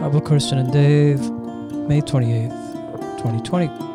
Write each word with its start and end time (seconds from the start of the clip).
Pablo 0.00 0.20
Kirsten 0.20 0.58
and 0.58 0.72
Dave, 0.72 1.20
May 1.88 2.00
28th, 2.00 2.50
2020. 3.18 3.91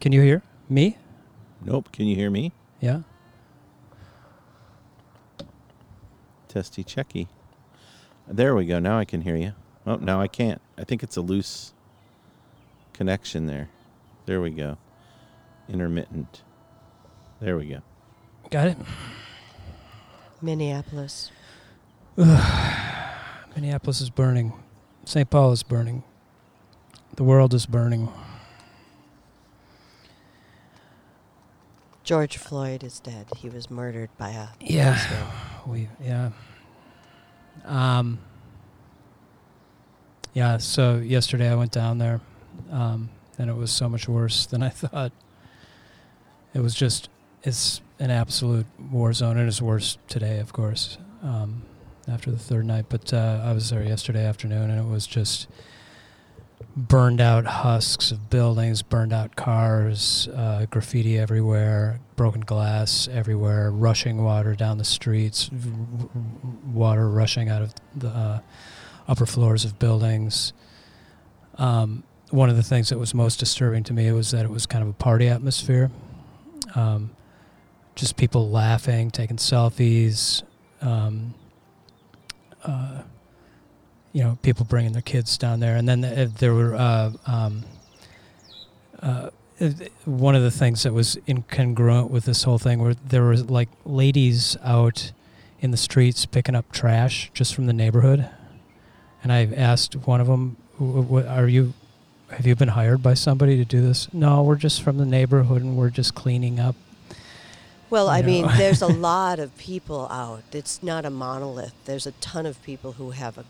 Can 0.00 0.12
you 0.12 0.22
hear? 0.22 0.42
Me? 0.68 0.96
Nope. 1.64 1.90
Can 1.92 2.06
you 2.06 2.14
hear 2.14 2.30
me? 2.30 2.52
Yeah? 2.80 3.00
Testy 6.46 6.84
checky. 6.84 7.26
There 8.26 8.54
we 8.54 8.66
go. 8.66 8.78
Now 8.78 8.98
I 8.98 9.04
can 9.04 9.22
hear 9.22 9.36
you. 9.36 9.54
Oh, 9.86 9.96
now 9.96 10.20
I 10.20 10.28
can't. 10.28 10.60
I 10.76 10.84
think 10.84 11.02
it's 11.02 11.16
a 11.16 11.20
loose 11.20 11.72
connection 12.92 13.46
there. 13.46 13.70
There 14.26 14.40
we 14.40 14.50
go. 14.50 14.76
Intermittent. 15.68 16.42
There 17.40 17.56
we 17.56 17.66
go. 17.66 17.80
Got 18.50 18.68
it? 18.68 18.76
Minneapolis. 20.40 21.30
Minneapolis 22.16 24.00
is 24.00 24.10
burning. 24.10 24.52
St. 25.04 25.28
Paul 25.28 25.52
is 25.52 25.62
burning. 25.62 26.04
The 27.16 27.24
world 27.24 27.54
is 27.54 27.66
burning. 27.66 28.08
George 32.08 32.38
Floyd 32.38 32.84
is 32.84 33.00
dead. 33.00 33.26
He 33.36 33.50
was 33.50 33.68
murdered 33.68 34.08
by 34.16 34.30
a 34.30 34.48
Yeah. 34.62 34.98
We 35.66 35.90
yeah. 36.02 36.30
Um. 37.66 38.18
Yeah. 40.32 40.56
So 40.56 40.96
yesterday 40.96 41.50
I 41.50 41.54
went 41.54 41.70
down 41.70 41.98
there, 41.98 42.22
um, 42.70 43.10
and 43.36 43.50
it 43.50 43.56
was 43.56 43.70
so 43.70 43.90
much 43.90 44.08
worse 44.08 44.46
than 44.46 44.62
I 44.62 44.68
thought. 44.82 45.12
It 46.54 46.60
was 46.60 46.74
just 46.74 47.10
it's 47.42 47.82
an 47.98 48.10
absolute 48.10 48.64
war 48.90 49.12
zone, 49.12 49.36
and 49.36 49.46
it's 49.46 49.60
worse 49.60 49.98
today, 50.08 50.38
of 50.38 50.54
course, 50.54 50.96
um, 51.22 51.60
after 52.10 52.30
the 52.30 52.38
third 52.38 52.64
night. 52.64 52.86
But 52.88 53.12
uh, 53.12 53.42
I 53.44 53.52
was 53.52 53.68
there 53.68 53.82
yesterday 53.82 54.24
afternoon, 54.24 54.70
and 54.70 54.80
it 54.80 54.90
was 54.90 55.06
just 55.06 55.46
burned 56.78 57.20
out 57.20 57.44
husks 57.44 58.12
of 58.12 58.30
buildings, 58.30 58.82
burned 58.82 59.12
out 59.12 59.34
cars, 59.34 60.28
uh, 60.28 60.64
graffiti 60.70 61.18
everywhere, 61.18 61.98
broken 62.14 62.40
glass 62.40 63.08
everywhere, 63.10 63.70
rushing 63.70 64.22
water 64.22 64.54
down 64.54 64.78
the 64.78 64.84
streets, 64.84 65.48
w- 65.48 66.08
water 66.72 67.08
rushing 67.08 67.48
out 67.48 67.62
of 67.62 67.74
the 67.96 68.08
uh, 68.08 68.40
upper 69.08 69.26
floors 69.26 69.64
of 69.64 69.78
buildings. 69.80 70.52
Um, 71.56 72.04
one 72.30 72.48
of 72.48 72.56
the 72.56 72.62
things 72.62 72.90
that 72.90 72.98
was 72.98 73.12
most 73.12 73.40
disturbing 73.40 73.82
to 73.84 73.92
me 73.92 74.12
was 74.12 74.30
that 74.30 74.44
it 74.44 74.50
was 74.50 74.66
kind 74.66 74.82
of 74.82 74.90
a 74.90 74.92
party 74.92 75.26
atmosphere. 75.26 75.90
Um, 76.76 77.10
just 77.96 78.16
people 78.16 78.50
laughing, 78.50 79.10
taking 79.10 79.38
selfies. 79.38 80.44
Um, 80.80 81.34
uh, 82.62 83.02
you 84.12 84.22
know, 84.22 84.38
people 84.42 84.64
bringing 84.64 84.92
their 84.92 85.02
kids 85.02 85.36
down 85.38 85.60
there, 85.60 85.76
and 85.76 85.88
then 85.88 86.04
uh, 86.04 86.28
there 86.38 86.54
were 86.54 86.74
uh, 86.74 87.12
um, 87.26 87.64
uh, 89.02 89.30
one 90.04 90.34
of 90.34 90.42
the 90.42 90.50
things 90.50 90.82
that 90.84 90.92
was 90.92 91.16
incongruent 91.26 92.10
with 92.10 92.24
this 92.24 92.44
whole 92.44 92.58
thing 92.58 92.78
were 92.78 92.94
there 92.94 93.22
were 93.22 93.36
like 93.36 93.68
ladies 93.84 94.56
out 94.62 95.12
in 95.60 95.72
the 95.72 95.76
streets 95.76 96.24
picking 96.26 96.54
up 96.54 96.70
trash 96.70 97.30
just 97.34 97.54
from 97.54 97.66
the 97.66 97.72
neighborhood, 97.72 98.28
and 99.22 99.32
I 99.32 99.44
asked 99.56 99.94
one 99.94 100.20
of 100.20 100.26
them, 100.26 100.56
"What 100.78 101.26
are 101.26 101.48
you? 101.48 101.74
Have 102.30 102.46
you 102.46 102.54
been 102.54 102.68
hired 102.68 103.02
by 103.02 103.14
somebody 103.14 103.56
to 103.56 103.64
do 103.64 103.80
this?" 103.80 104.12
No, 104.12 104.42
we're 104.42 104.56
just 104.56 104.82
from 104.82 104.98
the 104.98 105.06
neighborhood 105.06 105.62
and 105.62 105.76
we're 105.76 105.90
just 105.90 106.14
cleaning 106.14 106.60
up. 106.60 106.76
Well, 107.90 108.08
I 108.08 108.18
You 108.18 108.24
mean, 108.24 108.46
there's 108.56 108.82
a 108.82 108.86
lot 108.86 109.38
of 109.38 109.56
people 109.56 110.08
out. 110.10 110.42
It's 110.52 110.82
not 110.82 111.04
a 111.04 111.10
monolith. 111.10 111.72
There's 111.84 112.06
a 112.06 112.12
ton 112.12 112.46
of 112.46 112.62
people 112.62 112.92
who 112.92 113.10
have 113.12 113.38
a, 113.38 113.44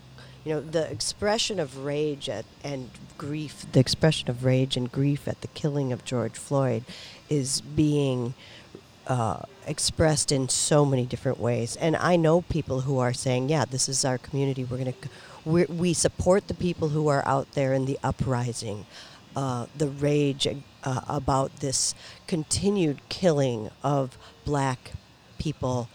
you 0.49 0.55
know, 0.55 0.61
the 0.63 0.91
expression 0.91 1.61
of 1.61 1.85
rage 1.85 2.27
at, 2.31 2.47
and 2.65 2.89
grief, 3.19 3.67
the 3.71 3.81
expression 3.81 4.31
of 4.31 4.47
rage 4.47 4.79
and 4.79 4.91
grief 4.91 5.29
at 5.29 5.43
the 5.43 5.49
killing 5.49 5.93
of 5.93 6.07
George 6.07 6.39
Floyd 6.39 6.85
is 7.29 7.61
being 7.61 8.33
uh, 9.09 9.43
expressed 9.67 10.33
in 10.33 10.49
so 10.49 10.87
many 10.87 11.05
different 11.05 11.39
ways. 11.39 11.77
And 11.77 11.95
I 11.97 12.17
know 12.17 12.41
people 12.41 12.81
who 12.81 12.99
are 12.99 13.13
saying, 13.13 13.51
yeah, 13.51 13.67
this 13.67 13.91
is 13.91 14.07
our 14.07 14.17
community. 14.17 14.65
We're 14.65 14.79
going 14.79 14.95
to, 14.95 15.71
we 15.71 15.93
support 15.93 16.49
the 16.49 16.55
people 16.55 16.89
who 16.89 17.09
are 17.09 17.23
out 17.27 17.53
there 17.53 17.75
in 17.75 17.85
the 17.85 17.99
uprising. 18.03 18.87
Uh, 19.37 19.67
the 19.77 19.89
rage 19.89 20.49
uh, 20.83 21.01
about 21.09 21.61
this 21.61 21.95
continued 22.27 23.07
killing 23.11 23.69
of 23.83 24.17
black 24.47 24.93
people 25.39 25.91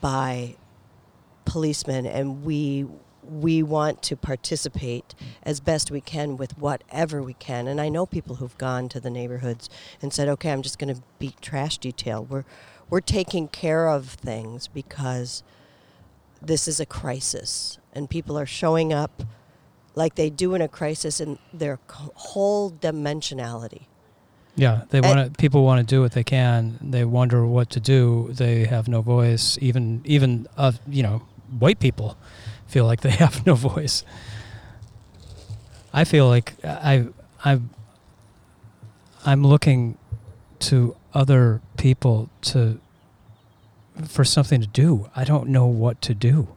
by 0.00 0.56
policemen, 1.44 2.06
and 2.06 2.42
we 2.42 2.86
we 3.30 3.62
want 3.62 4.02
to 4.02 4.16
participate 4.16 5.14
as 5.42 5.60
best 5.60 5.90
we 5.90 6.00
can 6.00 6.36
with 6.36 6.58
whatever 6.58 7.22
we 7.22 7.34
can. 7.34 7.68
And 7.68 7.80
I 7.80 7.88
know 7.88 8.04
people 8.04 8.36
who've 8.36 8.58
gone 8.58 8.88
to 8.88 9.00
the 9.00 9.10
neighborhoods 9.10 9.70
and 10.02 10.12
said, 10.12 10.28
"Okay, 10.28 10.50
I'm 10.50 10.62
just 10.62 10.78
going 10.78 10.94
to 10.94 11.00
be 11.18 11.34
trash 11.40 11.78
detail. 11.78 12.24
We're 12.24 12.44
we're 12.88 13.00
taking 13.00 13.46
care 13.46 13.88
of 13.88 14.08
things 14.08 14.66
because 14.66 15.44
this 16.42 16.66
is 16.66 16.80
a 16.80 16.86
crisis, 16.86 17.78
and 17.92 18.10
people 18.10 18.36
are 18.38 18.46
showing 18.46 18.92
up." 18.92 19.22
Like 19.94 20.14
they 20.14 20.30
do 20.30 20.54
in 20.54 20.62
a 20.62 20.68
crisis, 20.68 21.20
in 21.20 21.38
their 21.52 21.78
whole 21.88 22.70
dimensionality. 22.70 23.86
Yeah, 24.56 24.82
they 24.90 25.00
want 25.00 25.34
to. 25.34 25.38
People 25.38 25.64
want 25.64 25.86
to 25.86 25.94
do 25.94 26.00
what 26.00 26.12
they 26.12 26.24
can. 26.24 26.78
They 26.80 27.04
wonder 27.04 27.46
what 27.46 27.70
to 27.70 27.80
do. 27.80 28.30
They 28.32 28.64
have 28.64 28.88
no 28.88 29.02
voice. 29.02 29.58
Even 29.60 30.02
even 30.04 30.46
you 30.88 31.02
know, 31.02 31.22
white 31.58 31.80
people 31.80 32.16
feel 32.70 32.86
like 32.86 33.00
they 33.00 33.10
have 33.24 33.44
no 33.46 33.54
voice. 33.54 34.04
I 35.92 36.04
feel 36.04 36.28
like 36.28 36.54
I 36.64 37.08
I 37.44 37.60
I'm 39.26 39.44
looking 39.44 39.98
to 40.60 40.96
other 41.12 41.60
people 41.76 42.30
to 42.42 42.80
for 44.06 44.24
something 44.24 44.60
to 44.60 44.66
do. 44.66 45.10
I 45.14 45.24
don't 45.24 45.48
know 45.48 45.66
what 45.66 46.00
to 46.02 46.14
do. 46.14 46.48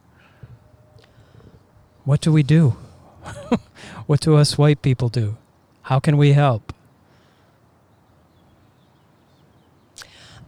What 2.04 2.20
do 2.20 2.32
we 2.32 2.42
do? 2.42 2.76
what 4.06 4.20
do 4.20 4.36
us 4.36 4.56
white 4.56 4.82
people 4.82 5.08
do? 5.08 5.36
How 5.82 5.98
can 5.98 6.16
we 6.16 6.32
help? 6.32 6.72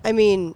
I 0.05 0.13
mean, 0.13 0.55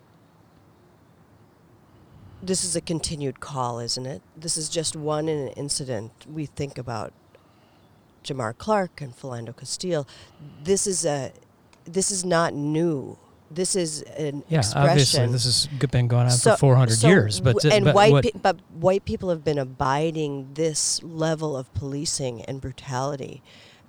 this 2.43 2.65
is 2.65 2.77
a 2.77 2.81
continued 2.81 3.41
call, 3.41 3.79
isn't 3.79 4.07
it? 4.07 4.23
This 4.37 4.57
is 4.57 4.69
just 4.69 4.97
one 4.97 5.29
in 5.29 5.39
an 5.39 5.49
incident. 5.49 6.13
We 6.33 6.47
think 6.47 6.79
about 6.79 7.13
Jamar 8.25 8.57
Clark 8.57 9.01
and 9.01 9.15
Philando 9.17 9.57
Castile. 9.57 10.07
This 10.63 10.87
is 10.87 11.05
a, 11.05 11.33
this 11.85 12.11
is 12.11 12.25
not 12.25 12.55
new. 12.55 13.19
This 13.51 13.75
is 13.75 14.03
an 14.17 14.45
Yeah, 14.49 14.59
expression. 14.59 14.89
obviously, 14.91 15.27
this 15.27 15.45
has 15.45 15.67
been 15.91 16.07
going 16.07 16.27
on 16.27 16.31
So- 16.31 16.53
for 16.53 16.59
400 16.59 16.95
so 16.99 17.09
years. 17.09 17.41
But, 17.41 17.65
and 17.65 17.85
but 17.87 17.95
white, 17.95 18.23
pe- 18.23 18.39
but 18.41 18.57
white 18.73 19.05
people 19.05 19.29
have 19.31 19.45
been 19.45 19.59
abiding 19.59 20.51
this 20.55 21.03
level 21.03 21.57
of 21.57 21.73
policing 21.75 22.43
and 22.43 22.61
brutality, 22.61 23.43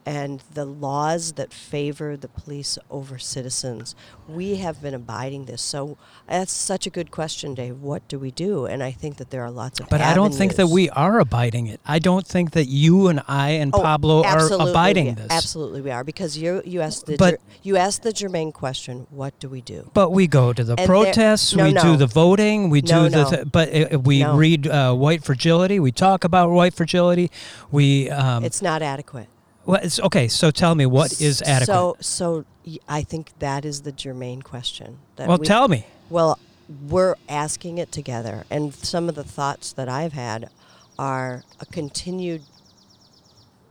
and 0.05 0.41
the 0.53 0.65
laws 0.65 1.33
that 1.33 1.53
favor 1.53 2.17
the 2.17 2.27
police 2.27 2.77
over 2.89 3.19
citizens. 3.19 3.95
We 4.27 4.55
have 4.57 4.81
been 4.81 4.93
abiding 4.93 5.45
this. 5.45 5.61
So 5.61 5.97
that's 6.27 6.53
such 6.53 6.87
a 6.87 6.89
good 6.89 7.11
question, 7.11 7.53
Dave. 7.53 7.79
What 7.81 8.07
do 8.07 8.17
we 8.17 8.31
do? 8.31 8.65
And 8.65 8.81
I 8.81 8.91
think 8.91 9.17
that 9.17 9.29
there 9.29 9.43
are 9.43 9.51
lots 9.51 9.79
of. 9.79 9.89
but 9.89 10.01
I 10.01 10.13
don't 10.13 10.33
think 10.33 10.55
that 10.55 10.67
we 10.67 10.89
are 10.91 11.19
abiding 11.19 11.67
it. 11.67 11.79
I 11.85 11.99
don't 11.99 12.25
think 12.25 12.51
that 12.51 12.65
you 12.67 13.07
and 13.07 13.21
I 13.27 13.49
and 13.51 13.71
Oh, 13.75 13.81
Pablo 13.81 14.23
are 14.23 14.51
abiding 14.69 15.05
we- 15.07 15.11
this. 15.11 15.27
Absolutely, 15.29 15.81
we 15.81 15.91
are 15.91 16.03
because 16.03 16.37
you 16.37 16.61
you 16.65 16.81
asked 16.81 17.05
the 17.05 17.17
But- 17.17 17.31
ger- 17.31 17.39
you 17.63 17.77
asked 17.77 18.03
the 18.03 18.13
germane 18.13 18.51
question. 18.51 19.07
What 19.11 19.37
do 19.39 19.49
we 19.49 19.61
do? 19.61 19.89
But 19.93 20.11
we 20.11 20.27
go 20.27 20.53
to 20.53 20.63
the 20.63 20.75
there- 20.75 20.85
protests, 20.87 21.55
no, 21.55 21.65
we 21.65 21.73
no. 21.73 21.81
do 21.83 21.97
the 21.97 22.07
voting, 22.07 22.69
we 22.69 22.81
No, 22.81 23.03
do 23.03 23.09
the. 23.09 23.23
Th- 23.25 23.51
but 23.51 23.93
uh, 23.93 23.99
we 23.99 24.21
No. 24.23 24.35
read 24.35 24.67
uh, 24.67 24.93
white 24.93 25.23
fragility. 25.23 25.79
We 25.79 25.91
talk 25.91 26.23
about 26.23 26.49
white 26.51 26.73
fragility. 26.73 27.29
We. 27.71 28.09
Um, 28.09 28.43
it's 28.43 28.61
not 28.61 28.81
adequate. 28.81 29.27
Well, 29.65 29.79
it's 29.81 29.99
okay. 29.99 30.27
So 30.27 30.51
tell 30.51 30.75
me 30.75 30.85
what 30.85 31.21
is 31.21 31.41
adequate. 31.41 31.65
So, 31.73 31.97
so 31.99 32.45
I 32.87 33.03
think 33.03 33.37
that 33.39 33.65
is 33.65 33.81
the 33.81 33.91
germane 33.91 34.41
question. 34.41 34.99
That 35.15 35.27
well, 35.27 35.37
we- 35.37 35.45
tell 35.45 35.67
me. 35.67 35.85
Well, 36.09 36.39
we're 36.87 37.15
asking 37.29 37.77
it 37.77 37.91
together, 37.91 38.45
and 38.49 38.73
some 38.73 39.09
of 39.09 39.15
the 39.15 39.23
thoughts 39.23 39.73
that 39.73 39.89
I've 39.89 40.13
had 40.13 40.49
are 40.97 41.43
a 41.59 41.65
continued 41.65 42.43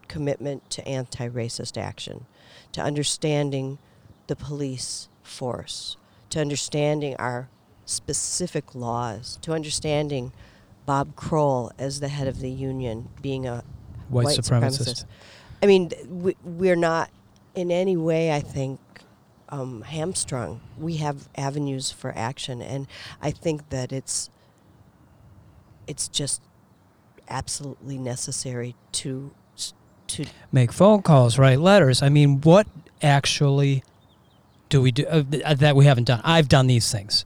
commitment 0.09 0.69
to 0.71 0.87
anti 0.87 1.29
racist 1.29 1.81
action, 1.81 2.27
to 2.73 2.83
understanding 2.83 3.79
the 4.27 4.37
police 4.37 5.09
force, 5.23 5.97
to 6.31 6.41
understanding 6.41 7.17
our 7.17 7.49
specific 7.85 8.75
laws, 8.75 9.39
to 9.43 9.53
understanding 9.53 10.33
Bob 10.87 11.15
Kroll 11.17 11.73
as 11.79 12.01
the 12.01 12.09
head 12.09 12.27
of 12.27 12.41
the 12.41 12.51
union 12.51 13.09
being 13.23 13.47
a 13.47 13.63
White, 14.09 14.27
supremacist. 14.39 15.05
I 15.63 15.67
mean, 15.67 15.91
we, 16.09 16.37
we're 16.43 16.77
not 16.77 17.11
in 17.55 17.71
any 17.71 17.97
way, 17.97 18.33
I 18.33 18.41
think, 18.41 18.81
um, 19.51 19.83
hamstrung. 19.83 20.61
We 20.79 20.97
have 20.97 21.29
avenues 21.37 21.91
for 21.91 22.13
action, 22.17 22.63
and 22.63 22.87
I 23.21 23.31
think 23.31 23.69
that 23.71 23.93
it's 23.93 24.31
it's 25.87 26.09
just 26.09 26.41
absolutely 27.29 27.99
necessary 27.99 28.75
to 28.93 29.33
to 30.09 30.25
Make 30.51 30.73
phone 30.73 31.03
calls, 31.03 31.39
write 31.39 31.61
letters. 31.61 32.03
I 32.03 32.09
mean, 32.09 32.41
what 32.41 32.67
actually 33.03 33.85
do 34.69 34.81
we 34.83 34.93
do 34.93 35.07
uh, 35.07 35.25
uh, 35.45 35.55
that 35.55 35.77
we 35.77 35.85
haven't 35.85 36.05
done? 36.05 36.21
I've 36.25 36.49
done 36.49 36.67
these 36.67 36.91
things. 36.91 37.25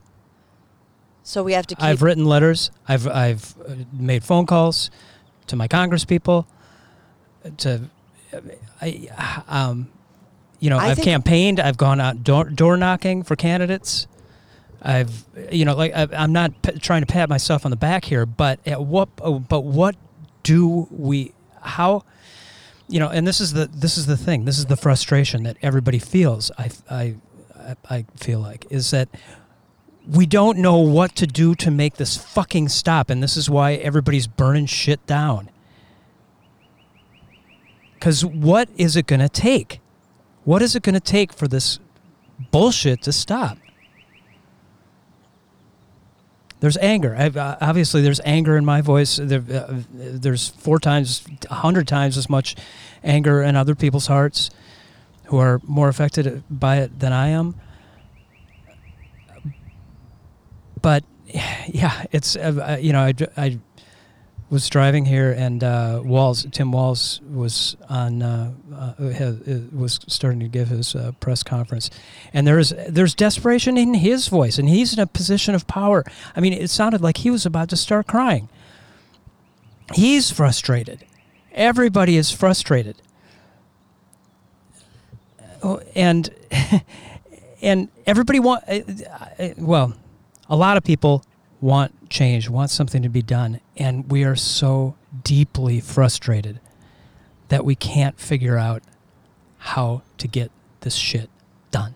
so 1.23 1.43
we 1.43 1.53
have 1.53 1.67
to 1.69 1.75
keep 1.75 1.85
I've 1.85 2.03
written 2.03 2.25
letters. 2.25 2.71
I've 2.89 3.07
I've 3.07 3.55
uh, 3.67 3.75
made 3.93 4.25
phone 4.25 4.47
calls 4.47 4.91
to 5.47 5.57
my 5.57 5.69
Congress 5.69 6.05
people. 6.05 6.47
To, 7.59 7.91
I, 8.81 9.09
um, 9.49 9.89
you 10.61 10.71
know, 10.71 10.79
I 10.79 10.91
I've 10.91 10.99
campaigned. 10.99 11.61
I've 11.61 11.77
gone 11.77 12.01
out 12.01 12.23
door, 12.25 12.45
door 12.45 12.77
knocking 12.77 13.23
for 13.23 13.37
candidates. 13.37 14.07
I've, 14.83 15.25
you 15.51 15.65
know, 15.65 15.75
like 15.75 15.93
I, 15.95 16.07
I'm 16.17 16.33
not 16.33 16.61
p- 16.63 16.79
trying 16.79 17.01
to 17.03 17.07
pat 17.07 17.29
myself 17.29 17.65
on 17.65 17.71
the 17.71 17.77
back 17.77 18.05
here, 18.05 18.27
but 18.27 18.61
at 18.67 18.83
what, 18.85 19.09
oh, 19.21 19.39
but 19.39 19.61
what 19.61 19.97
do 20.43 20.87
we? 20.91 21.33
How? 21.63 22.05
You 22.89 23.01
know, 23.01 23.09
and 23.09 23.27
this 23.27 23.41
is 23.41 23.55
the 23.55 23.67
this 23.67 23.97
is 23.97 24.07
the 24.07 24.17
thing. 24.17 24.45
This 24.45 24.59
is 24.59 24.67
the 24.67 24.77
frustration 24.77 25.43
that 25.45 25.57
everybody 25.63 25.99
feels. 25.99 26.51
I 26.59 26.71
I- 26.91 27.15
I 27.89 28.05
feel 28.17 28.41
like 28.41 28.67
is 28.69 28.91
that 28.91 29.09
we 30.07 30.27
don't 30.27 30.59
know 30.59 30.77
what 30.77 31.17
to 31.17 31.27
do 31.27 31.55
to 31.55 31.71
make 31.71 31.95
this 31.95 32.15
fucking 32.15 32.69
stop 32.69 33.09
and 33.09 33.23
this 33.23 33.39
is 33.39 33.49
why 33.49 33.73
everybody's 33.77 34.27
burning 34.27 34.67
shit 34.67 35.07
down 35.07 35.49
because 38.05 38.23
what 38.23 38.69
is 38.77 38.97
it 38.97 39.07
going 39.07 39.21
to 39.21 39.31
take? 39.31 39.81
What 40.45 40.61
is 40.61 40.77
it 40.77 40.83
going 40.83 40.93
to 40.93 41.01
take 41.01 41.33
for 41.33 41.49
this 41.49 41.79
bullshit 42.51 43.01
to 43.05 43.13
stop? 43.13 43.57
There's 46.61 46.77
anger. 46.77 47.17
I've, 47.17 47.39
uh, 47.39 47.57
obviously 47.63 48.03
there's 48.03 48.21
anger 48.27 48.59
in 48.59 48.65
my 48.67 48.83
voice. 48.83 49.17
There, 49.17 49.43
uh, 49.51 49.81
there's 49.91 50.51
four 50.51 50.79
times 50.79 51.27
a 51.49 51.55
hundred 51.55 51.89
times 51.89 52.19
as 52.19 52.29
much 52.29 52.57
anger 53.03 53.43
in 53.43 53.57
other 53.57 53.75
people's 53.75 54.09
hearts 54.09 54.51
who 55.29 55.39
are 55.39 55.59
more 55.65 55.89
affected 55.89 56.45
by 56.51 56.81
it 56.81 57.01
than 57.01 57.15
i 57.15 57.29
am. 57.29 57.55
But 60.83 61.05
yeah, 61.27 62.05
it's 62.13 62.37
uh, 62.37 62.75
uh, 62.75 62.77
you 62.79 62.93
know 62.93 63.01
I, 63.01 63.15
I 63.39 63.59
was 64.51 64.69
driving 64.69 65.07
here 65.07 65.33
and 65.33 65.65
uh, 65.65 66.01
Walz 66.05 66.47
Tim 66.53 66.71
Walz 66.71 67.21
was 67.23 67.77
on 67.89 68.23
uh, 68.23 68.53
uh, 68.75 68.93
was 69.73 70.01
starting 70.07 70.41
to 70.41 70.49
give 70.49 70.69
his 70.69 70.95
uh, 70.95 71.13
press 71.21 71.43
conference, 71.43 71.91
and 72.33 72.47
there's 72.47 72.73
there's 72.89 73.15
desperation 73.15 73.77
in 73.77 73.95
his 73.95 74.29
voice, 74.29 74.59
and 74.59 74.69
he's 74.69 74.93
in 74.93 75.01
a 75.01 75.07
position 75.07 75.55
of 75.55 75.67
power. 75.67 76.05
I 76.37 76.41
mean, 76.41 76.53
it 76.53 76.71
sounded 76.71 77.01
like 77.01 77.19
he 77.19 77.31
was 77.31 77.47
about 77.47 77.69
to 77.71 77.77
start 77.77 78.07
crying. 78.07 78.49
He's 79.95 80.31
frustrated. 80.31 81.05
Everybody 81.53 82.17
is 82.17 82.31
frustrated. 82.31 82.97
Oh, 85.63 85.81
and 85.95 86.31
and 87.63 87.89
everybody 88.07 88.41
want 88.41 88.65
uh, 88.69 88.81
uh, 89.39 89.49
well 89.57 89.95
a 90.49 90.57
lot 90.57 90.77
of 90.77 90.85
people 90.85 91.25
want 91.65 92.11
change, 92.11 92.51
want 92.51 92.71
something 92.71 93.03
to 93.03 93.09
be 93.09 93.23
done, 93.23 93.59
and 93.79 94.11
we 94.11 94.23
are 94.23 94.37
so 94.37 94.95
deeply 95.23 95.81
frustrated 95.81 96.61
that 97.49 97.65
we 97.65 97.75
can't 97.75 98.21
figure 98.21 98.59
out 98.59 98.83
how 99.57 100.03
to 100.19 100.29
get 100.29 100.51
this 100.81 100.95
shit 100.95 101.31
done. 101.71 101.95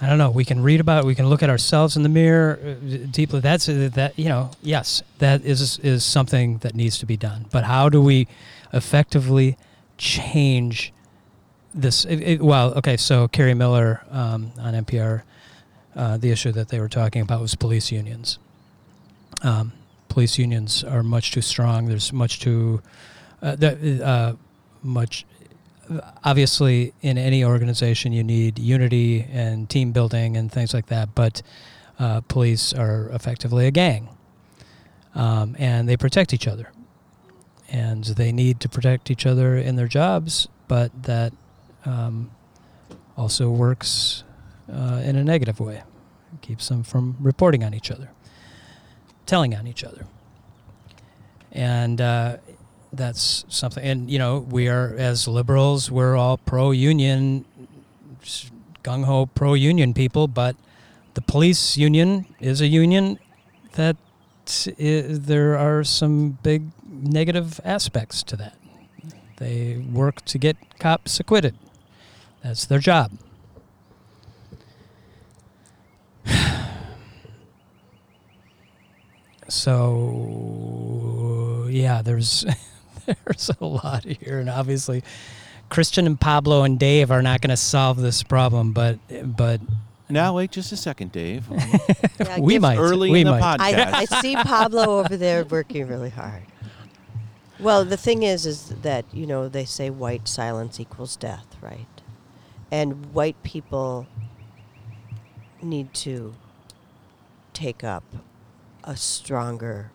I 0.00 0.08
don't 0.08 0.16
know. 0.16 0.30
We 0.30 0.46
can 0.46 0.62
read 0.62 0.80
about 0.80 1.04
it. 1.04 1.06
We 1.06 1.14
can 1.14 1.28
look 1.28 1.42
at 1.42 1.50
ourselves 1.50 1.98
in 1.98 2.04
the 2.04 2.08
mirror 2.08 2.58
uh, 2.58 3.06
deeply. 3.10 3.40
That's 3.40 3.68
uh, 3.68 3.90
that. 3.92 4.18
You 4.18 4.30
know, 4.30 4.50
yes, 4.62 5.02
that 5.18 5.44
is 5.44 5.78
is 5.80 6.04
something 6.04 6.58
that 6.58 6.74
needs 6.74 6.98
to 7.00 7.06
be 7.06 7.18
done. 7.18 7.46
But 7.52 7.64
how 7.64 7.90
do 7.90 8.00
we 8.00 8.28
effectively 8.72 9.58
change 9.98 10.94
this? 11.74 12.04
It, 12.04 12.20
it- 12.20 12.42
well, 12.42 12.72
okay. 12.74 12.96
So 12.96 13.28
Kerri 13.28 13.56
Miller 13.56 14.00
um, 14.10 14.52
on 14.58 14.74
NPR, 14.74 15.22
uh, 15.96 16.16
the 16.16 16.30
issue 16.30 16.52
that 16.52 16.68
they 16.68 16.80
were 16.80 16.88
talking 16.88 17.22
about 17.22 17.40
was 17.40 17.54
police 17.54 17.90
unions. 17.92 18.38
Um, 19.42 19.72
police 20.08 20.38
unions 20.38 20.84
are 20.84 21.02
much 21.02 21.32
too 21.32 21.42
strong. 21.42 21.86
There's 21.86 22.12
much 22.12 22.40
too 22.40 22.80
uh, 23.42 23.56
uh, 24.02 24.32
much 24.82 25.26
obviously 26.24 26.94
in 27.02 27.18
any 27.18 27.44
organization 27.44 28.10
you 28.12 28.24
need 28.24 28.58
unity 28.58 29.26
and 29.30 29.68
team 29.68 29.92
building 29.92 30.34
and 30.34 30.50
things 30.50 30.72
like 30.72 30.86
that 30.86 31.14
but 31.14 31.42
uh, 31.98 32.22
police 32.22 32.72
are 32.72 33.10
effectively 33.10 33.66
a 33.66 33.70
gang 33.70 34.08
um, 35.14 35.54
and 35.58 35.86
they 35.86 35.96
protect 35.96 36.32
each 36.32 36.48
other 36.48 36.70
and 37.68 38.04
they 38.04 38.32
need 38.32 38.60
to 38.60 38.68
protect 38.68 39.10
each 39.10 39.26
other 39.26 39.56
in 39.56 39.76
their 39.76 39.86
jobs 39.86 40.48
but 40.68 40.90
that 41.02 41.34
um, 41.84 42.30
also 43.16 43.50
works 43.50 44.24
uh, 44.72 45.00
in 45.04 45.16
a 45.16 45.24
negative 45.24 45.60
way. 45.60 45.82
It 46.32 46.42
keeps 46.42 46.68
them 46.68 46.82
from 46.82 47.16
reporting 47.20 47.62
on 47.64 47.74
each 47.74 47.90
other 47.90 48.10
telling 49.26 49.54
on 49.54 49.66
each 49.66 49.84
other. 49.84 50.06
And 51.52 52.00
uh, 52.00 52.38
that's 52.92 53.44
something 53.48 53.82
and 53.82 54.10
you 54.10 54.18
know 54.18 54.38
we 54.38 54.68
are 54.68 54.94
as 54.96 55.26
liberals 55.26 55.90
we're 55.90 56.14
all 56.14 56.36
pro-union 56.36 57.44
gung-ho 58.84 59.26
pro-union 59.26 59.92
people 59.92 60.28
but 60.28 60.54
the 61.14 61.20
police 61.20 61.76
union 61.76 62.24
is 62.38 62.60
a 62.60 62.68
union 62.68 63.18
that 63.72 63.96
there 64.78 65.58
are 65.58 65.82
some 65.82 66.38
big 66.44 66.70
negative 66.86 67.60
aspects 67.64 68.22
to 68.22 68.36
that. 68.36 68.56
They 69.38 69.78
work 69.92 70.24
to 70.26 70.38
get 70.38 70.56
cops 70.78 71.18
acquitted 71.18 71.56
that's 72.44 72.66
their 72.66 72.78
job 72.78 73.10
so 79.48 81.66
yeah 81.70 82.02
there's 82.02 82.44
there's 83.06 83.50
a 83.60 83.64
lot 83.64 84.04
here 84.04 84.38
and 84.38 84.48
obviously 84.50 85.02
christian 85.70 86.06
and 86.06 86.20
pablo 86.20 86.62
and 86.62 86.78
dave 86.78 87.10
are 87.10 87.22
not 87.22 87.40
going 87.40 87.50
to 87.50 87.56
solve 87.56 87.96
this 87.96 88.22
problem 88.22 88.72
but 88.72 88.98
but 89.36 89.60
Now, 90.08 90.36
wait 90.36 90.52
just 90.52 90.70
a 90.70 90.76
second, 90.76 91.12
Dave. 91.12 91.46
Yeah, 92.20 92.38
we 92.38 92.58
might 92.58 92.76
Early 92.78 93.10
we 93.10 93.22
in 93.22 93.26
the 93.26 93.32
podcast. 93.32 93.60
I, 93.60 94.00
I 94.00 94.04
see 94.20 94.36
Pablo 94.36 95.00
over 95.00 95.16
there 95.16 95.44
working 95.44 95.88
really 95.88 96.10
hard. 96.10 96.42
Well, 97.58 97.84
the 97.84 97.96
thing 97.96 98.22
is, 98.22 98.46
is 98.46 98.68
that 98.82 99.04
you 99.12 99.26
know 99.26 99.48
they 99.48 99.64
say 99.64 99.90
white 99.90 100.28
silence 100.28 100.78
equals 100.78 101.16
death, 101.16 101.46
right? 101.62 101.86
And 102.74 103.14
white 103.14 103.40
people 103.44 104.08
need 105.62 105.94
to 105.94 106.34
take 107.52 107.84
up 107.84 108.02
a 108.82 108.96
stronger 108.96 109.92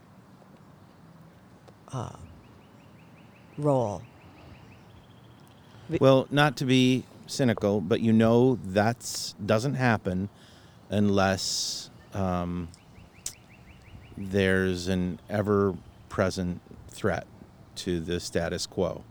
uh, 1.91 2.15
role. 3.57 4.03
Well, 5.99 6.25
not 6.31 6.55
to 6.55 6.65
be 6.65 7.03
cynical, 7.27 7.81
but 7.81 7.99
you 7.99 8.13
know 8.13 8.57
that 8.63 9.33
doesn't 9.45 9.73
happen 9.73 10.29
unless 10.89 11.89
um, 12.13 12.69
there's 14.15 14.87
an 14.87 15.19
ever-present 15.29 16.61
threat 16.87 17.27
to 17.75 17.99
the 17.99 18.21
status 18.21 18.65
quo. 18.65 19.03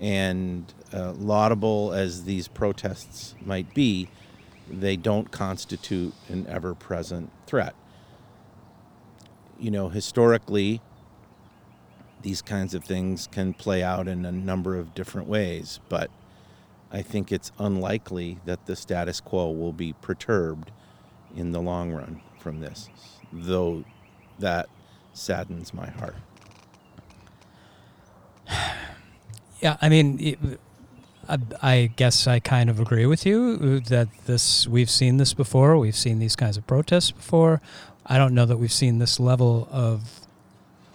And 0.00 0.72
uh, 0.96 1.12
laudable 1.12 1.92
as 1.92 2.24
these 2.24 2.48
protests 2.48 3.34
might 3.44 3.72
be, 3.74 4.08
they 4.68 4.96
don't 4.96 5.30
constitute 5.30 6.14
an 6.28 6.46
ever-present 6.48 7.30
threat. 7.46 7.74
You 9.58 9.70
know, 9.70 9.90
historically, 9.90 10.80
these 12.22 12.40
kinds 12.40 12.74
of 12.74 12.82
things 12.82 13.26
can 13.26 13.52
play 13.52 13.82
out 13.82 14.08
in 14.08 14.24
a 14.24 14.32
number 14.32 14.76
of 14.76 14.94
different 14.94 15.28
ways, 15.28 15.80
but 15.88 16.10
I 16.90 17.02
think 17.02 17.30
it's 17.30 17.52
unlikely 17.58 18.38
that 18.46 18.64
the 18.64 18.74
status 18.74 19.20
quo 19.20 19.50
will 19.50 19.72
be 19.72 19.92
perturbed 19.92 20.70
in 21.34 21.52
the 21.52 21.60
long 21.60 21.92
run 21.92 22.22
from 22.38 22.60
this, 22.60 22.88
though 23.32 23.84
that 24.38 24.68
saddens 25.12 25.74
my 25.74 25.90
heart. 25.90 26.16
Yeah, 29.62 29.78
I 29.80 29.88
mean, 29.88 30.58
I, 31.62 31.90
guess 31.96 32.26
I 32.26 32.38
kind 32.38 32.70
of 32.70 32.80
agree 32.80 33.06
with 33.06 33.26
you 33.26 33.80
that 33.80 34.08
this 34.26 34.66
we've 34.68 34.90
seen 34.90 35.16
this 35.16 35.34
before. 35.34 35.76
We've 35.76 35.96
seen 35.96 36.18
these 36.18 36.36
kinds 36.36 36.56
of 36.56 36.66
protests 36.66 37.10
before. 37.10 37.60
I 38.06 38.18
don't 38.18 38.34
know 38.34 38.46
that 38.46 38.56
we've 38.56 38.72
seen 38.72 38.98
this 38.98 39.18
level 39.18 39.68
of 39.70 40.26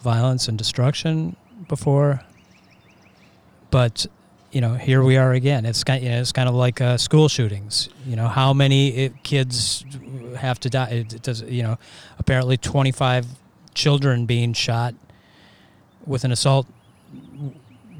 violence 0.01 0.47
and 0.47 0.57
destruction 0.57 1.35
before. 1.67 2.21
But 3.69 4.05
you 4.51 4.59
know, 4.59 4.75
here 4.75 5.01
we 5.01 5.17
are 5.17 5.31
again. 5.31 5.65
It's 5.65 5.83
kind, 5.83 6.03
you 6.03 6.09
know, 6.09 6.19
it's 6.19 6.33
kind 6.33 6.49
of 6.49 6.55
like 6.55 6.81
uh, 6.81 6.97
school 6.97 7.29
shootings. 7.29 7.89
You 8.05 8.15
know, 8.15 8.27
how 8.27 8.53
many 8.53 8.89
it, 8.89 9.23
kids 9.23 9.85
have 10.37 10.59
to 10.61 10.69
die? 10.69 10.89
It 10.89 11.21
does. 11.21 11.41
You 11.41 11.63
know, 11.63 11.77
apparently 12.19 12.57
twenty 12.57 12.91
five 12.91 13.25
children 13.73 14.25
being 14.25 14.53
shot 14.53 14.93
with 16.05 16.23
an 16.23 16.31
assault 16.31 16.67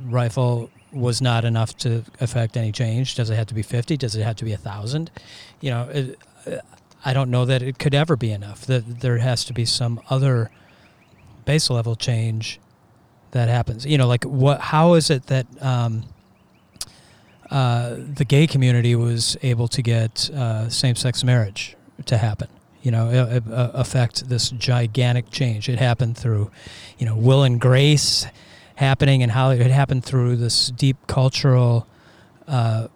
rifle 0.05 0.69
was 0.91 1.21
not 1.21 1.45
enough 1.45 1.77
to 1.77 2.03
affect 2.19 2.57
any 2.57 2.71
change. 2.71 3.15
Does 3.15 3.29
it 3.29 3.35
have 3.35 3.47
to 3.47 3.53
be 3.53 3.61
50? 3.61 3.97
Does 3.97 4.15
it 4.15 4.23
have 4.23 4.35
to 4.37 4.45
be 4.45 4.51
a 4.51 4.57
1,000? 4.57 5.09
You 5.61 5.69
know, 5.71 5.89
it, 5.89 6.19
uh, 6.45 6.57
I 7.03 7.13
don't 7.13 7.31
know 7.31 7.45
that 7.45 7.61
it 7.61 7.79
could 7.79 7.95
ever 7.95 8.15
be 8.15 8.31
enough. 8.31 8.65
That 8.65 8.99
there 9.01 9.17
has 9.17 9.43
to 9.45 9.53
be 9.53 9.65
some 9.65 10.01
other 10.09 10.51
base 11.45 11.69
level 11.69 11.95
change 11.95 12.59
that 13.31 13.49
happens. 13.49 13.85
You 13.85 13.97
know, 13.97 14.07
like 14.07 14.23
what? 14.25 14.59
How 14.59 14.93
is 14.93 15.09
it 15.09 15.27
that 15.27 15.47
um, 15.63 16.03
uh, 17.49 17.95
the 17.97 18.25
gay 18.25 18.47
community 18.47 18.95
was 18.95 19.37
able 19.41 19.67
to 19.69 19.81
get 19.81 20.29
uh, 20.31 20.69
same-sex 20.69 21.23
marriage 21.23 21.75
to 22.05 22.17
happen? 22.17 22.47
You 22.81 22.91
know, 22.91 23.09
a- 23.09 23.51
a- 23.51 23.71
affect 23.73 24.29
this 24.29 24.49
gigantic 24.49 25.29
change. 25.31 25.69
It 25.69 25.79
happened 25.79 26.17
through, 26.17 26.51
you 26.97 27.05
know, 27.05 27.15
will 27.15 27.43
and 27.43 27.59
grace 27.59 28.25
happening 28.81 29.21
and 29.21 29.31
how 29.31 29.51
it 29.51 29.69
happened 29.69 30.03
through 30.03 30.35
this 30.35 30.69
deep 30.71 30.97
cultural 31.05 31.87
uh, 32.47 32.87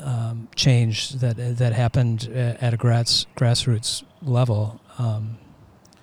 um, 0.00 0.48
change 0.54 1.10
that 1.14 1.36
that 1.58 1.72
happened 1.72 2.28
at 2.32 2.72
a 2.72 2.76
grass 2.76 3.26
grassroots 3.36 4.04
level, 4.22 4.80
um, 4.98 5.38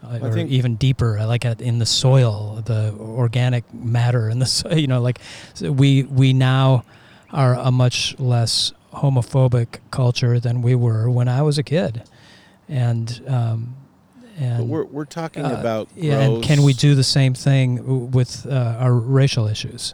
I 0.03 0.19
or 0.19 0.33
think- 0.33 0.51
even 0.51 0.75
deeper, 0.75 1.25
like 1.25 1.45
in 1.45 1.79
the 1.79 1.85
soil, 1.85 2.61
the 2.65 2.93
organic 2.99 3.63
matter 3.73 4.29
in 4.29 4.39
the 4.39 4.67
you 4.75 4.87
know, 4.87 5.01
like 5.01 5.19
we 5.61 6.03
we 6.03 6.33
now 6.33 6.83
are 7.31 7.55
a 7.55 7.71
much 7.71 8.19
less 8.19 8.73
homophobic 8.93 9.79
culture 9.89 10.39
than 10.39 10.61
we 10.61 10.75
were 10.75 11.09
when 11.09 11.27
I 11.27 11.41
was 11.43 11.57
a 11.57 11.63
kid, 11.63 12.03
and 12.67 13.21
um, 13.27 13.75
and 14.37 14.57
But 14.59 14.67
we're 14.67 14.85
we're 14.85 15.05
talking 15.05 15.45
uh, 15.45 15.57
about 15.59 15.89
yeah, 15.95 16.19
and 16.21 16.43
can 16.43 16.63
we 16.63 16.73
do 16.73 16.95
the 16.95 17.03
same 17.03 17.33
thing 17.33 18.11
with 18.11 18.45
uh, 18.45 18.77
our 18.79 18.93
racial 18.93 19.47
issues? 19.47 19.93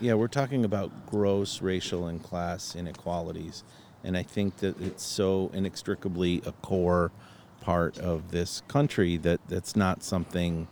Yeah, 0.00 0.14
we're 0.14 0.28
talking 0.28 0.64
about 0.64 1.06
gross 1.06 1.62
racial 1.62 2.06
and 2.06 2.22
class 2.22 2.74
inequalities, 2.74 3.64
and 4.04 4.16
I 4.16 4.22
think 4.22 4.58
that 4.58 4.80
it's 4.80 5.04
so 5.04 5.50
inextricably 5.52 6.42
a 6.44 6.52
core 6.52 7.12
part 7.60 7.98
of 7.98 8.30
this 8.30 8.62
country 8.68 9.16
that 9.18 9.40
that's 9.48 9.76
not 9.76 10.02
something. 10.02 10.68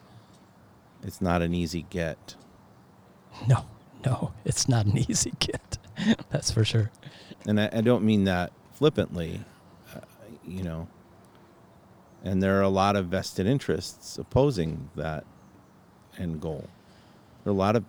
It's 1.03 1.21
not 1.21 1.43
an 1.43 1.55
easy 1.55 1.87
get. 1.91 2.35
No, 3.49 3.67
no, 4.05 4.33
it's 4.45 4.69
not 4.69 4.87
an 4.87 4.99
easy 5.11 5.33
get. 5.39 5.79
That's 6.31 6.51
for 6.51 6.65
sure. 6.65 6.91
and 7.47 7.61
I, 7.61 7.71
I 7.73 7.81
don't 7.81 8.05
mean 8.05 8.25
that 8.25 8.53
flippantly, 8.73 9.41
uh, 9.95 10.01
you 10.47 10.63
know. 10.63 10.89
And 12.23 12.43
there 12.43 12.59
are 12.59 12.63
a 12.63 12.69
lot 12.69 12.97
of 12.97 13.07
vested 13.07 13.47
interests 13.47 14.19
opposing 14.19 14.91
that 14.97 15.25
end 16.19 16.41
goal. 16.41 16.69
There 17.45 17.51
are 17.51 17.55
a 17.55 17.59
lot 17.59 17.77
of 17.77 17.85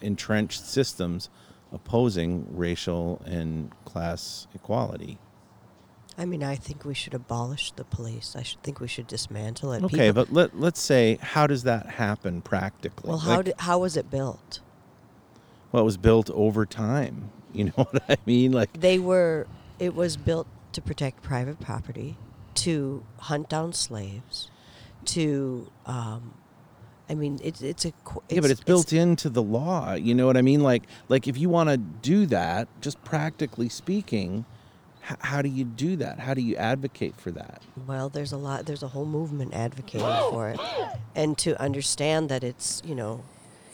entrenched 0.00 0.64
systems 0.66 1.28
opposing 1.72 2.46
racial 2.50 3.20
and 3.24 3.70
class 3.84 4.46
equality. 4.54 5.18
I 6.18 6.26
mean, 6.26 6.42
I 6.42 6.56
think 6.56 6.84
we 6.84 6.92
should 6.94 7.14
abolish 7.14 7.72
the 7.72 7.84
police. 7.84 8.34
I 8.36 8.42
should 8.42 8.62
think 8.62 8.80
we 8.80 8.88
should 8.88 9.06
dismantle 9.06 9.72
it. 9.72 9.82
Okay, 9.84 10.08
People- 10.08 10.24
but 10.24 10.32
let 10.32 10.58
let's 10.60 10.80
say 10.80 11.18
how 11.22 11.46
does 11.46 11.62
that 11.62 11.86
happen 11.86 12.42
practically? 12.42 13.08
well, 13.08 13.18
how 13.18 13.36
Like, 13.36 13.44
did, 13.46 13.54
how 13.58 13.78
was 13.78 13.96
it 13.96 14.10
built? 14.10 14.60
well, 15.70 15.82
it 15.82 15.86
was 15.86 15.96
built 15.96 16.30
over 16.30 16.64
time. 16.66 17.30
You 17.54 17.64
know 17.64 17.72
what 17.90 18.02
I 18.08 18.16
mean? 18.24 18.50
Like 18.52 18.80
They 18.80 18.98
were. 18.98 19.46
It 19.78 19.94
was 19.94 20.16
built 20.16 20.46
to 20.72 20.80
protect 20.80 21.22
private 21.22 21.60
property, 21.60 22.16
to 22.64 23.04
hunt 23.18 23.48
down 23.48 23.72
slaves, 23.72 24.50
to. 25.06 25.70
Um, 25.86 26.34
I 27.08 27.14
mean, 27.14 27.38
it's 27.42 27.60
it's 27.62 27.84
a. 27.84 27.92
qu- 28.04 28.22
Yeah, 28.30 28.40
but 28.40 28.50
it's 28.50 28.62
built 28.62 28.92
into 28.92 29.28
the 29.28 29.42
law. 29.42 29.94
You 29.94 30.14
know 30.14 30.26
what 30.26 30.36
I 30.36 30.42
mean? 30.42 30.62
Like, 30.62 30.84
like 31.08 31.28
if 31.28 31.36
you 31.36 31.48
want 31.48 31.68
to 31.70 31.76
do 31.76 32.26
that, 32.26 32.68
just 32.80 33.02
practically 33.04 33.68
speaking, 33.68 34.44
h- 35.10 35.16
how 35.20 35.42
do 35.42 35.48
you 35.48 35.64
do 35.64 35.96
that? 35.96 36.20
How 36.20 36.32
do 36.34 36.40
you 36.40 36.56
advocate 36.56 37.16
for 37.20 37.30
that? 37.32 37.62
Well, 37.86 38.08
there's 38.08 38.32
a 38.32 38.36
lot. 38.38 38.64
There's 38.66 38.82
a 38.82 38.88
whole 38.88 39.04
movement 39.04 39.52
advocating 39.52 40.06
for 40.30 40.50
it, 40.50 40.60
and 41.14 41.36
to 41.38 41.60
understand 41.60 42.28
that 42.30 42.42
it's 42.44 42.80
you 42.84 42.94
know 42.94 43.22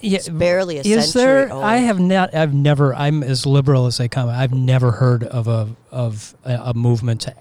Yeah, 0.00 0.16
It's 0.18 0.28
barely 0.28 0.78
a 0.78 0.80
is 0.82 1.12
there? 1.12 1.52
old. 1.52 1.62
I 1.62 1.76
have 1.76 2.00
not. 2.00 2.34
I've 2.34 2.54
never. 2.54 2.92
I'm 2.94 3.22
as 3.22 3.46
liberal 3.46 3.86
as 3.86 3.98
they 3.98 4.08
come. 4.08 4.28
I've 4.28 4.54
never 4.54 4.92
heard 4.92 5.22
of 5.22 5.46
a 5.46 5.68
of 5.92 6.34
a, 6.44 6.54
a 6.70 6.74
movement 6.74 7.20
to 7.22 7.34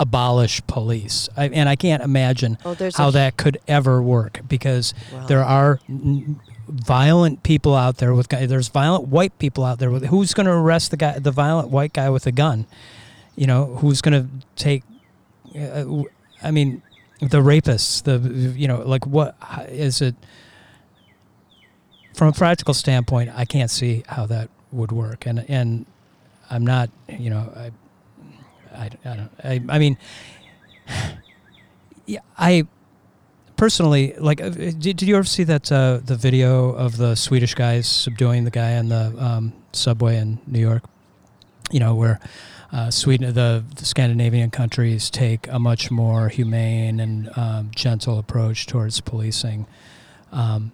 abolish 0.00 0.60
police, 0.66 1.28
I, 1.36 1.48
and 1.48 1.68
I 1.68 1.76
can't 1.76 2.02
imagine 2.02 2.56
Oh, 2.64 2.76
how 2.96 3.08
a- 3.08 3.12
that 3.12 3.36
could 3.36 3.58
ever 3.66 4.00
work 4.02 4.40
because 4.48 4.94
Well- 5.12 5.26
there 5.26 5.44
are 5.44 5.80
n- 5.88 6.38
violent 6.68 7.42
people 7.42 7.74
out 7.74 7.96
there 7.96 8.14
with. 8.14 8.28
There's 8.28 8.68
violent 8.68 9.08
white 9.08 9.36
people 9.38 9.64
out 9.64 9.78
there 9.78 9.90
with. 9.90 10.04
Who's 10.06 10.34
going 10.34 10.46
to 10.46 10.52
arrest 10.52 10.90
the 10.90 10.96
guy, 10.98 11.18
the 11.18 11.30
violent 11.32 11.70
white 11.70 11.92
guy 11.92 12.10
with 12.10 12.26
a 12.26 12.32
gun? 12.32 12.66
You 13.36 13.46
know, 13.46 13.76
who's 13.80 14.00
going 14.02 14.12
to 14.22 14.28
take? 14.56 14.82
Uh, 15.58 16.02
I 16.42 16.50
mean, 16.50 16.82
the 17.20 17.38
rapists. 17.38 18.02
The 18.02 18.18
you 18.56 18.68
know, 18.68 18.82
like 18.84 19.06
what 19.06 19.34
is 19.68 20.00
it? 20.02 20.14
From 22.14 22.28
a 22.28 22.32
practical 22.32 22.74
standpoint, 22.74 23.30
I 23.34 23.44
can't 23.44 23.70
see 23.70 24.02
how 24.08 24.26
that 24.26 24.50
would 24.72 24.92
work, 24.92 25.24
and 25.26 25.44
and 25.48 25.86
I'm 26.50 26.66
not. 26.66 26.90
You 27.08 27.30
know, 27.30 27.52
I. 27.56 27.70
I, 28.78 28.90
I 29.04 29.16
don't. 29.16 29.30
I, 29.42 29.62
I 29.68 29.78
mean, 29.78 29.98
yeah, 32.06 32.20
I 32.36 32.66
personally 33.56 34.14
like. 34.18 34.40
uh, 34.40 34.50
Did, 34.50 34.78
did 34.80 35.02
you 35.02 35.16
ever 35.16 35.26
see 35.26 35.44
that 35.44 35.70
uh, 35.70 36.00
the 36.04 36.16
video 36.16 36.70
of 36.70 36.96
the 36.96 37.14
Swedish 37.14 37.54
guys 37.54 37.86
subduing 37.86 38.44
the 38.44 38.50
guy 38.50 38.72
in 38.72 38.88
the 38.88 39.14
um, 39.18 39.52
subway 39.72 40.16
in 40.16 40.38
New 40.46 40.60
York? 40.60 40.84
You 41.70 41.80
know 41.80 41.94
where 41.94 42.20
uh, 42.72 42.90
Sweden, 42.90 43.34
the, 43.34 43.64
the 43.76 43.84
Scandinavian 43.84 44.50
countries 44.50 45.10
take 45.10 45.46
a 45.48 45.58
much 45.58 45.90
more 45.90 46.28
humane 46.28 47.00
and 47.00 47.30
um, 47.36 47.70
gentle 47.74 48.18
approach 48.18 48.66
towards 48.66 49.00
policing. 49.00 49.66
Um, 50.32 50.72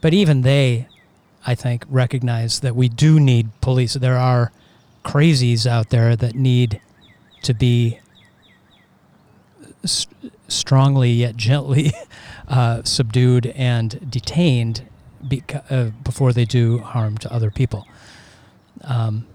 but 0.00 0.14
even 0.14 0.42
they, 0.42 0.88
I 1.46 1.54
think, 1.54 1.84
recognize 1.88 2.60
that 2.60 2.74
we 2.74 2.88
do 2.88 3.20
need 3.20 3.48
police. 3.60 3.94
There 3.94 4.16
are 4.16 4.52
crazies 5.04 5.66
out 5.66 5.90
there 5.90 6.16
that 6.16 6.34
need 6.34 6.80
to 7.42 7.54
be 7.54 7.98
s- 9.84 10.06
strongly 10.48 11.10
yet 11.10 11.36
gently 11.36 11.92
uh, 12.48 12.82
subdued 12.84 13.46
and 13.46 14.10
detained 14.10 14.86
beca- 15.24 15.64
uh, 15.70 15.90
before 16.02 16.32
they 16.32 16.44
do 16.44 16.78
harm 16.78 17.18
to 17.18 17.32
other 17.32 17.50
people. 17.50 17.86
Um, 18.82 19.26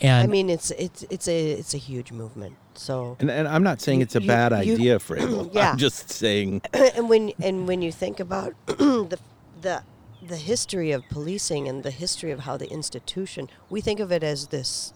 and 0.00 0.24
I 0.28 0.30
mean, 0.30 0.50
it's 0.50 0.70
it's 0.72 1.04
it's 1.08 1.26
a 1.26 1.52
it's 1.52 1.72
a 1.74 1.78
huge 1.78 2.12
movement. 2.12 2.54
So, 2.74 3.16
And, 3.18 3.30
and 3.30 3.48
I'm 3.48 3.62
not 3.62 3.80
saying 3.80 4.02
it's 4.02 4.14
a 4.16 4.20
you- 4.20 4.28
bad 4.28 4.52
you- 4.66 4.74
idea, 4.74 4.98
Frabel. 5.06 5.48
Yeah. 5.54 5.70
I'm 5.72 5.78
just 5.78 6.10
saying. 6.10 6.60
and 6.74 7.08
when 7.08 7.32
and 7.42 7.66
when 7.66 7.80
you 7.80 7.90
think 7.90 8.20
about 8.20 8.52
the 8.66 9.18
the 9.62 9.82
the 10.26 10.36
history 10.36 10.90
of 10.92 11.08
policing 11.08 11.66
and 11.68 11.82
the 11.82 11.90
history 11.90 12.30
of 12.32 12.40
how 12.40 12.56
the 12.58 12.68
institution, 12.70 13.48
we 13.70 13.80
think 13.80 14.00
of 14.00 14.10
it 14.12 14.22
as 14.22 14.48
this 14.48 14.92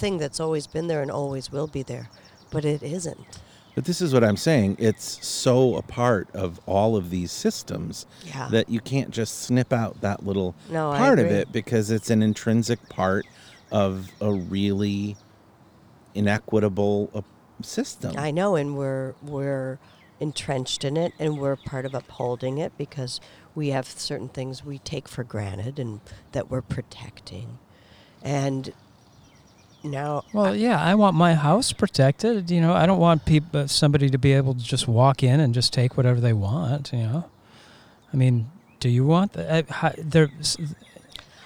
thing 0.00 0.18
that's 0.18 0.40
always 0.40 0.66
been 0.66 0.86
there 0.88 1.02
and 1.02 1.10
always 1.10 1.52
will 1.52 1.66
be 1.66 1.82
there, 1.82 2.08
but 2.50 2.64
it 2.64 2.82
isn't. 2.82 3.40
But 3.76 3.84
this 3.84 4.00
is 4.00 4.12
what 4.12 4.24
I'm 4.24 4.36
saying. 4.36 4.76
It's 4.80 5.24
so 5.26 5.76
a 5.76 5.82
part 5.82 6.28
of 6.34 6.58
all 6.66 6.96
of 6.96 7.10
these 7.10 7.30
systems 7.30 8.06
Yeah. 8.24 8.48
that 8.48 8.68
you 8.68 8.80
can't 8.80 9.10
just 9.10 9.42
snip 9.42 9.72
out 9.72 10.00
that 10.00 10.26
little 10.26 10.54
No, 10.70 10.90
part 10.90 11.18
of 11.20 11.26
it 11.26 11.52
because 11.52 11.90
it's 11.90 12.10
an 12.10 12.22
intrinsic 12.22 12.88
part 12.88 13.26
of 13.70 14.08
a 14.20 14.32
really 14.32 15.16
inequitable 16.14 17.10
uh, 17.14 17.20
system. 17.62 18.14
I 18.18 18.30
know, 18.30 18.56
and 18.56 18.76
we're 18.76 19.14
we're 19.22 19.78
entrenched 20.18 20.84
in 20.84 20.96
it, 20.96 21.12
and 21.18 21.38
we're 21.38 21.56
part 21.56 21.84
of 21.86 21.94
upholding 21.94 22.58
it 22.58 22.72
because 22.76 23.20
we 23.54 23.68
have 23.68 23.86
certain 23.86 24.28
things 24.28 24.64
we 24.64 24.78
take 24.78 25.08
for 25.08 25.24
granted 25.24 25.78
and 25.78 26.00
that 26.32 26.50
we're 26.50 26.60
protecting, 26.62 27.58
and 28.22 28.72
now 29.82 30.24
Well, 30.32 30.54
yeah, 30.54 30.80
I 30.80 30.94
want 30.94 31.16
my 31.16 31.34
house 31.34 31.72
protected. 31.72 32.50
You 32.50 32.60
know, 32.60 32.72
I 32.72 32.86
don't 32.86 32.98
want 32.98 33.24
people, 33.24 33.60
uh, 33.60 33.66
somebody 33.66 34.08
to 34.10 34.18
be 34.18 34.32
able 34.32 34.54
to 34.54 34.60
just 34.62 34.86
walk 34.88 35.22
in 35.22 35.40
and 35.40 35.54
just 35.54 35.72
take 35.72 35.96
whatever 35.96 36.20
they 36.20 36.32
want. 36.32 36.92
You 36.92 36.98
know, 37.00 37.30
I 38.12 38.16
mean, 38.16 38.50
do 38.80 38.88
you 38.88 39.04
want 39.06 39.32
that? 39.34 39.50
I, 39.70 39.72
how, 39.72 39.92
there, 39.98 40.28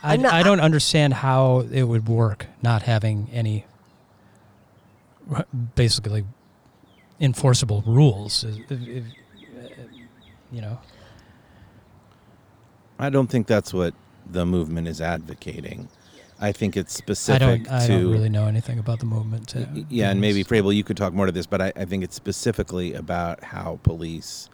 I, 0.03 0.15
I'm 0.15 0.23
not- 0.23 0.33
I 0.33 0.43
don't 0.43 0.61
understand 0.61 1.15
how 1.15 1.61
it 1.73 1.85
would 1.85 2.09
work 2.09 2.47
not 2.63 2.83
having 2.83 3.29
any, 3.33 3.65
basically, 5.75 6.25
enforceable 7.21 7.83
rules. 7.87 8.45
If- 8.45 8.71
if- 8.71 9.05
uh, 9.05 9.83
you 10.53 10.61
know, 10.61 10.79
I 12.99 13.11
don't 13.11 13.29
think 13.29 13.47
that's 13.47 13.73
what 13.75 13.95
the 14.31 14.45
movement 14.47 14.89
is 14.89 15.01
advocating. 15.01 15.89
I 16.41 16.53
think 16.53 16.77
it's 16.77 16.95
I 16.95 16.99
specific 16.99 17.65
don't. 17.65 17.73
I 17.73 17.87
to 17.87 17.93
don't 17.93 18.11
really 18.11 18.29
know 18.29 18.47
anything 18.47 18.79
about 18.79 18.99
the 19.01 19.07
movement. 19.07 19.49
To, 19.49 19.69
Y- 19.75 19.87
yeah, 19.89 20.11
and 20.11 20.21
maybe 20.21 20.43
Frable, 20.45 20.75
you 20.75 20.85
could 20.85 20.97
talk 20.97 21.13
more 21.13 21.27
to 21.27 21.33
this, 21.33 21.47
but 21.47 21.61
I, 21.63 21.73
I 21.77 21.85
think 21.85 22.03
it's 22.05 22.17
specifically 22.17 22.95
about 22.95 23.43
how 23.45 23.79
police 23.83 24.49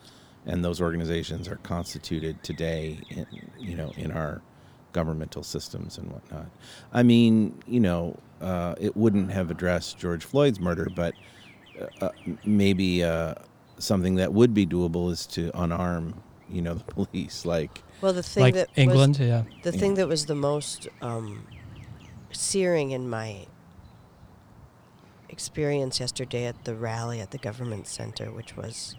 and 0.46 0.64
those 0.64 0.80
organizations 0.80 1.48
are 1.48 1.56
constituted 1.56 2.42
today, 2.42 3.00
in, 3.10 3.26
you 3.58 3.76
know, 3.76 3.92
in 3.96 4.10
our 4.12 4.40
governmental 4.92 5.42
systems 5.42 5.98
and 5.98 6.10
whatnot. 6.10 6.46
I 6.92 7.02
mean, 7.02 7.60
you 7.66 7.80
know, 7.80 8.18
uh, 8.40 8.74
it 8.80 8.96
wouldn't 8.96 9.30
have 9.30 9.50
addressed 9.50 9.98
George 9.98 10.24
Floyd's 10.24 10.58
murder, 10.60 10.88
but 10.94 11.14
uh, 11.80 12.06
uh, 12.06 12.10
maybe 12.44 13.04
uh, 13.04 13.34
something 13.78 14.16
that 14.16 14.32
would 14.32 14.52
be 14.54 14.66
doable 14.66 15.10
is 15.10 15.26
to 15.28 15.50
unarm, 15.52 16.14
you 16.50 16.60
know, 16.62 16.74
the 16.74 16.84
police. 17.06 17.44
Like, 17.46 17.82
well 18.00 18.12
the 18.12 18.22
thing 18.22 18.42
like 18.42 18.54
that 18.54 18.68
was- 18.70 18.78
England. 18.78 19.18
yeah. 19.18 19.44
The 19.62 19.70
Yeah. 19.72 19.78
thing 19.78 19.94
that 19.94 20.08
was 20.08 20.26
the 20.26 20.34
most 20.34 20.88
um, 21.02 21.44
searing 22.32 22.90
in 22.90 23.08
my 23.08 23.46
experience 25.28 26.00
yesterday 26.00 26.46
at 26.46 26.64
the 26.64 26.74
rally 26.74 27.20
at 27.20 27.30
the 27.30 27.38
government 27.38 27.86
center, 27.86 28.30
which 28.30 28.56
was 28.56 28.96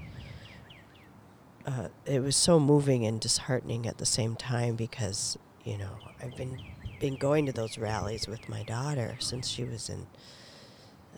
uh, 1.66 1.90
it 2.06 2.22
was 2.22 2.36
so 2.36 2.60
moving 2.60 3.06
and 3.06 3.20
disheartening 3.20 3.86
at 3.88 3.98
the 3.98 4.06
same 4.06 4.36
time 4.36 4.76
because 4.76 5.38
you 5.64 5.78
know 5.78 5.92
I've 6.22 6.36
been 6.36 6.60
been 7.00 7.16
going 7.16 7.46
to 7.48 7.52
those 7.52 7.78
rallies 7.78 8.28
with 8.28 8.48
my 8.48 8.64
daughter 8.64 9.16
since 9.20 9.48
she 9.48 9.64
was 9.64 9.90
in 9.90 10.08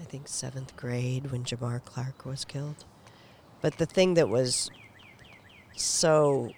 I 0.02 0.04
think 0.06 0.28
seventh 0.28 0.76
grade 0.76 1.32
when 1.32 1.44
Jamar 1.44 1.84
Clark 1.84 2.26
was 2.26 2.46
killed. 2.46 2.86
But 3.62 3.78
the 3.78 3.86
thing 3.86 4.16
that 4.16 4.28
was 4.28 4.70
so 5.76 6.52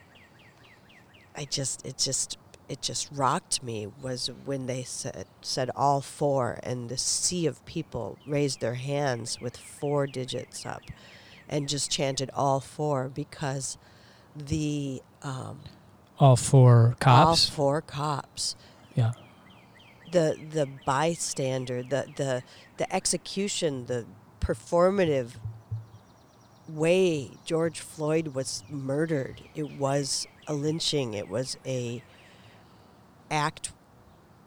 I 1.36 1.46
just 1.46 1.86
it 1.86 1.98
just 1.98 2.38
it 2.68 2.82
just 2.82 3.10
rocked 3.12 3.62
me 3.64 3.88
was 4.02 4.30
when 4.46 4.66
they 4.66 4.84
said 4.84 5.26
said 5.42 5.70
all 5.76 6.02
four 6.02 6.60
and 6.64 6.90
the 6.90 6.98
sea 6.98 7.46
of 7.46 7.64
people 7.66 8.18
raised 8.26 8.60
their 8.60 8.74
hands 8.76 9.40
with 9.40 9.56
four 9.58 10.08
digits 10.08 10.66
up 10.66 10.82
and 11.48 11.70
just 11.70 11.92
chanted 11.92 12.30
all 12.34 12.60
four 12.60 13.10
because 13.10 13.78
the 14.36 15.02
um, 15.22 15.60
All 16.20 16.36
four 16.36 16.96
cops? 17.00 17.50
all 17.50 17.56
four 17.56 17.82
cops 17.82 18.56
yeah. 18.96 19.12
the 20.12 20.38
the 20.52 20.68
bystander 20.86 21.84
the 21.84 22.08
the 22.16 22.44
the 22.78 22.96
execution 22.96 23.86
the 23.86 24.06
performative 24.42 25.32
way 26.68 27.30
George 27.46 27.80
Floyd 27.80 28.30
was 28.30 28.64
murdered 28.70 29.42
it 29.54 29.72
was 29.78 30.28
a 30.48 30.54
lynching 30.54 31.14
it 31.14 31.30
was 31.30 31.58
a 31.66 32.02
act 33.30 33.72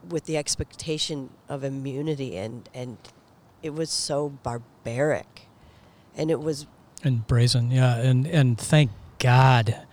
with 0.08 0.24
the 0.24 0.36
expectation 0.36 1.30
of 1.48 1.64
immunity 1.64 2.36
and 2.36 2.68
and 2.74 2.96
it 3.62 3.74
was 3.74 3.90
so 3.90 4.28
barbaric. 4.42 5.48
And 6.16 6.30
it 6.30 6.40
was 6.40 6.66
and 7.04 7.26
brazen 7.26 7.70
yeah 7.70 7.96
and 7.96 8.26
and 8.26 8.58
thank 8.58 8.90
god. 9.18 9.86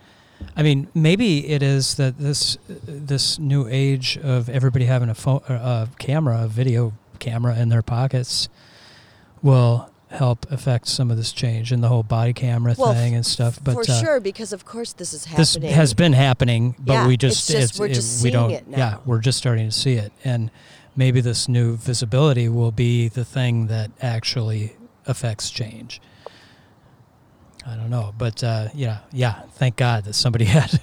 I 0.56 0.62
mean 0.62 0.88
maybe 0.94 1.46
it 1.48 1.62
is 1.62 1.96
that 1.96 2.18
this 2.18 2.58
this 2.68 3.38
new 3.38 3.66
age 3.68 4.18
of 4.18 4.48
everybody 4.48 4.84
having 4.84 5.08
a 5.08 5.14
phone 5.14 5.40
uh, 5.48 5.86
a 5.90 5.96
camera 5.98 6.44
a 6.44 6.48
video 6.48 6.92
camera 7.18 7.56
in 7.56 7.68
their 7.68 7.82
pockets 7.82 8.48
will 9.42 9.90
help 10.16 10.50
affect 10.50 10.88
some 10.88 11.10
of 11.10 11.16
this 11.16 11.32
change 11.32 11.72
in 11.72 11.80
the 11.80 11.88
whole 11.88 12.02
body 12.02 12.32
camera 12.32 12.74
Well, 12.76 12.92
thing 12.94 13.14
and 13.14 13.24
stuff 13.24 13.58
but 13.62 13.74
for 13.74 13.80
uh, 13.90 14.00
sure 14.00 14.20
because 14.20 14.52
of 14.52 14.64
course 14.64 14.92
this 14.94 15.12
is 15.12 15.24
happening. 15.26 15.62
this 15.68 15.74
has 15.76 15.94
been 15.94 16.12
happening 16.12 16.74
but 16.78 16.92
Yeah, 16.92 17.06
we 17.06 17.14
it's 17.14 17.20
just 17.20 17.50
just- 17.50 17.78
we're 17.78 17.88
just 17.88 18.24
we 18.24 18.30
don't 18.30 18.50
yeah 18.68 18.98
we're 19.04 19.20
just 19.20 19.38
starting 19.38 19.66
to 19.66 19.72
see 19.72 19.94
it 19.94 20.12
and 20.24 20.50
maybe 20.96 21.20
this 21.20 21.48
new 21.48 21.76
visibility 21.76 22.48
will 22.48 22.72
be 22.72 23.08
the 23.08 23.24
thing 23.24 23.66
that 23.66 23.90
actually 24.00 24.76
affects 25.06 25.50
change 25.50 26.00
I 27.68 27.74
don't 27.74 27.90
know, 27.90 28.14
but 28.16 28.44
uh, 28.44 28.68
yeah, 28.74 28.98
yeah. 29.12 29.42
Thank 29.54 29.74
God 29.74 30.04
that 30.04 30.12
somebody 30.14 30.44
had 30.58 30.80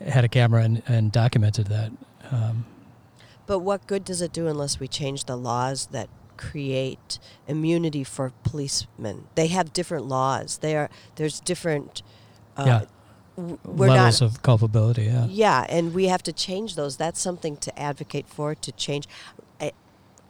had 0.00 0.24
a 0.24 0.28
camera 0.28 0.62
and, 0.62 0.82
and 0.88 1.12
documented 1.12 1.66
that. 1.66 1.92
Um, 2.30 2.64
But 3.46 3.58
what 3.58 3.86
good 3.86 4.04
does 4.06 4.22
it 4.22 4.32
do 4.32 4.46
unless 4.46 4.80
we 4.80 4.88
change 4.88 5.24
the 5.26 5.36
laws 5.36 5.88
that 5.92 6.08
create 6.36 7.18
immunity 7.46 8.04
for 8.04 8.32
policemen? 8.42 9.26
They 9.34 9.48
have 9.48 9.72
different 9.72 10.06
laws. 10.06 10.58
They 10.58 10.76
are 10.76 10.90
there's 11.16 11.40
different. 11.40 12.02
Uh, 12.56 12.64
Yeah. 12.66 12.84
We're 13.36 13.88
levels 13.88 14.20
not. 14.20 14.30
of 14.30 14.42
culpability. 14.42 15.04
Yeah. 15.06 15.26
yeah, 15.26 15.66
and 15.68 15.92
we 15.92 16.06
have 16.06 16.22
to 16.22 16.32
change 16.32 16.76
those. 16.76 16.96
That's 16.96 17.20
something 17.20 17.56
to 17.56 17.76
advocate 17.76 18.28
for 18.28 18.54
to 18.54 18.70
change. 18.70 19.08
I, 19.60 19.72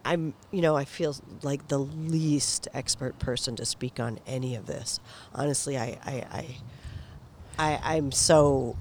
I'm, 0.07 0.33
you 0.51 0.63
know, 0.63 0.75
I 0.75 0.87
feel 0.87 1.15
like 1.43 1.69
the 1.69 1.77
least 1.79 2.67
expert 2.73 3.19
person 3.19 3.57
to 3.57 3.67
speak 3.67 4.01
on 4.01 4.21
any 4.27 4.55
of 4.55 4.65
this. 4.65 5.01
Honestly, 5.35 5.77
I, 5.77 5.99
I, 6.07 6.25
I, 6.33 6.47
I 7.59 7.97
I'm 7.97 8.11
so 8.11 8.77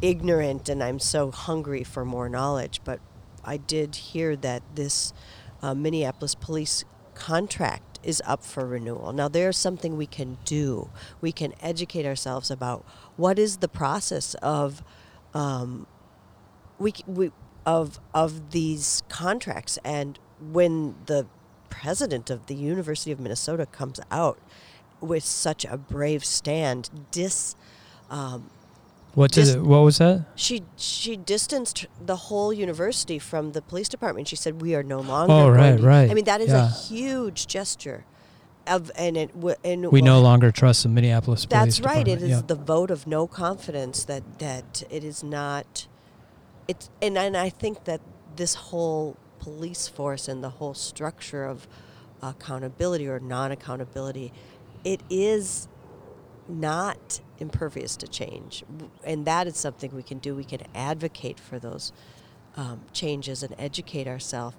ignorant 0.00 0.68
and 0.68 0.80
I'm 0.80 1.00
so 1.00 1.32
hungry 1.32 1.82
for 1.82 2.04
more 2.04 2.28
knowledge. 2.28 2.80
But 2.84 3.00
I 3.44 3.56
did 3.56 3.96
hear 3.96 4.36
that 4.36 4.62
this 4.76 5.12
uh, 5.62 5.74
Minneapolis 5.74 6.34
police 6.34 6.84
contract 7.14 7.98
is 8.02 8.22
up 8.24 8.42
for 8.42 8.66
renewal. 8.66 9.12
Now, 9.12 9.28
there's 9.28 9.56
something 9.56 9.96
we 9.96 10.06
can 10.06 10.38
do. 10.44 10.90
We 11.20 11.32
can 11.32 11.52
educate 11.60 12.06
ourselves 12.06 12.50
about 12.50 12.84
what 13.16 13.38
is 13.38 13.58
the 13.58 13.68
process 13.68 14.34
of, 14.36 14.82
um, 15.34 15.86
we, 16.78 16.94
we 17.06 17.30
of 17.66 18.00
of 18.14 18.52
these 18.52 19.02
contracts, 19.10 19.78
and 19.84 20.18
when 20.40 20.94
the 21.06 21.26
president 21.68 22.30
of 22.30 22.46
the 22.46 22.54
University 22.54 23.12
of 23.12 23.20
Minnesota 23.20 23.66
comes 23.66 24.00
out 24.10 24.38
with 25.00 25.22
such 25.22 25.64
a 25.64 25.76
brave 25.76 26.24
stand, 26.24 26.88
dis. 27.10 27.54
Um, 28.10 28.50
What 29.14 29.32
did 29.32 29.44
Just- 29.46 29.56
it, 29.56 29.62
What 29.62 29.80
was 29.80 29.98
that? 29.98 30.24
she 30.36 30.62
she 30.76 31.16
distanced 31.16 31.86
the 32.04 32.16
whole 32.16 32.52
university 32.52 33.18
from 33.18 33.52
the 33.52 33.62
police 33.62 33.88
department. 33.88 34.28
She 34.28 34.36
said, 34.36 34.60
"We 34.62 34.74
are 34.74 34.82
no 34.84 35.00
longer." 35.00 35.32
Oh, 35.32 35.48
right, 35.50 35.76
to-" 35.76 35.82
right. 35.82 36.10
I 36.10 36.14
mean, 36.14 36.24
that 36.26 36.40
is 36.40 36.50
Yeah. 36.50 36.66
a 36.66 36.68
huge 36.68 37.46
gesture, 37.48 38.04
of 38.66 38.90
and 38.96 39.16
it 39.16 39.34
w- 39.34 39.56
and 39.64 39.90
We 39.90 40.00
no 40.02 40.20
longer 40.20 40.52
trust 40.52 40.84
the 40.84 40.88
Minneapolis 40.90 41.44
Police 41.46 41.78
That's 41.78 41.80
right. 41.80 42.06
It 42.06 42.22
is 42.22 42.28
yeah. 42.30 42.42
the 42.46 42.54
vote 42.54 42.90
of 42.92 43.06
no 43.06 43.26
confidence 43.26 44.04
that 44.04 44.22
that 44.38 44.84
it 44.90 45.02
is 45.02 45.24
not. 45.24 45.86
It's 46.68 46.88
and 47.02 47.18
and 47.18 47.36
I 47.36 47.48
think 47.48 47.84
that 47.84 48.00
this 48.36 48.54
whole 48.54 49.16
police 49.40 49.88
force 49.88 50.28
and 50.28 50.44
the 50.44 50.50
whole 50.50 50.74
structure 50.74 51.44
of 51.44 51.66
accountability 52.22 53.08
or 53.08 53.18
non-accountability, 53.18 54.32
it 54.84 55.00
is 55.10 55.66
not 56.50 57.20
impervious 57.38 57.96
to 57.96 58.06
change, 58.06 58.64
and 59.04 59.24
that 59.24 59.46
is 59.46 59.56
something 59.56 59.94
we 59.94 60.02
can 60.02 60.18
do. 60.18 60.34
We 60.34 60.44
can 60.44 60.60
advocate 60.74 61.40
for 61.40 61.58
those 61.58 61.92
um, 62.56 62.82
changes 62.92 63.42
and 63.42 63.54
educate 63.58 64.06
ourselves 64.06 64.56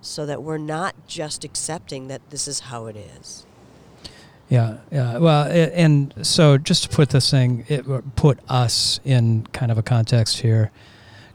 so 0.00 0.26
that 0.26 0.42
we're 0.42 0.58
not 0.58 0.94
just 1.06 1.44
accepting 1.44 2.08
that 2.08 2.30
this 2.30 2.46
is 2.46 2.60
how 2.60 2.86
it 2.86 2.96
is. 2.96 3.46
Yeah, 4.48 4.78
yeah. 4.92 5.18
Well, 5.18 5.46
a- 5.46 5.74
and 5.74 6.14
so 6.22 6.58
just 6.58 6.82
to 6.84 6.88
put 6.90 7.10
this 7.10 7.30
thing, 7.30 7.64
it 7.68 7.84
put 8.14 8.38
us 8.48 9.00
in 9.04 9.46
kind 9.52 9.72
of 9.72 9.78
a 9.78 9.82
context 9.82 10.40
here. 10.40 10.70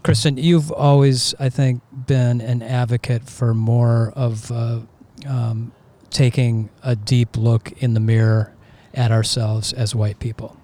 Kristen, 0.04 0.38
you've 0.38 0.72
always, 0.72 1.36
I 1.40 1.50
think, 1.50 1.82
been 2.08 2.40
an 2.40 2.62
advocate 2.62 3.24
for 3.24 3.54
more 3.54 4.14
of 4.16 4.52
uh, 4.52 4.80
um, 5.28 5.74
taking 6.10 6.70
a 6.84 6.96
deep 6.96 7.36
look 7.36 7.72
in 7.82 7.96
the 7.96 8.00
mirror 8.00 8.54
at 9.00 9.12
ourselves 9.12 9.72
as 9.72 9.96
white 9.96 10.20
people. 10.20 10.58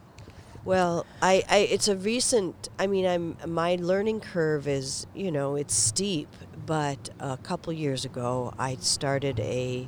Well, 0.66 1.06
I, 1.22 1.44
I 1.50 1.58
it's 1.60 1.88
a 1.88 1.96
recent. 1.96 2.70
I 2.78 2.88
mean, 2.88 3.06
I'm 3.06 3.38
my 3.48 3.78
learning 3.80 4.20
curve 4.20 4.68
is 4.68 5.08
you 5.16 5.32
know 5.32 5.56
it's 5.56 5.74
steep, 5.74 6.28
but 6.66 7.10
a 7.20 7.38
couple 7.38 7.72
years 7.72 8.04
ago 8.04 8.54
I 8.60 8.76
started 8.82 9.40
a 9.40 9.88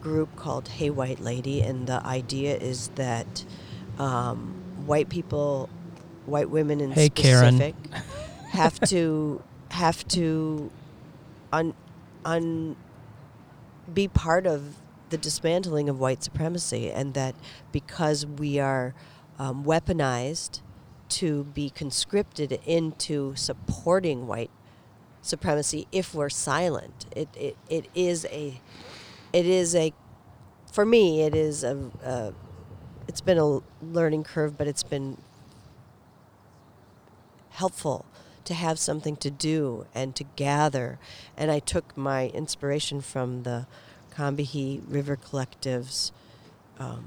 group 0.00 0.36
called 0.36 0.68
Hey 0.68 0.90
White 0.90 1.20
Lady, 1.20 1.60
and 1.60 1.86
the 1.86 2.04
idea 2.06 2.56
is 2.56 2.88
that 2.94 3.44
um, 3.98 4.54
white 4.86 5.08
people, 5.08 5.68
white 6.26 6.50
women 6.50 6.80
in 6.80 6.92
Hey, 6.92 7.08
Karen. 7.08 7.56
specific, 7.56 7.74
have 8.50 8.78
to 8.80 9.42
have 9.70 10.06
to 10.08 10.70
un 11.52 11.74
un 12.24 12.76
be 13.92 14.06
part 14.08 14.46
of 14.46 14.74
the 15.10 15.18
dismantling 15.18 15.88
of 15.88 15.98
white 15.98 16.22
supremacy, 16.22 16.90
and 16.90 17.14
that 17.14 17.34
because 17.72 18.26
we 18.26 18.58
are 18.58 18.94
um, 19.38 19.64
weaponized 19.64 20.60
to 21.08 21.44
be 21.44 21.70
conscripted 21.70 22.60
into 22.66 23.34
supporting 23.34 24.26
white 24.26 24.50
supremacy 25.22 25.86
if 25.90 26.14
we're 26.14 26.28
silent, 26.28 27.06
it, 27.16 27.28
it, 27.36 27.56
it 27.68 27.86
is 27.94 28.26
a 28.26 28.60
it 29.32 29.46
is 29.46 29.74
a 29.74 29.92
for 30.72 30.86
me 30.86 31.22
it 31.22 31.34
is 31.34 31.62
a, 31.64 31.90
a 32.02 32.32
it's 33.08 33.22
been 33.22 33.38
a 33.38 33.60
learning 33.82 34.22
curve, 34.22 34.58
but 34.58 34.68
it's 34.68 34.82
been 34.82 35.16
helpful 37.50 38.04
to 38.44 38.54
have 38.54 38.78
something 38.78 39.16
to 39.16 39.30
do 39.30 39.86
and 39.94 40.14
to 40.14 40.24
gather. 40.36 40.98
And 41.36 41.50
I 41.50 41.58
took 41.58 41.96
my 41.96 42.28
inspiration 42.28 43.00
from 43.00 43.42
the 43.42 43.66
Combahee 44.18 44.82
River 44.88 45.14
Collective's 45.14 46.10
um, 46.80 47.04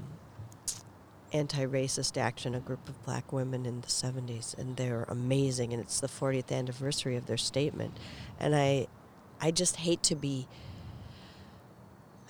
anti-racist 1.30 2.16
action, 2.16 2.54
a 2.54 2.60
group 2.60 2.88
of 2.88 3.02
black 3.04 3.32
women 3.32 3.66
in 3.66 3.82
the 3.82 3.86
70s, 3.86 4.56
and 4.56 4.76
they're 4.78 5.04
amazing. 5.08 5.74
And 5.74 5.82
it's 5.82 6.00
the 6.00 6.08
40th 6.08 6.50
anniversary 6.50 7.16
of 7.16 7.26
their 7.26 7.36
statement. 7.36 7.98
And 8.40 8.56
I, 8.56 8.86
I 9.42 9.50
just 9.50 9.76
hate 9.76 10.02
to 10.04 10.14
be. 10.14 10.48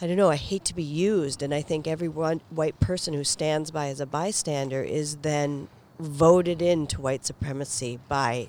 I 0.00 0.08
don't 0.08 0.16
know. 0.16 0.30
I 0.30 0.36
hate 0.36 0.64
to 0.64 0.74
be 0.74 0.82
used, 0.82 1.42
and 1.42 1.54
I 1.54 1.62
think 1.62 1.86
every 1.86 2.08
white 2.08 2.80
person 2.80 3.14
who 3.14 3.22
stands 3.22 3.70
by 3.70 3.86
as 3.86 4.00
a 4.00 4.06
bystander 4.06 4.82
is 4.82 5.18
then 5.18 5.68
voted 6.00 6.60
into 6.60 7.00
white 7.00 7.24
supremacy 7.24 8.00
by 8.08 8.48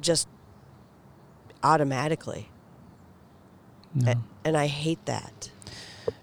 just 0.00 0.26
automatically. 1.62 2.48
No. 3.94 4.12
A- 4.12 4.16
and 4.44 4.56
I 4.56 4.66
hate 4.66 5.04
that. 5.06 5.50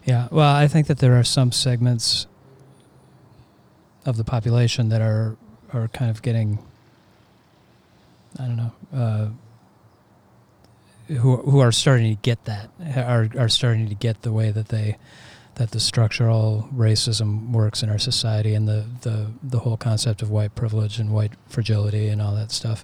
Yeah, 0.05 0.27
well, 0.31 0.53
I 0.53 0.67
think 0.67 0.87
that 0.87 0.99
there 0.99 1.17
are 1.17 1.23
some 1.23 1.51
segments 1.51 2.27
of 4.05 4.17
the 4.17 4.23
population 4.23 4.89
that 4.89 5.01
are 5.01 5.37
are 5.71 5.87
kind 5.89 6.09
of 6.09 6.21
getting, 6.21 6.59
I 8.39 8.45
don't 8.45 8.55
know, 8.57 8.71
uh, 8.93 9.27
who 11.13 11.37
who 11.37 11.59
are 11.59 11.71
starting 11.71 12.15
to 12.15 12.21
get 12.21 12.45
that 12.45 12.69
are 12.95 13.29
are 13.37 13.49
starting 13.49 13.87
to 13.89 13.95
get 13.95 14.21
the 14.23 14.31
way 14.33 14.51
that 14.51 14.69
they 14.69 14.97
that 15.55 15.71
the 15.71 15.79
structural 15.79 16.69
racism 16.73 17.51
works 17.51 17.83
in 17.83 17.89
our 17.89 17.99
society 17.99 18.53
and 18.53 18.67
the 18.67 18.85
the 19.01 19.27
the 19.43 19.59
whole 19.59 19.77
concept 19.77 20.21
of 20.21 20.29
white 20.31 20.55
privilege 20.55 20.99
and 20.99 21.11
white 21.11 21.33
fragility 21.47 22.07
and 22.07 22.21
all 22.21 22.33
that 22.33 22.51
stuff. 22.51 22.83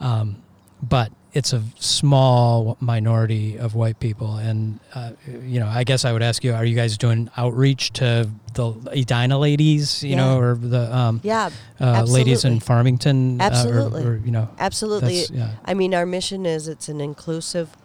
Um, 0.00 0.42
but 0.82 1.12
it's 1.32 1.52
a 1.52 1.62
small 1.78 2.76
minority 2.80 3.56
of 3.56 3.74
white 3.74 4.00
people, 4.00 4.36
and 4.36 4.80
uh, 4.94 5.12
you 5.44 5.60
know, 5.60 5.68
I 5.68 5.84
guess 5.84 6.04
I 6.04 6.12
would 6.12 6.22
ask 6.22 6.42
you: 6.42 6.52
Are 6.52 6.64
you 6.64 6.74
guys 6.74 6.98
doing 6.98 7.30
outreach 7.36 7.92
to 7.94 8.28
the 8.54 8.72
Edina 8.92 9.38
ladies, 9.38 10.02
you 10.02 10.16
know, 10.16 10.38
or 10.38 10.54
the 10.56 10.94
um, 10.94 11.20
Yeah, 11.22 11.50
uh, 11.80 12.02
ladies 12.04 12.44
in 12.44 12.54
absolutely. 12.54 12.60
Farmington, 12.60 13.40
uh, 13.40 13.44
or- 13.44 13.46
Absolutely. 13.46 14.04
or, 14.04 14.16
you 14.24 14.30
know, 14.32 14.48
absolutely. 14.58 15.24
yeah, 15.32 15.52
I 15.64 15.74
mean, 15.74 15.94
our 15.94 16.06
mission 16.06 16.46
is 16.46 16.66
it's 16.68 16.88
an 16.88 17.00
inclusive 17.00 17.76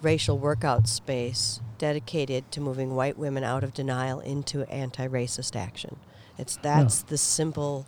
racial 0.00 0.38
workout 0.38 0.86
space 0.88 1.60
dedicated 1.78 2.50
to 2.52 2.60
moving 2.60 2.94
white 2.94 3.18
women 3.18 3.42
out 3.42 3.64
of 3.64 3.74
denial 3.74 4.20
into 4.20 4.62
anti-racist 4.70 5.56
action. 5.56 5.96
It's 6.38 6.56
that's 6.56 7.02
the 7.02 7.18
simple 7.18 7.86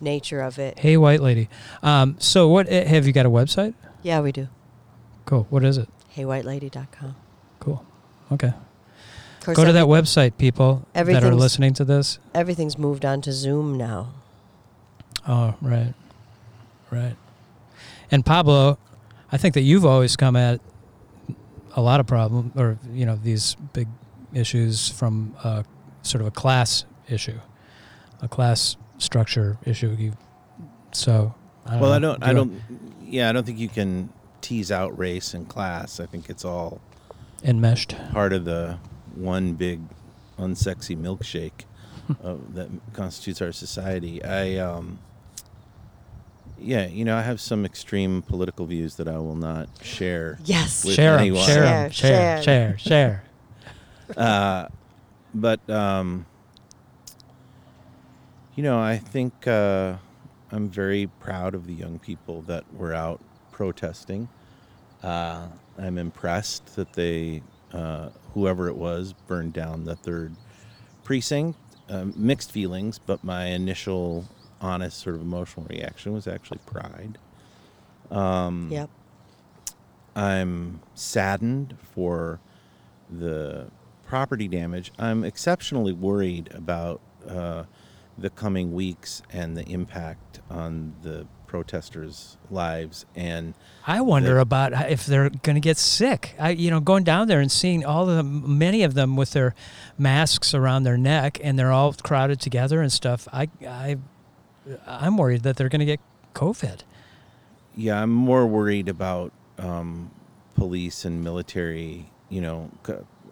nature 0.00 0.40
of 0.40 0.58
it. 0.58 0.78
Hey, 0.78 0.96
white 0.96 1.20
lady. 1.20 1.48
Um, 1.82 2.16
so, 2.18 2.48
what 2.48 2.68
eh, 2.68 2.84
have 2.86 3.06
you 3.06 3.12
got 3.12 3.26
a 3.26 3.30
website? 3.30 3.74
Yeah, 4.02 4.20
we 4.20 4.32
do. 4.32 4.48
Cool. 5.24 5.46
What 5.50 5.64
is 5.64 5.78
it? 5.78 5.88
HeyWhiteLady.com. 6.16 7.16
Cool. 7.60 7.84
Okay. 8.32 8.52
Course, 9.44 9.56
Go 9.56 9.64
to 9.64 9.72
that 9.72 9.86
website, 9.86 10.36
people 10.38 10.86
that 10.92 11.24
are 11.24 11.34
listening 11.34 11.74
to 11.74 11.84
this. 11.84 12.20
Everything's 12.32 12.78
moved 12.78 13.04
on 13.04 13.20
to 13.22 13.32
Zoom 13.32 13.76
now. 13.76 14.12
Oh, 15.26 15.54
right. 15.60 15.94
Right. 16.92 17.16
And 18.10 18.24
Pablo, 18.24 18.78
I 19.32 19.38
think 19.38 19.54
that 19.54 19.62
you've 19.62 19.84
always 19.84 20.14
come 20.16 20.36
at 20.36 20.60
a 21.74 21.80
lot 21.80 21.98
of 21.98 22.06
problem 22.06 22.52
or 22.54 22.78
you 22.92 23.06
know 23.06 23.16
these 23.16 23.56
big 23.72 23.88
issues 24.34 24.88
from 24.88 25.34
uh, 25.42 25.62
sort 26.02 26.20
of 26.20 26.28
a 26.28 26.30
class 26.30 26.84
issue, 27.08 27.38
a 28.20 28.28
class 28.28 28.76
structure 28.98 29.56
issue. 29.64 29.96
You, 29.98 30.12
so 30.92 31.34
I 31.66 31.72
don't 31.72 31.80
well, 31.80 31.90
know. 31.90 31.96
I 31.96 31.98
don't. 32.00 32.20
Do 32.20 32.26
I 32.26 32.32
don't. 32.32 33.01
Yeah, 33.12 33.28
I 33.28 33.32
don't 33.32 33.44
think 33.44 33.58
you 33.58 33.68
can 33.68 34.08
tease 34.40 34.72
out 34.72 34.98
race 34.98 35.34
and 35.34 35.46
class. 35.46 36.00
I 36.00 36.06
think 36.06 36.30
it's 36.30 36.46
all 36.46 36.80
enmeshed. 37.44 37.94
part 38.10 38.32
of 38.32 38.46
the 38.46 38.78
one 39.14 39.52
big 39.52 39.80
unsexy 40.38 40.96
milkshake 40.96 41.66
uh, 42.24 42.36
that 42.54 42.68
constitutes 42.94 43.42
our 43.42 43.52
society. 43.52 44.24
I, 44.24 44.56
um, 44.56 44.98
yeah, 46.58 46.86
you 46.86 47.04
know, 47.04 47.14
I 47.16 47.20
have 47.20 47.38
some 47.38 47.66
extreme 47.66 48.22
political 48.22 48.64
views 48.64 48.96
that 48.96 49.06
I 49.08 49.18
will 49.18 49.36
not 49.36 49.68
share. 49.82 50.38
Yes. 50.46 50.82
With 50.82 50.94
Share 50.94 51.14
'em, 51.14 51.20
anyone. 51.20 51.44
share 51.44 51.64
'em, 51.64 51.90
Share, 51.90 52.42
share, 52.42 52.78
share, 52.78 52.78
share. 52.78 53.24
Uh, 54.16 54.68
but 55.34 55.68
um, 55.70 56.26
you 58.54 58.62
know, 58.62 58.78
I 58.78 58.98
think 58.98 59.46
uh, 59.46 59.96
I'm 60.52 60.68
very 60.68 61.06
proud 61.20 61.54
of 61.54 61.66
the 61.66 61.72
young 61.74 61.98
people 61.98 62.42
that 62.42 62.64
were 62.74 62.94
out 62.94 63.20
protesting. 63.50 64.28
Uh, 65.02 65.46
I'm 65.78 65.98
impressed 65.98 66.76
that 66.76 66.92
they, 66.92 67.42
uh, 67.72 68.10
whoever 68.34 68.68
it 68.68 68.76
was, 68.76 69.14
burned 69.26 69.54
down 69.54 69.84
the 69.84 69.96
third 69.96 70.36
precinct. 71.04 71.58
Um, 71.88 72.14
mixed 72.16 72.52
feelings, 72.52 72.98
but 72.98 73.24
my 73.24 73.46
initial, 73.46 74.26
honest, 74.60 74.98
sort 75.00 75.16
of 75.16 75.20
emotional 75.20 75.66
reaction 75.68 76.12
was 76.12 76.26
actually 76.28 76.60
pride. 76.64 77.18
Um, 78.10 78.68
Yep. 78.70 78.88
I'm 80.14 80.80
saddened 80.94 81.76
for 81.94 82.38
the 83.10 83.66
property 84.06 84.46
damage. 84.46 84.92
I'm 84.98 85.24
exceptionally 85.24 85.92
worried 85.92 86.50
about 86.54 87.00
uh, 87.28 87.64
the 88.18 88.30
coming 88.30 88.72
weeks 88.72 89.22
and 89.32 89.56
the 89.56 89.64
impact 89.64 90.40
on 90.50 90.94
the 91.02 91.26
protesters' 91.46 92.36
lives. 92.50 93.04
And 93.14 93.54
I 93.86 94.00
wonder 94.00 94.34
The- 94.34 94.40
about 94.40 94.72
if 94.90 95.04
they're 95.06 95.28
going 95.30 95.54
to 95.54 95.60
get 95.60 95.76
sick. 95.76 96.34
I, 96.38 96.50
you 96.50 96.70
know, 96.70 96.80
going 96.80 97.04
down 97.04 97.28
there 97.28 97.40
and 97.40 97.50
seeing 97.52 97.84
all 97.84 98.08
of 98.08 98.16
them, 98.16 98.58
many 98.58 98.82
of 98.84 98.94
them 98.94 99.16
with 99.16 99.32
their 99.32 99.54
masks 99.98 100.54
around 100.54 100.84
their 100.84 100.96
neck, 100.96 101.38
and 101.42 101.58
they're 101.58 101.72
all 101.72 101.92
crowded 101.94 102.40
together 102.40 102.80
and 102.80 102.90
stuff. 102.92 103.28
I, 103.32 103.48
I, 103.66 103.96
I'm 104.86 105.16
worried 105.16 105.42
that 105.42 105.56
they're 105.56 105.68
going 105.68 105.80
to 105.80 105.86
get 105.86 106.00
COVID. 106.34 106.80
yeah, 107.76 108.02
I'm 108.02 108.10
more 108.10 108.46
worried 108.46 108.88
about 108.88 109.32
um, 109.58 110.10
police 110.54 111.04
and 111.04 111.22
military, 111.22 112.10
you 112.30 112.40
know, 112.40 112.70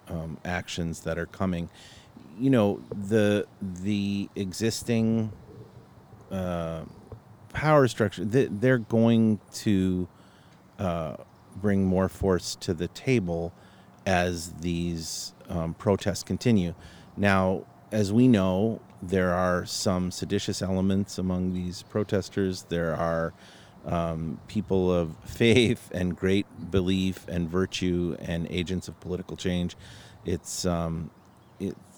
um, 0.09 0.37
actions 0.45 1.01
that 1.03 1.19
are 1.19 1.27
coming. 1.27 1.71
You 2.41 2.51
know, 2.51 2.81
the 2.91 3.47
the 3.61 4.31
existing 4.35 5.31
uh, 6.31 6.83
power 7.53 7.87
structure, 7.89 8.25
th- 8.25 8.49
they're 8.51 8.79
going 8.79 9.41
to 9.55 10.09
uh, 10.79 11.17
bring 11.57 11.85
more 11.85 12.09
force 12.09 12.57
to 12.57 12.75
the 12.75 12.89
table 12.89 13.53
as 14.07 14.53
these 14.55 15.35
um, 15.49 15.75
protests 15.75 16.23
continue. 16.23 16.75
Now, 17.17 17.65
as 17.93 18.13
we 18.13 18.29
know, 18.29 18.81
there 19.03 19.33
are 19.35 19.67
some 19.67 20.11
seditious 20.11 20.63
elements 20.63 21.19
among 21.19 21.53
these 21.53 21.83
protesters. 21.83 22.65
There 22.65 22.95
are 22.95 23.35
um, 23.87 24.41
people 24.49 24.93
of 24.93 25.17
faith 25.25 25.91
and 25.93 26.17
great 26.17 26.47
belief 26.71 27.27
and 27.29 27.49
virtue 27.49 28.17
and 28.21 28.47
agents 28.51 28.89
of 28.89 28.99
political 29.01 29.37
change. 29.37 29.77
It's 30.25 30.65
um, 30.65 31.11
it's 31.59 31.90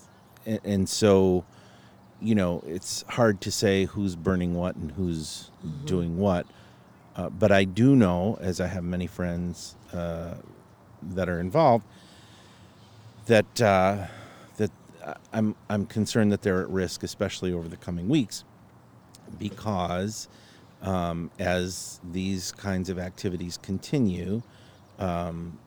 and, 0.47 0.61
and 0.65 0.89
so 0.89 1.45
you 2.21 2.35
know 2.35 2.63
it's 2.67 3.05
hard 3.09 3.41
to 3.43 3.51
say 3.51 3.85
who's 3.87 4.17
burning 4.17 4.55
what 4.55 4.77
and 4.77 4.93
who's 4.93 5.51
doing 5.85 6.19
what. 6.19 6.47
Uh, 7.15 7.29
but 7.29 7.53
I 7.53 7.65
do 7.65 7.95
know, 7.95 8.39
as 8.41 8.59
I 8.61 8.69
have 8.69 8.85
many 8.85 9.07
friends 9.07 9.77
uh, 9.93 10.35
that 11.03 11.29
are 11.29 11.41
involved, 11.41 11.85
that 13.27 13.61
uh, 13.61 14.07
that 14.57 14.71
I'm 15.33 15.55
I'm 15.69 15.87
concerned 15.87 16.33
that 16.33 16.43
they're 16.43 16.63
at 16.63 16.71
risk, 16.71 17.03
especially 17.03 17.53
over 17.53 17.69
the 17.69 17.77
coming 17.77 18.09
weeks, 18.09 18.45
because 19.39 20.29
um, 20.83 21.31
as 21.39 22.01
these 22.13 22.53
kinds 22.53 22.89
of 22.89 22.99
activities 22.99 23.59
continue, 23.59 24.43
um, 24.99 25.59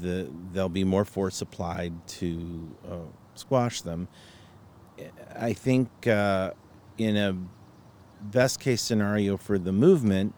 the 0.00 0.28
there'll 0.52 0.68
be 0.68 0.84
more 0.84 1.04
force 1.04 1.42
applied 1.42 2.06
to 2.06 2.76
uh, 2.88 2.96
squash 3.34 3.82
them. 3.82 4.08
I 5.38 5.52
think 5.52 6.06
uh, 6.06 6.52
in 6.98 7.16
a 7.16 7.36
best 8.22 8.60
case 8.60 8.82
scenario 8.82 9.36
for 9.36 9.58
the 9.58 9.72
movement, 9.72 10.34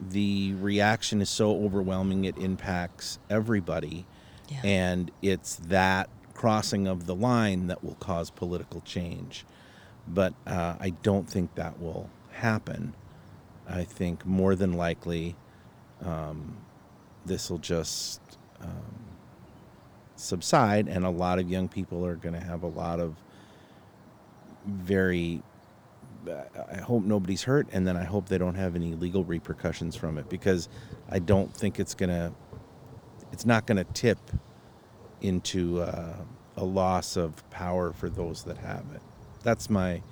the 0.00 0.54
reaction 0.54 1.22
is 1.22 1.30
so 1.30 1.64
overwhelming 1.64 2.24
it 2.24 2.36
impacts 2.38 3.18
everybody 3.30 4.06
Yeah. 4.48 4.60
And 4.64 5.10
it's 5.22 5.56
that 5.56 6.08
crossing 6.34 6.86
of 6.86 7.06
the 7.06 7.14
line 7.14 7.68
that 7.68 7.82
will 7.82 7.94
cause 7.94 8.30
political 8.30 8.80
change. 8.82 9.44
But 10.06 10.34
uh, 10.46 10.76
I 10.80 10.90
don't 11.02 11.28
think 11.28 11.54
that 11.54 11.80
will 11.80 12.10
happen. 12.32 12.94
I 13.68 13.84
think 13.84 14.26
more 14.26 14.54
than 14.54 14.74
likely 14.74 15.36
um, 16.04 16.58
this 17.24 17.50
will 17.50 17.58
just 17.58 18.20
um, 18.60 19.13
subside, 20.16 20.88
and 20.88 21.04
a 21.04 21.10
lot 21.10 21.38
of 21.38 21.48
young 21.48 21.68
people 21.68 22.04
are 22.04 22.16
going 22.16 22.34
to 22.34 22.44
have 22.44 22.62
a 22.62 22.68
lot 22.68 23.00
of 23.00 23.16
very. 24.66 25.42
I 26.26 26.78
hope 26.78 27.04
nobody's 27.04 27.42
hurt, 27.42 27.68
and 27.72 27.86
then 27.86 27.98
I 27.98 28.04
hope 28.04 28.28
they 28.28 28.38
don't 28.38 28.54
have 28.54 28.74
any 28.74 28.94
legal 28.94 29.24
repercussions 29.24 29.94
from 29.94 30.16
it 30.16 30.30
because 30.30 30.70
I 31.10 31.18
don't 31.18 31.54
think 31.54 31.78
it's 31.78 31.94
going 31.94 32.10
to. 32.10 32.32
It's 33.30 33.44
not 33.44 33.66
going 33.66 33.76
to 33.76 33.92
tip 33.92 34.18
into 35.20 35.82
uh, 35.82 36.16
a 36.56 36.64
loss 36.64 37.16
of 37.16 37.48
power 37.50 37.92
for 37.92 38.08
those 38.08 38.44
that 38.44 38.58
have 38.58 38.84
it. 38.94 39.02
That's 39.42 39.68
my 39.68 40.02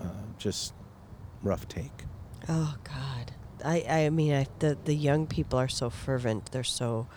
uh, 0.00 0.06
just 0.38 0.74
rough 1.42 1.66
take. 1.68 2.04
Oh 2.48 2.76
God, 2.84 3.32
I 3.64 3.84
I 3.88 4.10
mean 4.10 4.34
I, 4.34 4.46
the 4.58 4.78
the 4.84 4.94
young 4.94 5.26
people 5.26 5.58
are 5.58 5.68
so 5.68 5.90
fervent. 5.90 6.52
They're 6.52 6.62
so 6.62 7.08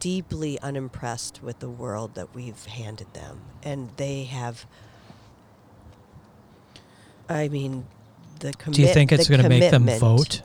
deeply 0.00 0.58
unimpressed 0.60 1.40
with 1.42 1.60
the 1.60 1.68
world 1.70 2.14
that 2.16 2.34
we've 2.34 2.64
handed 2.66 3.12
them, 3.14 3.40
and 3.62 3.90
they 3.96 4.24
have. 4.24 4.66
I 7.28 7.48
mean, 7.48 7.86
the 8.40 8.52
commit. 8.52 8.76
Do 8.76 8.82
you 8.82 8.92
think 8.92 9.12
it's 9.12 9.28
going 9.28 9.42
to 9.42 9.48
make 9.48 9.70
them 9.70 9.86
vote? 9.86 10.42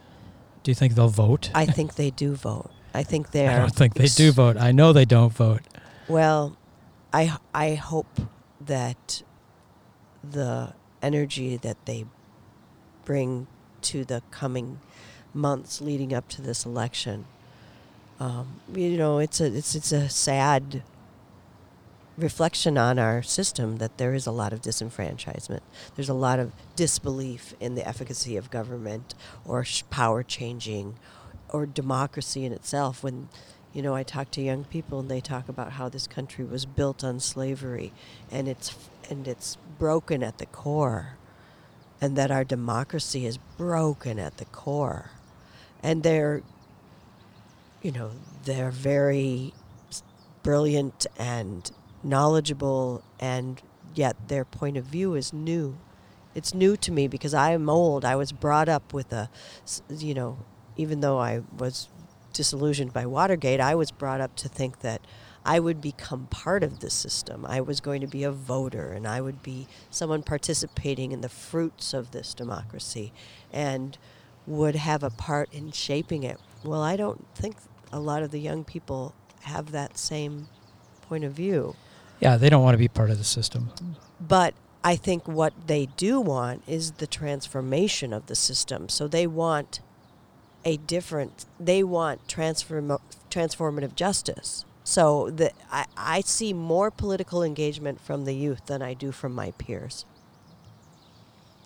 Do 0.62 0.70
you 0.72 0.76
think 0.76 0.94
they'll 0.94 1.08
vote? 1.08 1.50
I 1.56 1.66
think 1.66 1.96
they 1.96 2.12
do 2.12 2.36
vote. 2.36 2.70
I 2.94 3.04
think 3.04 3.32
they 3.32 3.48
I 3.48 3.58
don't 3.58 3.74
think 3.74 3.96
they 3.96 4.08
do 4.08 4.32
vote. 4.32 4.58
I 4.58 4.72
know 4.72 4.94
they 4.94 5.06
don't 5.06 5.34
vote. 5.34 5.62
Well, 6.08 6.58
I 7.12 7.38
I 7.54 7.76
hope 7.76 8.20
that 8.62 9.24
the 10.24 10.74
energy 11.02 11.58
that 11.58 11.86
they 11.86 12.06
bring 13.04 13.48
to 13.82 14.04
the 14.04 14.22
coming 14.32 14.80
months 15.34 15.82
leading 15.82 16.14
up 16.14 16.28
to 16.30 16.42
this 16.42 16.66
election, 16.66 17.26
um, 18.20 18.62
you 18.74 18.98
know, 18.98 19.20
it's 19.20 19.42
a 19.42 19.46
it's 19.46 19.76
it's 19.76 19.92
a 19.92 20.10
sad 20.10 20.84
reflection 22.18 22.78
on 22.78 22.98
our 22.98 23.22
system 23.22 23.78
that 23.78 23.98
there 23.98 24.14
is 24.14 24.26
a 24.26 24.32
lot 24.32 24.54
of 24.54 24.62
disenfranchisement. 24.62 25.60
There's 25.96 26.10
a 26.10 26.14
lot 26.14 26.40
of 26.40 26.54
disbelief 26.76 27.54
in 27.60 27.76
the 27.76 27.88
efficacy 27.88 28.38
of 28.38 28.50
government 28.50 29.16
or 29.46 29.66
sh- 29.66 29.84
power 29.90 30.24
changing 30.24 30.96
or 31.50 31.66
democracy 31.66 32.46
in 32.46 32.54
itself. 32.54 33.04
When, 33.04 33.28
you 33.74 33.82
know, 33.82 33.96
I 33.96 34.04
talk 34.04 34.32
to 34.32 34.42
young 34.42 34.64
people 34.64 35.00
and 35.02 35.12
they 35.12 35.20
talk 35.20 35.50
about 35.50 35.74
how 35.74 35.90
this 35.90 36.08
country 36.08 36.46
was 36.46 36.66
built 36.66 37.04
on 37.04 37.20
slavery 37.20 37.92
and 38.32 38.48
it's 38.48 38.74
and 39.10 39.28
it's 39.28 39.58
broken 39.78 40.24
at 40.24 40.38
the 40.38 40.46
core 40.48 41.18
and 42.02 42.16
that 42.16 42.32
our 42.32 42.44
democracy 42.44 43.26
is 43.26 43.38
broken 43.58 44.20
at 44.20 44.38
the 44.38 44.46
core. 44.46 45.12
And 45.84 46.02
they're 46.02 46.42
you 47.86 47.92
know, 47.92 48.10
they're 48.46 48.72
very 48.72 49.54
brilliant 50.42 51.06
and 51.20 51.70
knowledgeable, 52.02 53.04
and 53.20 53.62
yet 53.94 54.16
their 54.28 54.44
point 54.44 54.76
of 54.76 54.86
view 54.86 55.14
is 55.14 55.32
new. 55.32 55.78
It's 56.34 56.56
new 56.56 56.76
to 56.78 56.92
me 56.92 57.08
because 57.08 57.36
I'm 57.36 57.70
old. 57.70 58.04
I 58.04 58.16
was 58.16 58.32
brought 58.32 58.68
up 58.68 58.92
with 58.92 59.14
a, 59.14 59.30
you 59.88 60.16
know, 60.16 60.40
even 60.76 61.02
though 61.02 61.20
I 61.20 61.44
was 61.56 61.88
disillusioned 62.34 62.92
by 62.92 63.06
Watergate, 63.06 63.60
I 63.60 63.76
was 63.76 63.92
brought 63.92 64.20
up 64.20 64.36
to 64.38 64.50
think 64.50 64.80
that 64.80 65.02
I 65.46 65.60
would 65.60 65.80
become 65.80 66.26
part 66.26 66.64
of 66.64 66.80
the 66.80 66.90
system. 66.90 67.46
I 67.46 67.62
was 67.62 67.82
going 67.82 68.02
to 68.02 68.08
be 68.08 68.24
a 68.24 68.32
voter 68.32 68.94
and 68.94 69.08
I 69.08 69.22
would 69.22 69.44
be 69.44 69.68
someone 69.92 70.24
participating 70.24 71.12
in 71.12 71.22
the 71.22 71.30
fruits 71.30 71.94
of 71.94 72.10
this 72.10 72.34
democracy 72.34 73.14
and 73.54 73.96
would 74.48 74.76
have 74.76 75.04
a 75.04 75.12
part 75.12 75.54
in 75.54 75.72
shaping 75.72 76.24
it. 76.24 76.40
Well, 76.64 76.82
I 76.82 76.96
don't 76.96 77.28
think 77.36 77.58
a 77.92 78.00
lot 78.00 78.24
of 78.24 78.32
the 78.32 78.40
young 78.40 78.64
people 78.64 79.14
have 79.42 79.72
that 79.72 79.98
same 79.98 80.48
point 81.02 81.24
of 81.24 81.34
view. 81.34 81.76
Yeah, 82.20 82.38
they 82.38 82.50
don't 82.50 82.64
want 82.64 82.74
to 82.74 82.80
be 82.80 82.88
part 82.88 83.10
of 83.10 83.18
the 83.18 83.24
system. 83.24 83.70
But 84.20 84.54
I 84.84 84.96
think 84.96 85.28
what 85.28 85.54
they 85.68 85.88
do 85.98 86.22
want 86.22 86.64
is 86.68 86.94
the 86.94 87.08
transformation 87.08 88.14
of 88.14 88.28
the 88.28 88.36
system. 88.36 88.90
So 88.90 89.08
they 89.08 89.28
want 89.28 89.82
a 90.64 90.78
different, 90.78 91.46
they 91.60 91.84
want 91.84 92.28
transform, 92.28 92.98
transformative 93.30 93.96
justice. 93.96 94.66
So 94.84 95.30
the, 95.30 95.52
I, 95.72 95.86
I 95.98 96.22
see 96.22 96.54
more 96.54 96.92
political 96.92 97.44
engagement 97.44 98.00
from 98.00 98.26
the 98.26 98.34
youth 98.34 98.66
than 98.68 98.82
I 98.82 98.94
do 98.94 99.12
from 99.12 99.34
my 99.34 99.52
peers. 99.52 100.06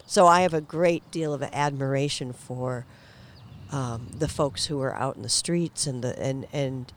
So 0.06 0.26
I 0.26 0.42
have 0.42 0.54
a 0.54 0.62
great 0.62 1.10
deal 1.12 1.34
of 1.34 1.44
admiration 1.44 2.34
for 2.34 2.86
um, 3.72 4.08
the 4.18 4.28
folks 4.28 4.66
who 4.68 4.82
are 4.82 4.96
out 4.96 5.16
in 5.16 5.22
the 5.22 5.30
streets 5.30 5.86
and 5.88 6.04
the 6.04 6.18
and 6.20 6.48
and 6.52 6.92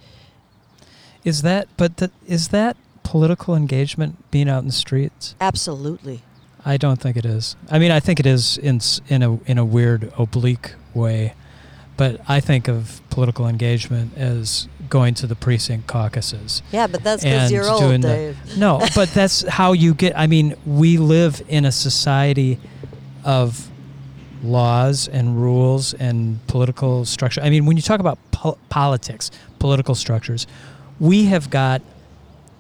Is 1.25 1.43
that? 1.43 1.69
But 1.77 1.99
the, 1.99 2.11
is 2.27 2.49
that 2.49 2.77
political 3.03 3.55
engagement 3.55 4.31
being 4.31 4.49
out 4.49 4.61
in 4.61 4.67
the 4.67 4.73
streets? 4.73 5.35
absolutely 5.41 6.23
I 6.65 6.77
don't 6.77 7.01
think 7.01 7.17
it 7.17 7.25
is. 7.25 7.57
I 7.71 7.79
mean, 7.79 7.91
I 7.91 8.01
think 8.01 8.21
it 8.21 8.27
is 8.27 8.57
in 8.59 8.81
in 9.09 9.23
a 9.23 9.39
in 9.45 9.59
a 9.59 9.65
weird 9.65 10.13
oblique 10.17 10.75
way, 10.95 11.35
but 11.97 12.21
I 12.29 12.41
think 12.41 12.69
of 12.69 13.01
political 13.11 13.49
engagement 13.49 14.17
as 14.17 14.69
going 14.89 15.15
to 15.15 15.27
the 15.27 15.35
precinct 15.35 15.87
caucuses. 15.87 16.63
yeah. 16.71 16.87
But 16.87 17.03
that's 17.03 17.25
because 17.25 17.51
you're 17.51 17.69
old, 17.69 17.83
the- 17.83 17.99
Dave. 17.99 18.57
No, 18.57 18.81
but 18.95 19.09
that's 19.11 19.43
how 19.49 19.73
you 19.73 19.95
get. 19.95 20.17
I 20.17 20.27
mean, 20.27 20.55
we 20.65 20.99
live 20.99 21.43
in 21.49 21.65
a 21.65 21.73
society 21.73 22.59
of 23.25 23.69
laws 24.43 25.09
and 25.09 25.41
rules 25.41 25.95
and 25.95 26.45
political 26.47 27.05
structure. 27.05 27.41
I 27.41 27.51
mean, 27.51 27.67
when 27.67 27.77
you 27.77 27.83
talk 27.83 28.01
about 28.01 28.19
po- 28.33 28.59
politics, 28.69 29.31
political 29.59 29.95
structures, 29.95 30.47
we 30.99 31.27
have 31.27 31.51
got 31.51 31.83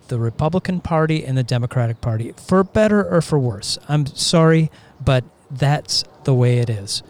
the 0.08 0.18
Republican 0.18 0.80
Party 0.80 1.24
and 1.24 1.38
the 1.38 1.42
Democratic 1.42 2.00
Party, 2.00 2.32
for 2.36 2.62
better 2.62 3.02
or 3.08 3.22
for 3.22 3.38
worse. 3.38 3.78
I'm 3.88 4.06
sorry, 4.06 4.70
but 5.02 5.24
that's 5.50 6.04
the 6.24 6.34
way 6.34 6.58
it 6.58 6.68
is. 6.68 7.02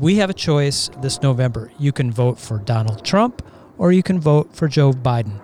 We 0.00 0.16
have 0.16 0.30
a 0.30 0.34
choice 0.34 0.90
this 0.98 1.22
November. 1.22 1.70
You 1.78 1.92
can 1.92 2.10
vote 2.10 2.38
for 2.38 2.58
Donald 2.58 3.04
Trump 3.04 3.42
or 3.78 3.92
you 3.92 4.02
can 4.02 4.20
vote 4.20 4.54
for 4.54 4.68
Joe 4.68 4.92
Biden. 4.92 5.40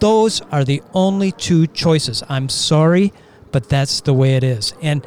Those 0.00 0.40
are 0.52 0.64
the 0.64 0.82
only 0.94 1.32
two 1.32 1.66
choices. 1.66 2.22
I'm 2.28 2.48
sorry, 2.48 3.12
but 3.50 3.68
that's 3.68 4.00
the 4.00 4.12
way 4.12 4.36
it 4.36 4.44
is. 4.44 4.74
And 4.82 5.04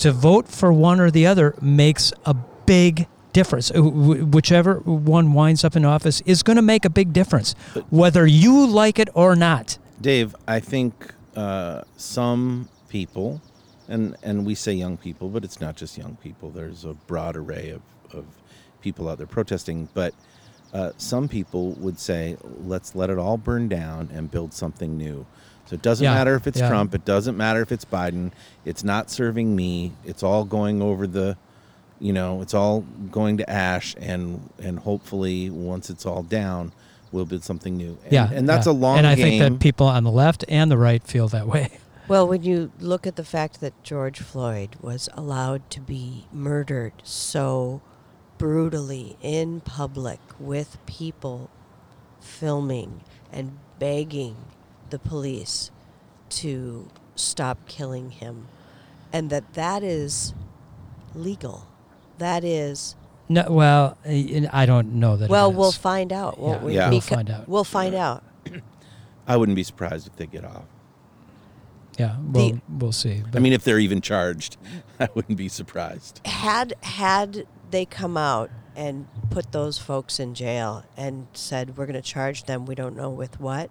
to 0.00 0.12
vote 0.12 0.48
for 0.48 0.72
one 0.72 1.00
or 1.00 1.10
the 1.10 1.26
other 1.26 1.54
makes 1.60 2.12
a 2.24 2.34
big 2.66 3.06
difference. 3.32 3.70
Uh, 3.70 3.82
Whichever 3.82 4.74
one 4.80 5.32
winds 5.32 5.64
up 5.64 5.76
in 5.76 5.84
office 5.84 6.20
is 6.26 6.42
going 6.42 6.56
to 6.56 6.62
make 6.62 6.84
a 6.84 6.90
big 6.90 7.12
difference, 7.12 7.54
whether 7.90 8.26
you 8.26 8.66
like 8.66 8.98
it 8.98 9.08
or 9.14 9.36
not. 9.36 9.78
Dave, 10.00 10.34
I 10.48 10.60
think 10.60 11.14
uh, 11.36 11.82
some 11.96 12.68
people, 12.88 13.40
and 13.88 14.16
and 14.22 14.46
we 14.46 14.54
say 14.54 14.72
young 14.72 14.96
people, 14.96 15.28
but 15.28 15.44
it's 15.44 15.60
not 15.60 15.76
just 15.76 15.96
young 15.96 16.16
people. 16.16 16.50
There's 16.50 16.84
a 16.84 16.94
broad 16.94 17.36
array 17.36 17.70
of, 17.70 17.82
of 18.12 18.24
people 18.80 19.08
out 19.08 19.18
there 19.18 19.26
protesting. 19.26 19.88
But 19.94 20.14
uh, 20.72 20.92
some 20.96 21.28
people 21.28 21.72
would 21.72 21.98
say, 21.98 22.36
let's 22.64 22.94
let 22.94 23.10
it 23.10 23.18
all 23.18 23.36
burn 23.36 23.68
down 23.68 24.08
and 24.12 24.30
build 24.30 24.52
something 24.54 24.96
new. 24.96 25.26
So 25.70 25.74
it 25.74 25.82
doesn't 25.82 26.02
Yeah, 26.04 26.14
matter 26.14 26.34
if 26.34 26.48
it's 26.48 26.58
yeah. 26.58 26.68
Trump. 26.68 26.96
It 26.96 27.04
doesn't 27.04 27.36
matter 27.36 27.62
if 27.62 27.70
it's 27.70 27.84
Biden. 27.84 28.32
It's 28.64 28.82
not 28.82 29.08
serving 29.08 29.54
me. 29.54 29.92
It's 30.04 30.24
all 30.24 30.44
going 30.44 30.82
over 30.82 31.06
the, 31.06 31.36
you 32.00 32.12
know, 32.12 32.42
it's 32.42 32.54
all 32.54 32.80
going 33.12 33.36
to 33.36 33.48
ash, 33.48 33.94
and 34.00 34.50
and 34.60 34.80
hopefully 34.80 35.48
once 35.48 35.88
it's 35.88 36.04
all 36.04 36.24
down, 36.24 36.72
we'll 37.12 37.24
build 37.24 37.44
something 37.44 37.76
new. 37.76 37.96
And, 38.02 38.12
yeah, 38.12 38.28
and 38.32 38.48
that's 38.48 38.66
yeah. 38.66 38.72
a 38.72 38.74
long 38.74 38.98
And 38.98 39.06
I 39.06 39.14
game. 39.14 39.38
think 39.38 39.52
that 39.54 39.60
people 39.60 39.86
on 39.86 40.02
the 40.02 40.10
left 40.10 40.44
and 40.48 40.72
the 40.72 40.76
right 40.76 41.02
feel 41.04 41.28
that 41.28 41.46
way. 41.46 41.70
Well, 42.08 42.26
when 42.26 42.42
you 42.42 42.72
look 42.80 43.06
at 43.06 43.14
the 43.14 43.22
fact 43.22 43.60
that 43.60 43.84
George 43.84 44.18
Floyd 44.18 44.74
was 44.80 45.08
allowed 45.14 45.70
to 45.70 45.80
be 45.80 46.26
murdered 46.32 46.94
so 47.04 47.82
brutally 48.36 49.16
in 49.22 49.60
public 49.60 50.18
with 50.40 50.84
people 50.86 51.50
filming 52.20 53.02
and 53.32 53.58
begging 53.78 54.34
the 54.90 54.98
police 54.98 55.70
to 56.30 56.88
stop 57.16 57.66
killing 57.66 58.10
him, 58.10 58.46
and 59.12 59.30
that 59.30 59.54
that 59.54 59.82
is 59.82 60.34
legal. 61.14 61.66
That 62.18 62.44
is 62.44 62.96
No, 63.28 63.46
well, 63.50 63.96
I 64.04 64.48
I 64.52 64.66
don't 64.66 64.94
know 64.94 65.16
that. 65.16 65.30
well, 65.30 65.50
is. 65.50 65.56
we'll 65.56 65.72
find 65.72 66.12
out. 66.12 66.38
Yeah, 66.40 66.62
we? 66.62 66.74
Yeah. 66.74 66.90
we'll 66.90 67.00
find 67.00 67.30
out. 67.30 67.48
We'll 67.48 67.64
find 67.64 67.94
out. 67.94 68.22
I 69.26 69.36
wouldn't 69.36 69.56
be 69.56 69.62
surprised 69.62 70.06
if 70.08 70.16
they 70.16 70.26
get 70.26 70.44
off. 70.44 70.64
yeah, 71.98 72.16
we'll, 72.20 72.60
we'll 72.68 72.92
see. 72.92 73.22
I 73.32 73.38
mean, 73.38 73.52
if 73.52 73.62
they're 73.62 73.78
even 73.78 74.00
charged, 74.00 74.56
I 75.00 75.08
wouldn't 75.14 75.38
be 75.38 75.48
surprised. 75.48 76.20
had 76.26 76.74
had 76.82 77.46
they 77.70 77.84
come 77.84 78.16
out 78.16 78.50
and 78.74 79.06
put 79.30 79.52
those 79.52 79.78
folks 79.78 80.18
in 80.18 80.34
jail 80.34 80.84
and 80.96 81.26
said 81.32 81.76
we're 81.76 81.86
going 81.86 81.94
to 82.00 82.02
charge 82.02 82.44
them 82.44 82.66
we 82.66 82.74
don't 82.74 82.96
know 82.96 83.10
with 83.10 83.38
what 83.40 83.70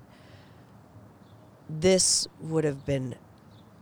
this 1.69 2.27
would 2.41 2.63
have 2.63 2.85
been 2.85 3.15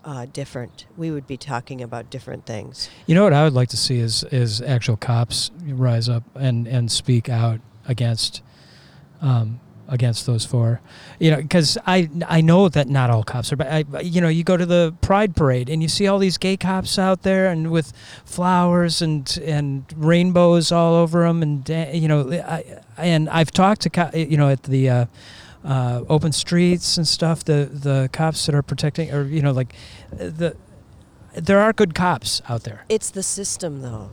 uh, 0.04 0.26
different. 0.32 0.86
We 0.96 1.12
would 1.12 1.28
be 1.28 1.38
talking 1.38 1.82
about 1.82 2.10
different 2.10 2.46
things. 2.46 2.90
You 3.08 3.16
know 3.16 3.24
what 3.24 3.34
I 3.34 3.44
would 3.44 3.54
like 3.54 3.70
to 3.70 3.78
see 3.78 4.00
is 4.00 4.24
is 4.26 4.62
actual 4.62 4.98
cops 4.98 5.52
rise 5.66 6.08
up 6.10 6.24
and 6.36 6.68
and 6.68 6.92
speak 6.92 7.30
out 7.30 7.60
against 7.88 8.42
um, 9.22 9.60
against 9.88 10.26
those 10.26 10.46
four. 10.46 10.80
You 11.20 11.32
know, 11.32 11.38
because 11.38 11.78
I 11.86 12.10
I 12.26 12.40
know 12.40 12.70
that 12.70 12.88
not 12.88 13.10
all 13.10 13.24
cops 13.24 13.52
are, 13.52 13.58
but 13.58 13.68
I 13.68 13.84
you 14.02 14.22
know 14.22 14.30
you 14.30 14.46
go 14.46 14.56
to 14.56 14.66
the 14.66 14.96
Pride 15.02 15.36
parade 15.36 15.70
and 15.70 15.82
you 15.82 15.90
see 15.90 16.08
all 16.08 16.20
these 16.20 16.38
gay 16.38 16.56
cops 16.56 16.98
out 16.98 17.24
there 17.24 17.48
and 17.48 17.70
with 17.70 17.92
flowers 18.24 19.02
and 19.02 19.38
and 19.44 19.86
rainbows 19.96 20.72
all 20.72 20.96
over 20.96 21.24
them 21.28 21.44
and 21.44 21.68
you 21.94 22.08
know 22.08 22.32
I 22.32 22.82
and 22.98 23.30
I've 23.30 23.52
talked 23.52 23.82
to 23.82 24.12
you 24.14 24.38
know 24.38 24.50
at 24.50 24.64
the. 24.64 24.90
Uh, 24.90 25.06
uh, 25.68 26.04
open 26.08 26.32
streets 26.32 26.98
and 26.98 27.08
stuff. 27.08 27.44
The 27.44 27.70
the 27.72 28.10
cops 28.14 28.46
that 28.46 28.56
are 28.56 28.64
protecting, 28.64 29.12
or 29.14 29.24
you 29.24 29.42
know, 29.42 29.52
like 29.52 29.76
the 30.12 30.56
there 31.34 31.60
are 31.60 31.74
good 31.74 31.94
cops 31.94 32.42
out 32.50 32.64
there. 32.64 32.86
It's 32.90 33.12
the 33.12 33.22
system, 33.22 33.82
though. 33.82 34.12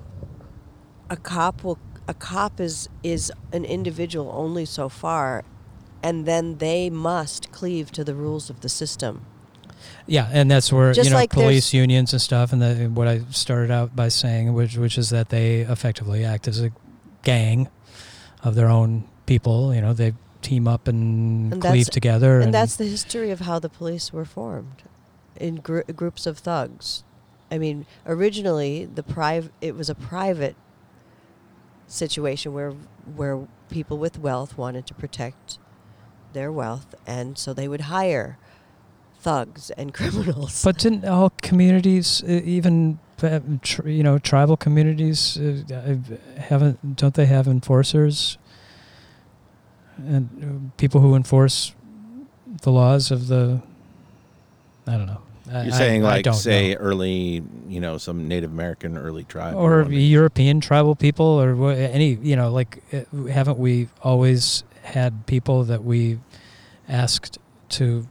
A 1.08 1.16
cop 1.16 1.62
will. 1.62 1.78
A 2.06 2.14
cop 2.14 2.60
is 2.60 2.88
is 3.02 3.32
an 3.52 3.64
individual 3.64 4.30
only 4.34 4.64
so 4.66 4.88
far, 4.88 5.44
and 6.02 6.26
then 6.26 6.58
they 6.58 6.90
must 6.90 7.50
cleave 7.52 7.90
to 7.92 8.04
the 8.04 8.14
rules 8.14 8.50
of 8.50 8.60
the 8.60 8.68
system. 8.68 9.24
Yeah, 10.06 10.28
and 10.32 10.50
that's 10.50 10.72
where 10.72 10.92
Just 10.92 11.06
you 11.06 11.10
know 11.12 11.18
like 11.18 11.30
police 11.30 11.72
unions 11.72 12.12
and 12.12 12.20
stuff, 12.20 12.52
and 12.52 12.60
the, 12.60 12.90
what 12.92 13.06
I 13.08 13.20
started 13.30 13.70
out 13.70 13.94
by 13.94 14.08
saying, 14.08 14.52
which 14.52 14.76
which 14.76 14.98
is 14.98 15.10
that 15.10 15.28
they 15.28 15.60
effectively 15.60 16.24
act 16.24 16.48
as 16.48 16.60
a 16.60 16.72
gang 17.22 17.68
of 18.42 18.54
their 18.54 18.68
own 18.68 19.04
people. 19.24 19.74
You 19.74 19.80
know, 19.80 19.94
they 19.94 20.12
team 20.44 20.68
up 20.68 20.86
and, 20.86 21.52
And 21.52 21.62
cleave 21.62 21.90
together, 21.90 22.40
And 22.40 22.54
that's 22.54 22.76
the 22.76 22.84
history 22.84 23.30
of 23.30 23.40
how 23.40 23.58
the 23.58 23.68
police 23.68 24.12
were 24.12 24.24
formed, 24.24 24.84
in 25.36 25.56
gr- 25.56 25.80
groups 25.96 26.26
of 26.26 26.38
thugs. 26.38 27.02
I 27.50 27.58
mean, 27.58 27.86
originally 28.06 28.84
the 28.84 29.02
private 29.02 29.52
it 29.60 29.74
was 29.74 29.88
a 29.90 29.94
private 29.94 30.56
situation 31.86 32.52
where 32.52 32.72
where 33.16 33.46
people 33.70 33.98
with 33.98 34.18
wealth 34.18 34.56
wanted 34.56 34.86
to 34.86 34.94
protect 34.94 35.58
their 36.32 36.50
wealth, 36.50 36.94
and 37.06 37.38
so 37.38 37.52
they 37.52 37.68
would 37.68 37.82
hire 37.82 38.38
thugs 39.18 39.70
and 39.70 39.94
criminals. 39.98 40.62
But 40.64 40.78
didn't 40.78 41.04
all 41.04 41.30
communities, 41.42 42.22
uh, 42.24 42.40
even 42.44 42.98
tr- 43.62 43.88
you 43.88 44.02
know, 44.02 44.18
tribal 44.18 44.56
communities, 44.56 45.38
uh, 45.38 45.62
uh, 45.72 46.40
haven't? 46.40 46.96
Don't 46.96 47.14
they 47.14 47.26
have 47.26 47.46
enforcers 47.46 48.38
and 49.98 50.28
uh, 50.72 50.76
people 50.76 51.00
who 51.00 51.14
enforce 51.14 51.74
the 52.62 52.70
laws 52.70 53.10
of 53.10 53.28
the? 53.28 53.60
I 54.86 54.92
don't 54.92 55.06
know. 55.06 55.20
You're 55.46 55.74
I- 55.74 55.78
saying 55.78 56.04
I 56.04 56.08
like 56.08 56.24
don't 56.24 56.34
say 56.34 56.72
know. 56.74 56.80
early, 56.80 57.42
you 57.68 57.80
know, 57.80 57.98
some 57.98 58.26
Native 58.28 58.50
American 58.50 58.96
early 58.96 59.24
tribe 59.24 59.54
or 59.56 59.82
woman. 59.82 59.92
European 60.00 60.60
tribal 60.60 60.94
people, 60.94 61.26
or 61.26 61.70
any 61.72 62.14
you 62.22 62.34
know, 62.36 62.50
like 62.50 62.82
uh, 62.92 63.24
haven't 63.26 63.58
we 63.58 63.88
always 64.02 64.64
had 64.82 65.26
people 65.26 65.64
that 65.64 65.84
we 65.84 66.18
asked 66.88 67.38
to 67.70 68.06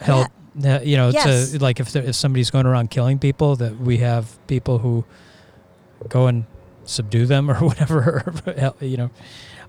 help? 0.00 0.28
uh, 0.64 0.80
you 0.82 0.96
know, 0.96 1.10
Yes. 1.10 1.52
to 1.52 1.58
like 1.62 1.78
if 1.80 1.92
there, 1.92 2.02
if 2.04 2.14
somebody's 2.16 2.50
going 2.50 2.66
around 2.66 2.90
killing 2.90 3.18
people, 3.18 3.56
that 3.56 3.78
we 3.78 3.98
have 3.98 4.38
people 4.46 4.78
who 4.78 5.04
go 6.08 6.26
and 6.26 6.44
subdue 6.84 7.26
them 7.26 7.50
or 7.50 7.54
whatever. 7.58 8.32
you 8.80 8.96
know, 8.96 9.10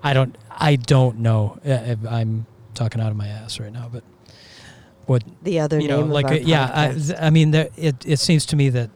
I 0.02 0.14
don't, 0.14 0.36
I 0.50 0.76
don't 0.76 1.18
know. 1.18 1.58
Uh, 1.64 1.96
I'm 2.08 2.46
talking 2.74 3.00
out 3.00 3.10
of 3.10 3.16
my 3.16 3.28
ass 3.28 3.60
right 3.60 3.72
now, 3.72 3.88
but 3.92 4.02
what 5.06 5.24
the 5.42 5.60
other 5.60 5.80
you 5.80 5.88
know, 5.88 6.02
name 6.02 6.10
like 6.10 6.26
of 6.26 6.30
our 6.30 6.36
uh, 6.36 6.40
yeah, 6.40 6.64
I, 7.18 7.26
I 7.26 7.30
mean, 7.30 7.50
there, 7.50 7.68
it 7.76 7.96
it 8.06 8.18
seems 8.18 8.46
to 8.46 8.56
me 8.56 8.68
that 8.70 8.90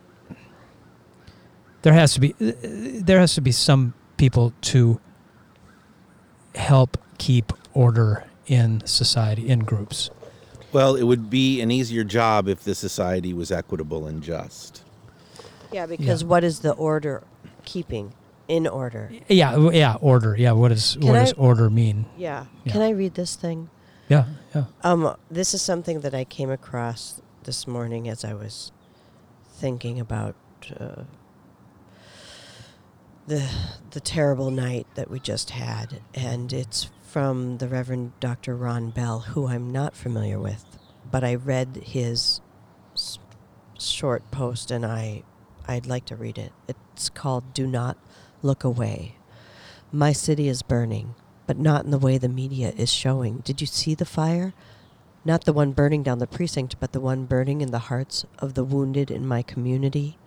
there 1.83 1.93
has 1.93 2.15
to 2.15 2.21
be 2.21 2.35
uh, 2.41 2.53
there 2.63 3.19
has 3.19 3.35
to 3.35 3.41
be 3.41 3.53
some 3.53 3.95
people 4.17 4.53
to 4.63 5.01
help 6.55 6.99
keep 7.19 7.53
order 7.73 8.25
in 8.47 8.85
society 8.87 9.49
in 9.49 9.61
groups. 9.61 10.11
Well, 10.73 10.97
it 10.97 11.05
would 11.05 11.31
be 11.31 11.61
an 11.61 11.71
easier 11.71 12.05
job 12.05 12.49
if 12.49 12.65
the 12.65 12.75
society 12.75 13.33
was 13.33 13.53
equitable 13.53 14.07
and 14.07 14.23
just. 14.23 14.83
yeah, 15.73 15.87
because 15.87 16.25
what 16.25 16.45
is 16.45 16.61
the 16.61 16.73
order 16.73 17.23
keeping 17.65 18.13
in 18.49 18.67
order? 18.67 19.11
Yeah, 19.29 19.71
yeah, 19.71 19.97
order. 20.01 20.37
Yeah, 20.37 20.53
what 20.53 20.69
does 20.69 20.97
Can 21.01 21.09
what 21.09 21.17
I- 21.17 21.21
does 21.25 21.33
order 21.35 21.71
mean? 21.71 22.07
Yeah. 22.17 22.47
Yeah. 22.65 22.73
Can 22.73 22.83
I 22.83 22.91
read 22.91 23.15
this 23.15 23.37
thing? 23.37 23.71
Yeah, 24.09 24.27
yeah. 24.55 24.65
Um, 24.83 25.17
this 25.31 25.55
is 25.55 25.63
something 25.63 26.01
that 26.01 26.15
I 26.15 26.25
came 26.25 26.51
across 26.51 27.21
this 27.45 27.67
morning 27.67 28.09
as 28.09 28.25
I 28.25 28.35
was 28.35 28.71
thinking 29.49 29.99
about 29.99 30.35
uh, 30.79 31.05
the 33.27 33.49
the 33.93 34.01
terrible 34.01 34.51
night 34.51 34.87
that 34.95 35.11
we 35.11 35.21
just 35.21 35.51
had, 35.51 36.01
and 36.15 36.53
it's 36.53 36.91
from 37.03 37.59
the 37.59 37.69
Reverend 37.69 38.13
Dr. 38.21 38.55
Ron 38.57 38.91
Bell, 38.91 39.21
who 39.21 39.47
I'm 39.47 39.71
not 39.73 39.97
familiar 39.97 40.39
with, 40.39 40.65
but 41.11 41.23
I 41.25 41.37
read 41.37 41.81
his 41.85 42.41
s- 42.95 43.19
short 43.79 44.31
post, 44.31 44.71
and 44.71 44.85
I 44.85 45.23
I'd 45.67 45.87
like 45.87 46.05
to 46.07 46.17
read 46.17 46.37
it. 46.37 46.53
It's 46.69 47.09
called 47.09 47.55
"Do 47.55 47.67
Not 47.67 47.97
Look 48.45 48.63
Away." 48.63 49.17
My 49.91 50.13
city 50.13 50.49
is 50.49 50.63
burning, 50.63 51.15
but 51.47 51.59
not 51.59 51.85
in 51.85 51.91
the 51.91 51.99
way 51.99 52.19
the 52.19 52.29
media 52.29 52.73
is 52.77 52.93
showing. 52.93 53.39
Did 53.39 53.61
you 53.61 53.67
see 53.67 53.95
the 53.95 54.05
fire? 54.05 54.53
Not 55.25 55.45
the 55.45 55.55
one 55.55 55.73
burning 55.73 56.03
down 56.03 56.19
the 56.19 56.27
precinct, 56.27 56.77
but 56.79 56.93
the 56.93 57.01
one 57.01 57.25
burning 57.25 57.63
in 57.63 57.71
the 57.71 57.89
hearts 57.91 58.27
of 58.39 58.53
the 58.53 58.65
wounded 58.65 59.11
in 59.11 59.27
my 59.27 59.41
community. 59.41 60.19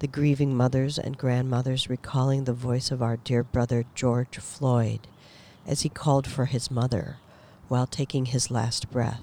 The 0.00 0.06
grieving 0.06 0.54
mothers 0.54 0.98
and 0.98 1.16
grandmothers 1.16 1.88
recalling 1.88 2.44
the 2.44 2.52
voice 2.52 2.90
of 2.90 3.02
our 3.02 3.16
dear 3.16 3.42
brother 3.42 3.86
George 3.94 4.36
Floyd 4.36 5.08
as 5.66 5.80
he 5.80 5.88
called 5.88 6.26
for 6.26 6.44
his 6.44 6.70
mother 6.70 7.16
while 7.68 7.86
taking 7.86 8.26
his 8.26 8.50
last 8.50 8.90
breath. 8.90 9.22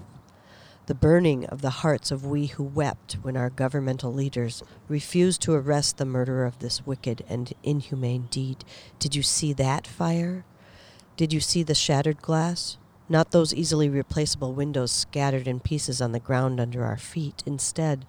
The 0.86 0.94
burning 0.94 1.46
of 1.46 1.62
the 1.62 1.70
hearts 1.70 2.10
of 2.10 2.26
we 2.26 2.46
who 2.46 2.64
wept 2.64 3.18
when 3.22 3.36
our 3.36 3.50
governmental 3.50 4.12
leaders 4.12 4.62
refused 4.88 5.40
to 5.42 5.54
arrest 5.54 5.98
the 5.98 6.04
murderer 6.04 6.46
of 6.46 6.58
this 6.58 6.84
wicked 6.84 7.24
and 7.28 7.52
inhumane 7.62 8.26
deed. 8.30 8.64
Did 8.98 9.14
you 9.14 9.22
see 9.22 9.52
that 9.52 9.86
fire? 9.86 10.44
Did 11.16 11.32
you 11.32 11.40
see 11.40 11.62
the 11.62 11.74
shattered 11.74 12.22
glass? 12.22 12.76
Not 13.08 13.30
those 13.30 13.54
easily 13.54 13.88
replaceable 13.88 14.52
windows 14.52 14.90
scattered 14.90 15.46
in 15.46 15.60
pieces 15.60 16.00
on 16.00 16.12
the 16.12 16.20
ground 16.20 16.58
under 16.58 16.84
our 16.84 16.96
feet. 16.96 17.42
Instead, 17.46 18.06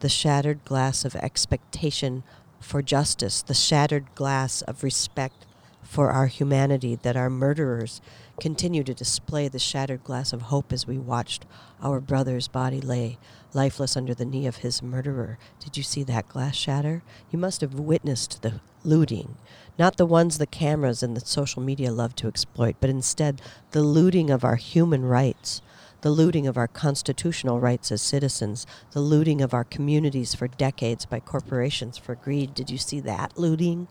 the 0.00 0.08
shattered 0.08 0.64
glass 0.64 1.04
of 1.04 1.14
expectation 1.16 2.24
for 2.60 2.82
justice, 2.82 3.42
the 3.42 3.54
shattered 3.54 4.14
glass 4.14 4.62
of 4.62 4.82
respect 4.82 5.46
for 5.82 6.10
our 6.10 6.26
humanity 6.26 6.96
that 7.02 7.16
our 7.16 7.30
murderers 7.30 8.00
continue 8.40 8.82
to 8.84 8.94
display 8.94 9.48
the 9.48 9.58
shattered 9.58 10.04
glass 10.04 10.32
of 10.32 10.42
hope 10.42 10.72
as 10.72 10.86
we 10.86 10.98
watched 10.98 11.46
our 11.82 12.00
brother's 12.00 12.48
body 12.48 12.80
lay 12.80 13.18
lifeless 13.52 13.96
under 13.96 14.14
the 14.14 14.24
knee 14.24 14.46
of 14.46 14.56
his 14.56 14.82
murderer. 14.82 15.38
Did 15.60 15.76
you 15.76 15.82
see 15.82 16.02
that 16.04 16.28
glass 16.28 16.56
shatter? 16.56 17.02
You 17.30 17.38
must 17.38 17.60
have 17.60 17.74
witnessed 17.74 18.42
the 18.42 18.60
looting. 18.84 19.36
Not 19.78 19.96
the 19.96 20.06
ones 20.06 20.38
the 20.38 20.46
cameras 20.46 21.02
and 21.02 21.16
the 21.16 21.24
social 21.24 21.62
media 21.62 21.92
love 21.92 22.14
to 22.16 22.28
exploit, 22.28 22.76
but 22.80 22.90
instead 22.90 23.40
the 23.70 23.82
looting 23.82 24.30
of 24.30 24.44
our 24.44 24.56
human 24.56 25.04
rights, 25.04 25.62
the 26.02 26.10
looting 26.10 26.46
of 26.46 26.56
our 26.56 26.68
constitutional 26.68 27.60
rights 27.60 27.90
as 27.90 28.02
citizens, 28.02 28.66
the 28.92 29.00
looting 29.00 29.40
of 29.40 29.54
our 29.54 29.64
communities 29.64 30.34
for 30.34 30.48
decades 30.48 31.06
by 31.06 31.18
corporations 31.18 31.96
for 31.96 32.14
greed. 32.14 32.54
Did 32.54 32.70
you 32.70 32.78
see 32.78 33.00
that 33.00 33.38
looting? 33.38 33.88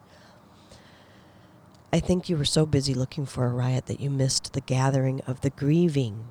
I 1.94 2.00
think 2.00 2.28
you 2.28 2.38
were 2.38 2.44
so 2.44 2.66
busy 2.66 2.96
looking 2.96 3.28
for 3.28 3.46
a 3.46 3.54
riot 3.54 3.86
that 3.86 4.00
you 4.00 4.10
missed 4.10 4.54
the 4.54 4.62
gathering 4.62 5.22
of 5.28 5.42
the 5.42 5.52
grieving. 5.52 6.26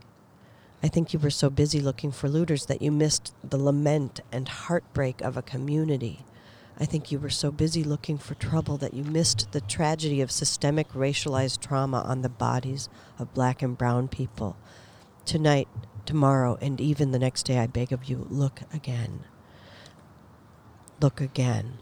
I 0.83 0.89
think 0.89 1.13
you 1.13 1.21
were 1.21 1.31
so 1.31 1.51
busy 1.51 1.79
looking 1.79 2.11
for 2.11 2.29
looters 2.29 2.67
that 2.67 2.83
you 2.83 2.91
missed 2.91 3.33
the 3.49 3.59
lament 3.59 4.19
and 4.33 4.49
heartbreak 4.49 5.21
of 5.21 5.37
a 5.37 5.43
community. 5.43 6.25
I 6.81 6.85
think 6.85 7.13
you 7.13 7.21
were 7.21 7.31
so 7.31 7.53
busy 7.53 7.85
looking 7.85 8.19
for 8.19 8.35
trouble 8.35 8.77
that 8.79 8.93
you 8.93 9.05
missed 9.05 9.53
the 9.53 9.61
tragedy 9.61 10.21
of 10.21 10.33
systemic 10.33 10.89
racialized 10.95 11.61
trauma 11.61 12.01
on 12.01 12.23
the 12.23 12.29
bodies 12.29 12.89
of 13.17 13.33
black 13.33 13.63
and 13.63 13.79
brown 13.79 14.09
people. 14.09 14.57
Tonight, 15.25 15.69
tomorrow, 16.05 16.59
and 16.61 16.81
even 16.81 17.13
the 17.13 17.21
next 17.21 17.45
day, 17.45 17.61
I 17.61 17.69
beg 17.69 17.93
of 17.93 18.07
you, 18.07 18.27
look 18.29 18.63
again. 18.75 19.27
Look 21.01 21.21
again. 21.21 21.79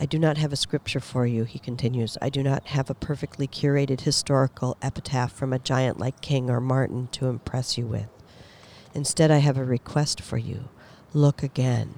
I 0.00 0.06
do 0.06 0.18
not 0.18 0.38
have 0.38 0.52
a 0.52 0.56
scripture 0.56 1.00
for 1.00 1.26
you, 1.26 1.42
he 1.42 1.58
continues. 1.58 2.16
I 2.22 2.30
do 2.30 2.42
not 2.42 2.66
have 2.68 2.88
a 2.88 2.94
perfectly 2.94 3.48
curated 3.48 4.02
historical 4.02 4.76
epitaph 4.80 5.32
from 5.32 5.52
a 5.52 5.58
giant 5.58 5.98
like 5.98 6.20
King 6.20 6.48
or 6.48 6.60
Martin 6.60 7.08
to 7.12 7.26
impress 7.26 7.76
you 7.76 7.84
with. 7.84 8.06
Instead, 8.94 9.32
I 9.32 9.38
have 9.38 9.58
a 9.58 9.64
request 9.64 10.20
for 10.20 10.38
you. 10.38 10.68
Look 11.12 11.42
again. 11.42 11.94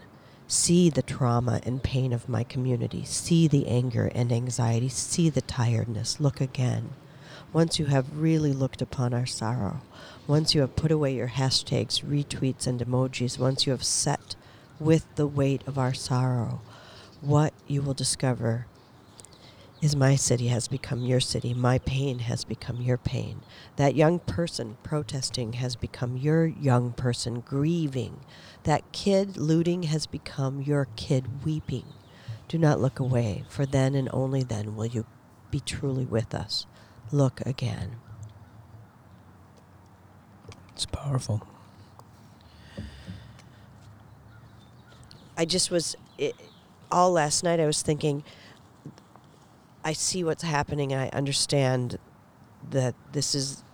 See 0.49 0.89
the 0.89 1.03
trauma 1.03 1.61
and 1.65 1.83
pain 1.83 2.13
of 2.15 2.29
my 2.29 2.43
community. 2.43 3.05
See 3.05 3.47
the 3.47 3.69
anger 3.69 4.11
and 4.15 4.33
anxiety. 4.33 4.89
See 4.89 5.29
the 5.29 5.43
tiredness. 5.43 6.21
Look 6.21 6.41
again. 6.41 6.91
once 7.53 7.79
you 7.79 7.87
have 7.87 8.19
really 8.19 8.53
looked 8.53 8.81
upon 8.83 9.13
our 9.13 9.27
sorrow, 9.27 9.81
once 10.27 10.55
you 10.55 10.61
have 10.61 10.77
put 10.77 10.91
away 10.91 11.15
your 11.15 11.29
hashtags, 11.29 12.05
retweets, 12.05 12.67
and 12.67 12.81
emojis, 12.81 13.39
once 13.39 13.67
you 13.67 13.73
have 13.73 13.85
set 13.85 14.37
with 14.79 15.05
the 15.17 15.27
weight 15.27 15.63
of 15.67 15.79
our 15.79 15.93
sorrow, 15.93 16.61
what 17.21 17.50
you 17.71 17.83
will 17.83 17.95
discover 17.95 18.66
is 19.81 19.97
my 19.97 20.14
city 20.14 20.49
has 20.49 20.68
become 20.68 21.03
your 21.03 21.21
city. 21.21 21.55
My 21.55 21.79
pain 21.79 22.18
has 22.21 22.45
become 22.45 22.83
your 22.83 22.99
pain. 22.99 23.41
That 23.77 23.95
young 23.95 24.18
person 24.18 24.77
protesting 24.83 25.55
has 25.55 25.75
become 25.75 26.18
your 26.18 26.45
young 26.45 26.93
person 26.93 27.41
grieving. 27.41 28.21
That 28.64 28.93
kid 28.93 29.39
looting 29.39 29.85
has 29.85 30.07
become 30.07 30.61
your 30.61 30.87
kid 30.97 31.45
weeping. 31.45 31.87
Do 32.47 32.59
not 32.59 32.81
look 32.81 32.99
away, 32.99 33.45
for 33.49 33.64
then 33.64 33.95
and 33.95 34.11
only 34.12 34.43
then 34.43 34.77
will 34.77 34.87
you 34.87 35.07
be 35.51 35.61
truly 35.61 36.05
with 36.05 36.35
us. 36.35 36.66
Look 37.11 37.41
again. 37.47 37.97
It's 40.75 40.85
powerful. 40.85 41.47
I 45.37 45.47
just 45.47 45.71
was 45.71 45.97
it, 46.18 46.35
all 46.91 47.12
last 47.12 47.43
night. 47.45 47.61
I 47.61 47.66
was 47.66 47.82
thinking. 47.82 48.24
I 49.82 49.95
see 49.95 50.22
what's 50.22 50.43
happening. 50.43 50.93
I 50.93 51.09
understand 51.09 51.99
that 52.70 52.95
this 53.12 53.34
is 53.34 53.64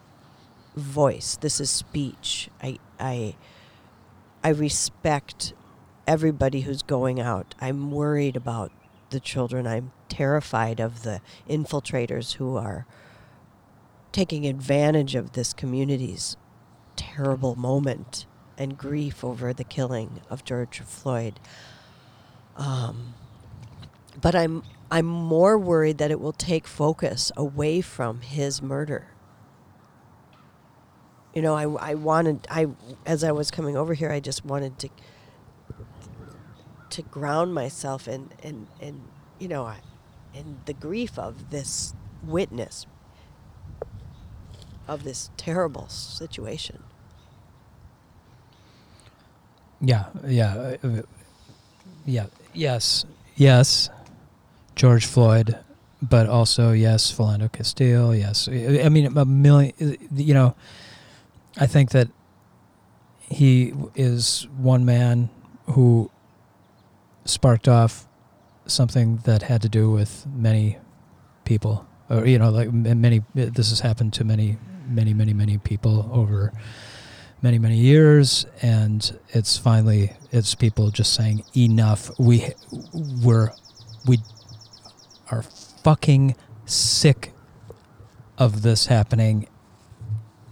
voice. 0.76 1.36
This 1.40 1.60
is 1.60 1.70
speech. 1.70 2.48
I 2.62 2.78
I 3.00 3.36
I 4.44 4.50
respect 4.50 5.52
everybody 6.06 6.60
who's 6.62 6.82
going 6.82 7.20
out. 7.20 7.54
I'm 7.60 7.90
worried 7.90 8.36
about 8.36 8.70
the 9.10 9.20
children. 9.20 9.66
I'm 9.66 9.92
terrified 10.08 10.80
of 10.80 11.02
the 11.02 11.20
infiltrators 11.48 12.34
who 12.34 12.56
are 12.56 12.86
taking 14.12 14.46
advantage 14.46 15.14
of 15.14 15.32
this 15.32 15.52
community's 15.52 16.36
terrible 16.94 17.54
moment 17.56 18.26
and 18.56 18.78
grief 18.78 19.22
over 19.24 19.52
the 19.52 19.64
killing 19.64 20.20
of 20.30 20.44
George 20.44 20.80
Floyd. 20.80 21.38
Um, 22.56 23.14
but 24.20 24.34
I'm 24.34 24.62
I'm 24.90 25.06
more 25.06 25.58
worried 25.58 25.98
that 25.98 26.10
it 26.10 26.20
will 26.20 26.32
take 26.32 26.66
focus 26.66 27.32
away 27.36 27.80
from 27.80 28.20
his 28.20 28.62
murder. 28.62 29.08
You 31.34 31.42
know, 31.42 31.54
I, 31.54 31.90
I 31.90 31.94
wanted 31.94 32.46
I 32.50 32.68
as 33.04 33.24
I 33.24 33.32
was 33.32 33.50
coming 33.50 33.76
over 33.76 33.94
here, 33.94 34.10
I 34.10 34.20
just 34.20 34.44
wanted 34.44 34.78
to 34.80 34.88
to 36.90 37.02
ground 37.02 37.54
myself 37.54 38.08
in 38.08 38.30
in, 38.42 38.68
in 38.80 39.02
you 39.38 39.48
know 39.48 39.72
in 40.34 40.58
the 40.66 40.72
grief 40.72 41.18
of 41.18 41.50
this 41.50 41.94
witness 42.24 42.86
of 44.88 45.04
this 45.04 45.30
terrible 45.36 45.88
situation. 45.88 46.82
Yeah, 49.80 50.06
yeah, 50.26 50.76
uh, 50.82 51.02
yeah, 52.06 52.26
yes, 52.56 53.04
yes, 53.36 53.90
George 54.74 55.06
Floyd, 55.06 55.58
but 56.02 56.26
also 56.26 56.72
yes, 56.72 57.12
Philando 57.12 57.50
Castile. 57.50 58.14
Yes, 58.14 58.48
I 58.48 58.88
mean 58.88 59.16
a 59.16 59.24
million. 59.24 59.72
Uh, 59.80 59.92
you 60.14 60.34
know, 60.34 60.54
I 61.56 61.66
think 61.66 61.90
that 61.90 62.08
he 63.18 63.72
is 63.94 64.46
one 64.56 64.84
man 64.84 65.30
who 65.70 66.10
sparked 67.24 67.68
off 67.68 68.06
something 68.66 69.18
that 69.24 69.42
had 69.42 69.62
to 69.62 69.68
do 69.68 69.90
with 69.90 70.26
many 70.26 70.78
people, 71.44 71.86
or 72.08 72.26
you 72.26 72.38
know, 72.38 72.50
like 72.50 72.72
many. 72.72 73.22
This 73.34 73.70
has 73.70 73.80
happened 73.80 74.12
to 74.14 74.24
many, 74.24 74.58
many, 74.88 75.14
many, 75.14 75.32
many 75.32 75.58
people 75.58 76.08
over 76.12 76.52
many 77.42 77.58
many 77.58 77.76
years 77.76 78.46
and 78.62 79.18
it's 79.28 79.58
finally 79.58 80.12
it's 80.32 80.54
people 80.54 80.90
just 80.90 81.12
saying 81.14 81.44
enough. 81.56 82.10
We 82.18 82.52
we're 82.92 83.50
we 84.06 84.18
are 85.30 85.42
fucking 85.42 86.36
sick 86.64 87.32
of 88.38 88.62
this 88.62 88.86
happening. 88.86 89.48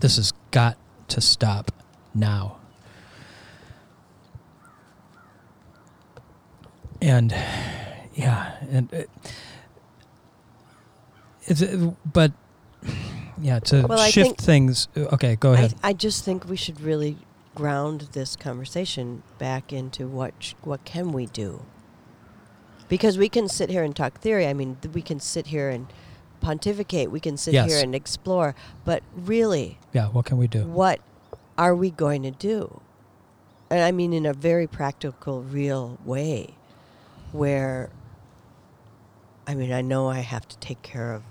This 0.00 0.16
has 0.16 0.32
got 0.50 0.76
to 1.08 1.20
stop 1.20 1.70
now. 2.14 2.58
And 7.00 7.34
yeah 8.14 8.56
and 8.70 8.92
it, 8.92 9.10
it's 11.46 11.62
but 12.04 12.32
yeah 13.40 13.58
to 13.60 13.86
Well, 13.86 13.98
shift 13.98 14.40
things 14.40 14.88
uh, 14.96 15.00
okay 15.14 15.36
go 15.36 15.52
ahead 15.52 15.74
I, 15.82 15.90
I 15.90 15.92
just 15.92 16.24
think 16.24 16.48
we 16.48 16.56
should 16.56 16.80
really 16.80 17.16
ground 17.54 18.08
this 18.12 18.36
conversation 18.36 19.22
back 19.38 19.72
into 19.72 20.06
what 20.08 20.34
sh- 20.40 20.54
what 20.62 20.84
can 20.84 21.12
we 21.12 21.26
do? 21.26 21.62
Because 22.88 23.16
we 23.16 23.28
can 23.28 23.48
sit 23.48 23.70
here 23.70 23.82
and 23.82 23.94
talk 23.94 24.20
theory. 24.20 24.46
I 24.46 24.52
mean, 24.54 24.76
th- 24.82 24.94
we 24.94 25.02
can 25.02 25.20
sit 25.20 25.46
here 25.46 25.70
and 25.70 25.86
pontificate. 26.40 27.10
We 27.10 27.20
can 27.20 27.36
sit 27.36 27.54
Yes. 27.54 27.70
here 27.70 27.80
and 27.82 27.94
explore. 27.94 28.54
But 28.84 29.02
really, 29.16 29.78
yeah 29.92 30.08
what 30.08 30.24
can 30.26 30.36
we 30.36 30.46
do 30.48 30.64
what 30.64 31.00
are 31.56 31.74
we 31.74 31.90
going 31.90 32.22
to 32.24 32.30
do? 32.32 32.80
And 33.70 33.80
I 33.80 33.92
mean, 33.92 34.12
in 34.12 34.26
a 34.26 34.34
very 34.34 34.66
practical, 34.66 35.42
real 35.42 35.98
way, 36.04 36.54
where 37.32 37.90
I 39.46 39.54
mean, 39.54 39.72
I 39.72 39.80
know 39.82 40.08
I 40.08 40.20
have 40.20 40.48
to 40.48 40.58
take 40.58 40.82
care 40.82 41.12
of 41.12 41.22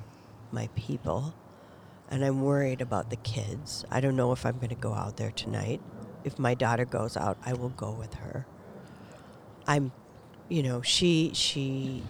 my 0.51 0.69
people, 0.75 1.33
and 2.13 2.23
I'm 2.23 2.41
worried 2.43 2.79
about 2.79 3.09
the 3.09 3.15
kids. 3.15 3.85
I 3.89 3.99
don't 3.99 4.15
know 4.15 4.31
if 4.33 4.45
I'm 4.45 4.57
going 4.57 4.69
to 4.69 4.75
go 4.75 4.93
out 4.93 5.17
there 5.17 5.31
tonight. 5.31 5.81
If 6.23 6.37
my 6.37 6.53
daughter 6.53 6.85
goes 6.85 7.17
out, 7.17 7.39
I 7.43 7.53
will 7.53 7.69
go 7.69 7.91
with 7.91 8.13
her. 8.13 8.45
I'm, 9.65 9.91
you 10.47 10.61
know, 10.61 10.83
she 10.83 11.31
she 11.33 12.03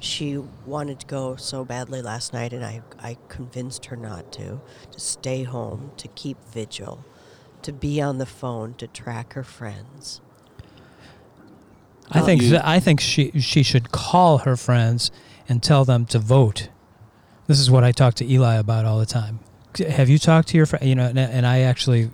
she 0.00 0.36
wanted 0.66 1.00
to 1.00 1.06
go 1.06 1.36
so 1.36 1.64
badly 1.64 2.02
last 2.02 2.34
night, 2.34 2.52
and 2.52 2.62
I 2.62 2.82
I 2.98 3.16
convinced 3.28 3.86
her 3.86 3.96
not 3.96 4.32
to, 4.34 4.60
to 4.90 5.00
stay 5.00 5.44
home, 5.44 5.92
to 5.96 6.08
keep 6.08 6.36
vigil, 6.52 7.02
to 7.62 7.72
be 7.72 8.02
on 8.02 8.18
the 8.18 8.26
phone, 8.26 8.74
to 8.74 8.86
track 8.86 9.32
her 9.32 9.42
friends. 9.44 10.20
I 12.10 12.18
Well, 12.18 12.26
think 12.26 12.42
I 12.62 12.80
think 12.80 13.00
she 13.00 13.32
she 13.40 13.62
should 13.62 13.92
call 13.92 14.38
her 14.38 14.56
friends 14.58 15.10
and 15.48 15.62
tell 15.62 15.86
them 15.86 16.04
to 16.06 16.18
vote. 16.18 16.68
This 17.46 17.58
is 17.60 17.70
what 17.70 17.84
I 17.84 17.92
talk 17.92 18.14
to 18.14 18.30
Eli 18.30 18.54
about 18.56 18.84
all 18.84 18.98
the 18.98 19.06
time. 19.06 19.40
Have 19.88 20.08
you 20.08 20.18
talked 20.18 20.48
to 20.48 20.56
your 20.56 20.66
friend? 20.66 20.84
You 20.86 20.94
know, 20.94 21.06
and, 21.06 21.18
and 21.18 21.46
I 21.46 21.60
actually 21.60 22.10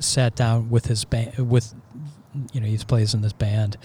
sat 0.00 0.34
down 0.34 0.70
with 0.70 0.86
his 0.86 1.04
band 1.04 1.50
with, 1.50 1.74
you 2.52 2.60
know, 2.60 2.66
he 2.66 2.76
plays 2.78 3.12
in 3.14 3.20
this 3.22 3.32
band, 3.32 3.76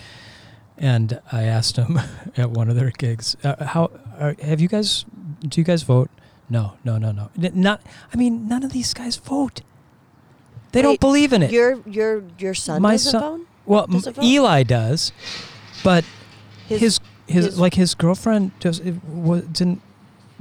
and 0.77 1.19
I 1.31 1.43
asked 1.43 1.77
him 1.77 1.99
at 2.37 2.51
one 2.51 2.69
of 2.69 2.75
their 2.75 2.91
gigs, 2.91 3.35
uh, 3.43 3.63
"How 3.65 3.89
are, 4.19 4.35
have 4.41 4.61
you 4.61 4.67
guys? 4.67 5.05
Do 5.47 5.59
you 5.59 5.65
guys 5.65 5.83
vote?" 5.83 6.09
No, 6.49 6.77
no, 6.85 6.97
no, 6.97 7.11
no. 7.11 7.29
Not. 7.35 7.81
I 8.13 8.17
mean, 8.17 8.47
none 8.47 8.63
of 8.63 8.71
these 8.71 8.93
guys 8.93 9.17
vote. 9.17 9.61
They 10.71 10.81
don't 10.81 10.99
believe 10.99 11.33
in 11.33 11.41
it. 11.43 11.51
Your 11.51 11.81
your 11.87 12.23
your 12.37 12.53
son 12.53 12.81
My 12.81 12.93
doesn't 12.93 13.11
son- 13.11 13.21
vote? 13.39 13.47
Well, 13.65 13.87
Does 13.87 14.05
vote? 14.05 14.23
Eli 14.23 14.63
does, 14.63 15.11
but 15.83 16.05
his 16.67 16.99
his, 17.27 17.45
his- 17.45 17.59
like 17.59 17.73
his 17.73 17.95
girlfriend 17.95 18.51
just 18.59 18.83
didn't 18.83 19.81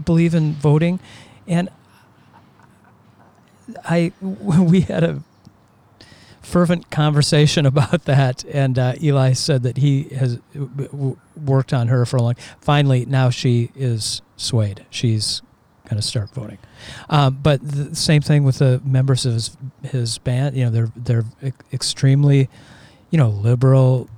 believe 0.04 0.34
in 0.34 0.52
voting, 0.54 1.00
and 1.46 1.68
I 3.84 4.12
we 4.20 4.82
had 4.82 5.04
a 5.04 5.22
fervent 6.42 6.90
conversation 6.90 7.66
about 7.72 8.04
that, 8.04 8.44
and 8.44 8.78
uh, 8.78 8.94
Eli 9.02 9.32
said 9.32 9.62
that 9.64 9.78
he 9.78 10.04
has 10.10 10.38
worked 11.36 11.72
on 11.72 11.88
her 11.88 12.06
for 12.06 12.16
a 12.18 12.22
long. 12.22 12.34
Finally, 12.60 13.06
now 13.06 13.30
she 13.30 13.70
is 13.74 14.22
swayed. 14.36 14.84
She's 14.90 15.42
going 15.88 15.96
to 16.00 16.06
start 16.06 16.30
voting. 16.30 16.58
Um, 17.08 17.38
but 17.42 17.60
the 17.62 17.94
same 17.94 18.20
thing 18.22 18.42
with 18.44 18.58
the 18.58 18.80
members 18.84 19.24
of 19.26 19.34
his 19.34 19.56
his 19.82 20.18
band. 20.18 20.56
You 20.56 20.64
know, 20.66 20.70
they're 20.70 20.92
they're 20.96 21.52
extremely, 21.72 22.48
you 23.10 23.18
know, 23.18 23.28
liberal. 23.28 24.08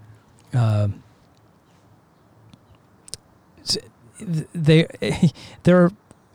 Um, 0.54 1.02
s- 3.62 3.76
they 4.20 4.86
they're 5.62 5.90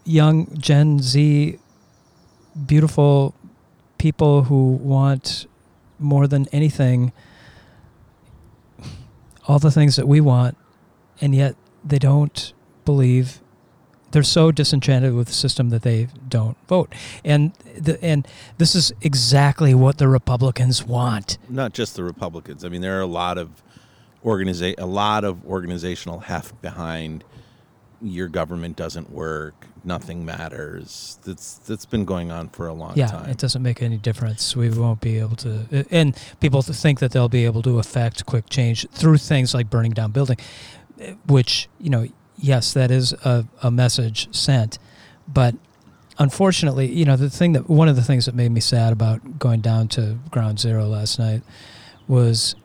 young 0.05 0.55
Gen 0.57 0.99
Z, 0.99 1.59
beautiful 2.65 3.33
people 3.97 4.43
who 4.43 4.71
want 4.73 5.47
more 5.99 6.27
than 6.27 6.47
anything 6.51 7.13
all 9.47 9.59
the 9.59 9.71
things 9.71 9.95
that 9.95 10.07
we 10.07 10.21
want, 10.21 10.57
and 11.21 11.35
yet 11.35 11.55
they 11.83 11.99
don't 11.99 12.53
believe. 12.85 13.39
They're 14.11 14.23
so 14.23 14.51
disenchanted 14.51 15.15
with 15.15 15.27
the 15.27 15.33
system 15.33 15.69
that 15.69 15.81
they 15.81 16.07
don't 16.27 16.55
vote, 16.67 16.93
and 17.25 17.53
the, 17.77 18.01
and 18.03 18.27
this 18.57 18.75
is 18.75 18.93
exactly 19.01 19.73
what 19.73 19.97
the 19.97 20.07
Republicans 20.07 20.85
want. 20.85 21.39
Not 21.49 21.73
just 21.73 21.95
the 21.95 22.03
Republicans. 22.03 22.63
I 22.63 22.69
mean, 22.69 22.81
there 22.81 22.97
are 22.97 23.01
a 23.01 23.07
lot 23.07 23.37
of 23.39 23.63
organiza- 24.23 24.75
a 24.77 24.85
lot 24.85 25.23
of 25.23 25.43
organizational 25.45 26.19
heft 26.19 26.61
behind 26.61 27.23
your 28.03 28.27
government 28.27 28.75
doesn't 28.75 29.09
work, 29.09 29.67
nothing 29.83 30.25
matters. 30.25 31.19
That's 31.23 31.55
that's 31.59 31.85
been 31.85 32.05
going 32.05 32.31
on 32.31 32.49
for 32.49 32.67
a 32.67 32.73
long 32.73 32.93
yeah, 32.95 33.07
time. 33.07 33.29
it 33.29 33.37
doesn't 33.37 33.61
make 33.61 33.81
any 33.81 33.97
difference. 33.97 34.55
We 34.55 34.69
won't 34.69 35.01
be 35.01 35.19
able 35.19 35.37
to, 35.37 35.85
and 35.89 36.15
people 36.39 36.61
think 36.61 36.99
that 36.99 37.11
they'll 37.11 37.29
be 37.29 37.45
able 37.45 37.61
to 37.63 37.79
affect 37.79 38.25
quick 38.25 38.49
change 38.49 38.87
through 38.89 39.17
things 39.17 39.53
like 39.53 39.69
burning 39.69 39.91
down 39.91 40.11
building, 40.11 40.37
eh, 40.99 41.13
which 41.27 41.69
you 41.79 41.89
know, 41.89 42.07
yes, 42.37 42.73
that 42.73 42.91
is 42.91 43.13
a, 43.13 43.45
a 43.61 43.71
message 43.71 44.33
sent, 44.35 44.79
but 45.27 45.55
unfortunately, 46.19 46.91
you 46.91 47.05
know, 47.05 47.15
the 47.15 47.29
thing 47.29 47.53
that 47.53 47.69
one 47.69 47.87
of 47.87 47.95
the 47.95 48.03
things 48.03 48.25
that 48.25 48.35
made 48.35 48.51
me 48.51 48.59
sad 48.59 48.93
about 48.93 49.39
going 49.39 49.61
down 49.61 49.87
to 49.89 50.19
Ground 50.29 50.59
Zero 50.59 50.87
last 50.87 51.17
night 51.17 51.41
was 52.07 52.55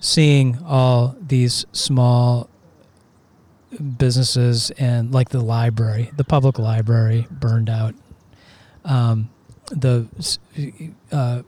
seeing 0.00 0.58
all 0.64 1.16
these 1.20 1.66
small 1.72 2.48
businesses 3.98 4.70
and 4.72 5.12
like 5.12 5.30
the 5.30 5.40
library, 5.40 6.10
the 6.16 6.24
public 6.24 6.58
library 6.58 7.26
burned 7.30 7.68
out. 7.68 7.94
Um, 8.84 9.30
the 9.70 10.06
uh, 11.10 11.42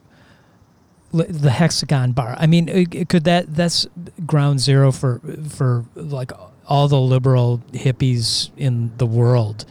the 1.13 1.51
hexagon 1.51 2.13
bar. 2.13 2.37
I 2.39 2.47
mean, 2.47 2.87
could 3.07 3.25
that 3.25 3.55
that's 3.55 3.87
ground 4.27 4.61
zero 4.61 4.93
for 4.93 5.21
for 5.49 5.85
like 5.95 6.33
all 6.67 6.89
the 6.89 7.01
liberal 7.01 7.63
hippies 7.73 8.51
in 8.57 8.93
the 8.99 9.07
world. 9.07 9.65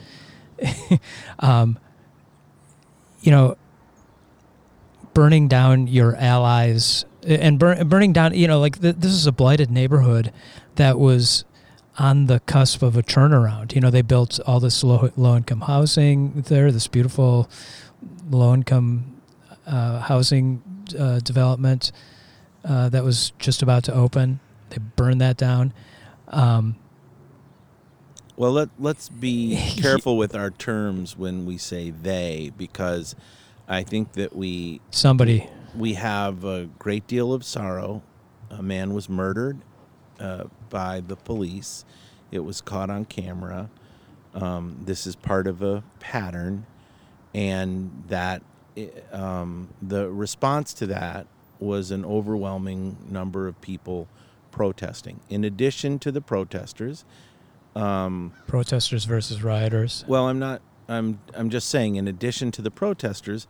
um, 1.39 1.77
you 3.21 3.31
know, 3.31 3.57
burning 5.13 5.47
down 5.47 5.87
your 5.87 6.15
allies 6.15 7.05
and 7.25 7.59
bur- 7.59 7.83
burning 7.83 8.13
down. 8.13 8.33
You 8.33 8.47
know, 8.47 8.59
like 8.59 8.81
th- 8.81 8.95
this 8.97 9.11
is 9.11 9.27
a 9.27 9.31
blighted 9.31 9.69
neighborhood 9.69 10.31
that 10.75 10.97
was 10.97 11.43
on 11.97 12.25
the 12.25 12.39
cusp 12.41 12.81
of 12.81 12.97
a 12.97 13.03
turnaround. 13.03 13.73
You 13.73 13.81
know, 13.81 13.89
they 13.89 14.01
built 14.01 14.39
all 14.45 14.59
this 14.59 14.83
low 14.83 15.11
low 15.15 15.35
income 15.37 15.61
housing 15.61 16.41
there, 16.47 16.71
this 16.71 16.87
beautiful 16.87 17.49
low 18.29 18.53
income 18.53 19.21
uh, 19.65 19.99
housing 19.99 20.61
uh, 20.97 21.19
development 21.19 21.91
uh, 22.63 22.89
that 22.89 23.03
was 23.03 23.31
just 23.39 23.61
about 23.61 23.83
to 23.85 23.93
open. 23.93 24.39
They 24.69 24.77
burned 24.95 25.21
that 25.21 25.37
down. 25.37 25.73
Um, 26.27 26.75
Well, 28.35 28.51
let 28.51 28.69
let's 28.79 29.09
be 29.09 29.55
careful 29.77 30.17
with 30.17 30.35
our 30.35 30.51
terms 30.51 31.17
when 31.17 31.45
we 31.45 31.57
say 31.57 31.91
they, 31.91 32.51
because 32.57 33.15
I 33.67 33.83
think 33.83 34.13
that 34.13 34.35
we 34.35 34.81
somebody, 34.91 35.49
we 35.75 35.93
have 35.93 36.43
a 36.43 36.65
great 36.77 37.07
deal 37.07 37.33
of 37.33 37.43
sorrow. 37.45 38.03
A 38.49 38.61
man 38.61 38.93
was 38.93 39.09
murdered 39.09 39.59
uh, 40.19 40.45
by 40.69 41.01
the 41.01 41.15
police. 41.15 41.85
It 42.31 42.39
was 42.39 42.61
caught 42.61 42.89
on 42.89 43.05
camera. 43.05 43.69
Um, 44.33 44.79
this 44.83 45.07
is 45.07 45.15
part 45.15 45.47
of 45.47 45.61
a 45.61 45.83
pattern, 45.99 46.65
and 47.33 48.03
that 48.07 48.41
um, 49.11 49.69
the 49.81 50.09
response 50.09 50.73
to 50.75 50.87
that 50.87 51.27
was 51.59 51.91
an 51.91 52.03
overwhelming 52.03 52.97
number 53.09 53.47
of 53.47 53.59
people 53.61 54.07
protesting. 54.51 55.19
In 55.29 55.43
addition 55.43 55.99
to 55.99 56.11
the 56.11 56.21
protesters, 56.21 57.05
um, 57.75 58.33
protesters 58.47 59.05
versus 59.05 59.43
rioters. 59.43 60.03
well, 60.07 60.27
I'm 60.27 60.39
not. 60.39 60.61
I'm. 60.87 61.19
I'm 61.33 61.49
just 61.49 61.69
saying. 61.69 61.95
In 61.95 62.07
addition 62.07 62.51
to 62.51 62.61
the 62.61 62.71
protesters, 62.71 63.47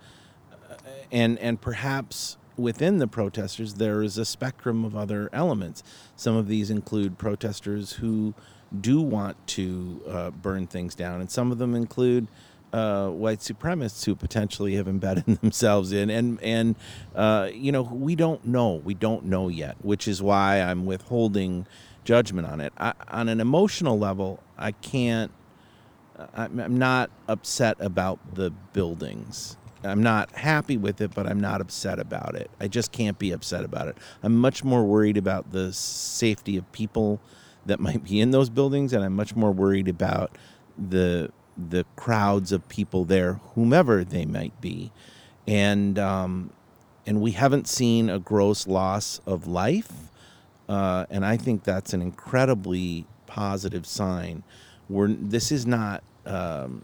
uh, 0.51 0.75
and 1.11 1.37
and 1.39 1.59
perhaps 1.59 2.37
within 2.57 2.97
the 2.97 3.07
protesters, 3.07 3.75
there 3.75 4.01
is 4.01 4.17
a 4.17 4.25
spectrum 4.25 4.85
of 4.85 4.95
other 4.95 5.29
elements. 5.33 5.83
Some 6.15 6.35
of 6.35 6.47
these 6.47 6.69
include 6.69 7.17
protesters 7.17 7.93
who 7.93 8.33
do 8.79 9.01
want 9.01 9.45
to 9.47 10.01
uh, 10.07 10.31
burn 10.31 10.67
things 10.67 10.95
down, 10.95 11.21
and 11.21 11.29
some 11.29 11.51
of 11.51 11.57
them 11.57 11.75
include. 11.75 12.27
Uh, 12.73 13.07
white 13.07 13.39
supremacists 13.39 14.03
who 14.03 14.13
potentially 14.13 14.75
have 14.75 14.85
embedded 14.85 15.23
themselves 15.41 15.93
in, 15.93 16.09
and 16.09 16.41
and 16.41 16.75
uh, 17.15 17.49
you 17.53 17.71
know 17.71 17.83
we 17.83 18.17
don't 18.17 18.45
know, 18.45 18.81
we 18.83 18.93
don't 18.93 19.23
know 19.23 19.47
yet, 19.47 19.77
which 19.81 20.09
is 20.09 20.21
why 20.21 20.59
I'm 20.59 20.85
withholding 20.85 21.67
judgment 22.03 22.45
on 22.45 22.59
it. 22.59 22.73
I, 22.77 22.91
on 23.07 23.29
an 23.29 23.39
emotional 23.39 23.97
level, 23.97 24.43
I 24.57 24.73
can't 24.73 25.31
I'm 26.33 26.59
I'm 26.59 26.77
not 26.77 27.09
upset 27.27 27.77
about 27.79 28.35
the 28.35 28.51
buildings. 28.73 29.57
I'm 29.85 30.03
not 30.03 30.31
happy 30.31 30.77
with 30.77 31.01
it, 31.01 31.13
but 31.13 31.27
I'm 31.27 31.39
not 31.39 31.61
upset 31.61 31.99
about 31.99 32.35
it. 32.35 32.49
I 32.59 32.67
just 32.67 32.91
can't 32.91 33.17
be 33.19 33.31
upset 33.31 33.63
about 33.63 33.87
it. 33.87 33.97
I'm 34.23 34.35
much 34.35 34.63
more 34.63 34.83
worried 34.83 35.17
about 35.17 35.51
the 35.51 35.71
safety 35.73 36.57
of 36.57 36.69
people 36.71 37.19
that 37.65 37.79
might 37.79 38.03
be 38.03 38.19
in 38.19 38.31
those 38.31 38.49
buildings, 38.49 38.93
and 38.93 39.03
I'm 39.03 39.15
much 39.15 39.35
more 39.35 39.51
worried 39.51 39.87
about 39.87 40.37
the 40.77 41.31
the 41.57 41.85
crowds 41.95 42.51
of 42.51 42.67
people 42.67 43.05
there, 43.05 43.39
whomever 43.55 44.03
they 44.03 44.25
might 44.25 44.59
be, 44.59 44.91
and 45.47 45.97
um, 45.97 46.51
and 47.05 47.21
we 47.21 47.31
haven't 47.31 47.67
seen 47.67 48.09
a 48.09 48.19
gross 48.19 48.67
loss 48.67 49.19
of 49.25 49.47
life, 49.47 49.91
uh, 50.67 51.05
and 51.09 51.25
I 51.25 51.37
think 51.37 51.63
that's 51.63 51.93
an 51.93 52.01
incredibly 52.01 53.05
positive 53.25 53.85
sign. 53.85 54.43
We're 54.89 55.07
this 55.07 55.51
is 55.51 55.65
not 55.65 56.03
um, 56.25 56.83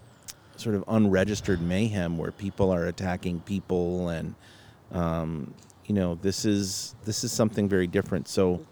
sort 0.62 0.76
of 0.76 0.84
unregistered 0.88 1.62
mayhem 1.62 2.18
where 2.18 2.32
people 2.32 2.72
are 2.72 2.86
attacking 2.86 3.39
people, 3.41 4.09
and 4.09 4.36
um, 4.91 5.53
you 5.86 5.95
know 5.95 6.16
this 6.22 6.45
is 6.45 6.95
this 7.05 7.24
is 7.24 7.32
something 7.32 7.68
very 7.68 7.88
different. 7.88 8.28
So 8.28 8.66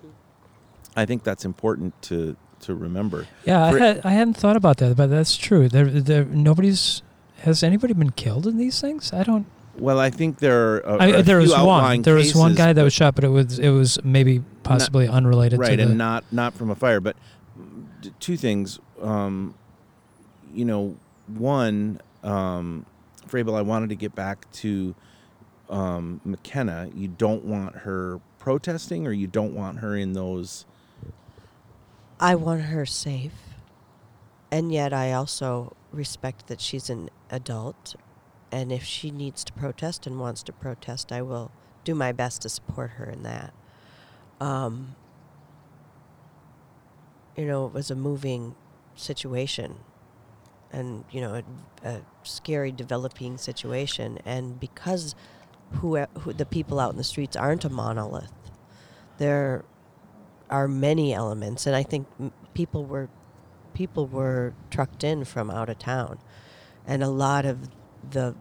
I 0.95 1.05
think 1.05 1.23
that's 1.23 1.45
important 1.45 1.99
to 2.03 2.35
to 2.61 2.75
remember. 2.75 3.27
Yeah, 3.45 3.65
I, 3.65 3.77
had, 3.77 4.01
I 4.05 4.11
hadn't 4.11 4.35
thought 4.35 4.55
about 4.55 4.77
that, 4.77 4.95
but 4.97 5.07
that's 5.07 5.37
true. 5.37 5.69
There, 5.69 5.85
there, 5.85 6.25
nobody's. 6.25 7.01
Has 7.43 7.63
anybody 7.63 7.93
been 7.93 8.11
killed 8.11 8.45
in 8.47 8.57
these 8.57 8.81
things? 8.81 9.13
I 9.13 9.23
don't. 9.23 9.45
Well, 9.77 9.97
I 9.97 10.09
think 10.09 10.39
there 10.39 10.75
are. 10.75 10.79
A, 10.79 10.97
I, 10.97 11.05
a 11.07 11.23
there 11.23 11.37
was 11.37 11.55
one. 11.55 12.01
There 12.01 12.15
was 12.15 12.35
one 12.35 12.53
guy 12.53 12.73
that 12.73 12.83
was 12.83 12.93
shot, 12.93 13.15
but 13.15 13.23
it 13.23 13.29
was 13.29 13.59
it 13.59 13.69
was 13.69 13.97
maybe 14.03 14.43
possibly 14.69 15.07
unrelated 15.07 15.59
right 15.59 15.71
to 15.71 15.77
the. 15.77 15.83
and 15.83 15.97
not 15.97 16.23
not 16.31 16.53
from 16.53 16.69
a 16.69 16.75
fire 16.75 16.99
but 16.99 17.15
two 18.19 18.37
things 18.37 18.79
um 19.01 19.53
you 20.53 20.63
know 20.63 20.95
one 21.37 22.01
um 22.23 22.85
Frabel, 23.29 23.55
I 23.55 23.61
wanted 23.61 23.89
to 23.89 23.95
get 23.95 24.15
back 24.15 24.49
to 24.53 24.95
um, 25.69 26.19
McKenna. 26.25 26.89
You 26.95 27.07
don't 27.07 27.45
want 27.45 27.75
her 27.77 28.19
protesting, 28.39 29.05
or 29.05 29.11
you 29.11 29.27
don't 29.27 29.53
want 29.53 29.79
her 29.79 29.95
in 29.95 30.13
those. 30.13 30.65
I 32.19 32.35
want 32.35 32.63
her 32.63 32.85
safe. 32.85 33.33
And 34.51 34.71
yet 34.71 34.93
I 34.93 35.13
also 35.13 35.75
respect 35.91 36.47
that 36.47 36.59
she's 36.59 36.89
an 36.89 37.09
adult. 37.29 37.95
And 38.51 38.71
if 38.71 38.83
she 38.83 39.11
needs 39.11 39.43
to 39.43 39.53
protest 39.53 40.07
and 40.07 40.19
wants 40.19 40.41
to 40.43 40.53
protest, 40.53 41.11
I 41.11 41.21
will 41.21 41.51
do 41.83 41.93
my 41.93 42.11
best 42.11 42.41
to 42.41 42.49
support 42.49 42.91
her 42.91 43.05
in 43.05 43.21
that. 43.23 43.53
Um, 44.41 44.95
you 47.37 47.45
know, 47.45 47.67
it 47.67 47.73
was 47.73 47.91
a 47.91 47.95
moving 47.95 48.55
situation 48.95 49.75
and, 50.71 51.03
you 51.11 51.21
know, 51.21 51.41
a, 51.83 51.87
a 51.87 52.01
scary 52.23 52.71
developing 52.71 53.37
situation. 53.37 54.19
And 54.25 54.59
because 54.59 55.15
who, 55.73 55.97
who 55.97 56.33
the 56.33 56.45
people 56.45 56.79
out 56.79 56.91
in 56.91 56.97
the 56.97 57.03
streets 57.03 57.35
aren't 57.35 57.65
a 57.65 57.69
monolith, 57.69 58.31
there 59.17 59.65
are 60.49 60.67
many 60.67 61.13
elements, 61.13 61.67
and 61.67 61.75
I 61.75 61.83
think 61.83 62.07
people 62.53 62.85
were 62.85 63.09
people 63.73 64.07
were 64.07 64.53
trucked 64.71 65.03
in 65.03 65.23
from 65.23 65.51
out 65.51 65.69
of 65.69 65.77
town, 65.77 66.19
and 66.87 67.03
a 67.03 67.09
lot 67.09 67.45
of 67.45 67.69
the 68.09 68.35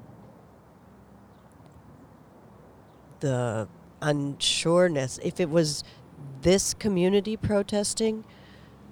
the 3.21 3.69
unsureness. 4.01 5.19
If 5.23 5.41
it 5.41 5.51
was 5.51 5.85
this 6.41 6.73
community 6.75 7.37
protesting, 7.37 8.25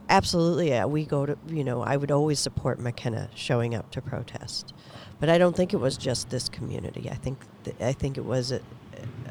absolutely, 0.08 0.68
yeah, 0.68 0.84
we 0.84 1.04
go 1.04 1.26
to 1.26 1.36
you 1.48 1.64
know 1.64 1.82
I 1.82 1.96
would 1.96 2.10
always 2.10 2.38
support 2.38 2.78
McKenna 2.78 3.28
showing 3.34 3.74
up 3.74 3.90
to 3.92 4.02
protest, 4.02 4.72
but 5.20 5.28
I 5.28 5.38
don't 5.38 5.56
think 5.56 5.72
it 5.72 5.78
was 5.78 5.96
just 5.96 6.30
this 6.30 6.48
community. 6.48 7.08
I 7.10 7.14
think 7.14 7.38
th- 7.64 7.76
I 7.80 7.92
think 7.92 8.16
it 8.18 8.24
was 8.24 8.52
a, 8.52 8.60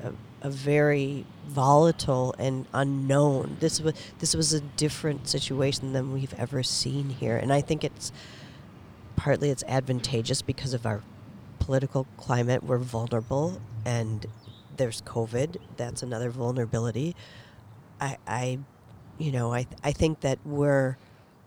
a, 0.03 0.13
a 0.41 0.49
very 0.49 1.25
volatile 1.47 2.35
and 2.37 2.65
unknown. 2.73 3.57
This 3.59 3.81
was 3.81 3.93
this 4.19 4.35
was 4.35 4.53
a 4.53 4.61
different 4.61 5.27
situation 5.27 5.93
than 5.93 6.13
we've 6.13 6.33
ever 6.35 6.63
seen 6.63 7.09
here, 7.09 7.37
and 7.37 7.51
I 7.53 7.61
think 7.61 7.83
it's 7.83 8.11
partly 9.15 9.49
it's 9.49 9.63
advantageous 9.67 10.41
because 10.41 10.73
of 10.73 10.85
our 10.85 11.01
political 11.59 12.05
climate. 12.17 12.63
We're 12.63 12.77
vulnerable, 12.77 13.61
and 13.85 14.25
there's 14.77 15.01
COVID. 15.01 15.57
That's 15.77 16.03
another 16.03 16.29
vulnerability. 16.29 17.15
I, 17.99 18.17
I 18.27 18.59
you 19.17 19.31
know, 19.31 19.53
I 19.53 19.67
I 19.83 19.91
think 19.91 20.21
that 20.21 20.39
we're 20.45 20.97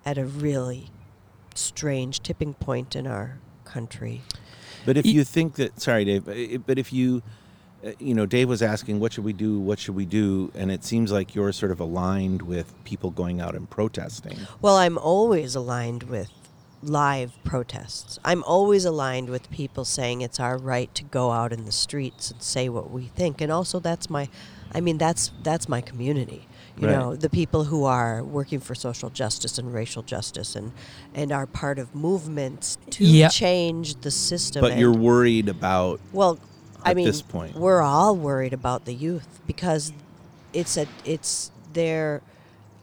at 0.04 0.18
a 0.18 0.24
really 0.24 0.90
strange 1.54 2.20
tipping 2.20 2.54
point 2.54 2.96
in 2.96 3.06
our 3.06 3.38
country. 3.64 4.22
But 4.86 4.96
if 4.96 5.06
you 5.06 5.24
think 5.24 5.56
that, 5.56 5.80
sorry, 5.80 6.04
Dave, 6.04 6.64
but 6.64 6.78
if 6.78 6.92
you, 6.92 7.22
uh, 7.84 7.90
you 7.98 8.14
know, 8.14 8.24
Dave 8.26 8.48
was 8.48 8.62
asking, 8.62 9.00
what 9.00 9.12
should 9.12 9.24
we 9.24 9.32
do? 9.32 9.58
What 9.58 9.78
should 9.78 9.94
we 9.94 10.06
do? 10.06 10.50
And 10.54 10.70
it 10.70 10.84
seems 10.84 11.12
like 11.12 11.34
you're 11.34 11.52
sort 11.52 11.72
of 11.72 11.80
aligned 11.80 12.42
with 12.42 12.72
people 12.84 13.10
going 13.10 13.40
out 13.40 13.54
and 13.54 13.68
protesting. 13.68 14.38
Well, 14.62 14.76
I'm 14.76 14.96
always 14.96 15.54
aligned 15.54 16.04
with 16.04 16.30
live 16.82 17.32
protests. 17.44 18.18
I'm 18.24 18.42
always 18.44 18.84
aligned 18.84 19.28
with 19.28 19.50
people 19.50 19.84
saying 19.84 20.20
it's 20.20 20.38
our 20.38 20.56
right 20.56 20.94
to 20.94 21.04
go 21.04 21.32
out 21.32 21.52
in 21.52 21.64
the 21.64 21.72
streets 21.72 22.30
and 22.30 22.42
say 22.42 22.68
what 22.68 22.90
we 22.90 23.06
think. 23.06 23.40
And 23.40 23.50
also 23.50 23.80
that's 23.80 24.08
my 24.08 24.28
I 24.72 24.80
mean 24.80 24.96
that's 24.96 25.32
that's 25.42 25.68
my 25.68 25.80
community. 25.80 26.46
You 26.80 26.86
Right. 26.86 26.96
know, 26.96 27.16
the 27.16 27.28
people 27.30 27.64
who 27.64 27.84
are 27.84 28.22
working 28.22 28.60
for 28.60 28.74
social 28.74 29.10
justice 29.10 29.58
and 29.58 29.72
racial 29.74 30.02
justice 30.02 30.54
and 30.54 30.72
and 31.14 31.32
are 31.32 31.46
part 31.46 31.78
of 31.78 31.94
movements 31.94 32.78
to 32.90 33.04
Yeah. 33.04 33.28
change 33.28 34.00
the 34.02 34.10
system. 34.10 34.60
But 34.60 34.72
and- 34.72 34.80
you're 34.80 34.92
worried 34.94 35.48
about 35.48 36.00
well, 36.12 36.38
I 36.84 36.90
at 36.90 36.96
mean, 36.96 37.06
this 37.06 37.22
point. 37.22 37.56
we're 37.56 37.82
all 37.82 38.14
worried 38.14 38.52
about 38.52 38.84
the 38.84 38.94
youth 38.94 39.26
because 39.46 39.92
it's 40.52 40.76
a 40.76 40.86
it's 41.04 41.50
their. 41.72 42.22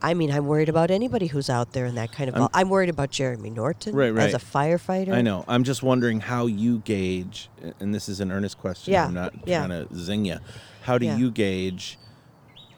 I 0.02 0.14
mean, 0.14 0.30
I'm 0.30 0.46
worried 0.46 0.70
about 0.70 0.91
anybody 0.91 1.28
who's 1.28 1.50
out 1.50 1.72
there 1.72 1.86
in 1.86 1.96
that 1.96 2.12
kind 2.12 2.30
of. 2.30 2.36
I'm- 2.36 2.50
I'm, 2.54 2.70
worried 2.70 2.89
about 2.89 3.10
Jeremy 3.10 3.50
Norton 3.50 3.96
Right, 3.96 4.16
as 4.16 4.34
a 4.36 4.39
firefighter. 4.39 5.14
I 5.14 5.22
know. 5.22 5.46
I'm 5.48 5.64
just 5.64 5.82
wondering 5.82 6.20
how 6.20 6.46
you 6.46 6.80
gauge, 6.80 7.50
and 7.80 7.96
this 7.96 8.08
is 8.10 8.20
an 8.20 8.32
earnest 8.32 8.60
question. 8.60 8.93
Yeah, 8.93 9.06
I'm 9.06 9.14
not 9.16 9.34
yeah. 9.46 9.66
trying 9.66 9.88
to 9.88 9.96
zing 9.98 10.26
you. 10.26 10.38
How 10.82 10.98
do 11.00 11.06
Yeah. 11.08 11.18
you 11.18 11.32
gauge 11.32 11.98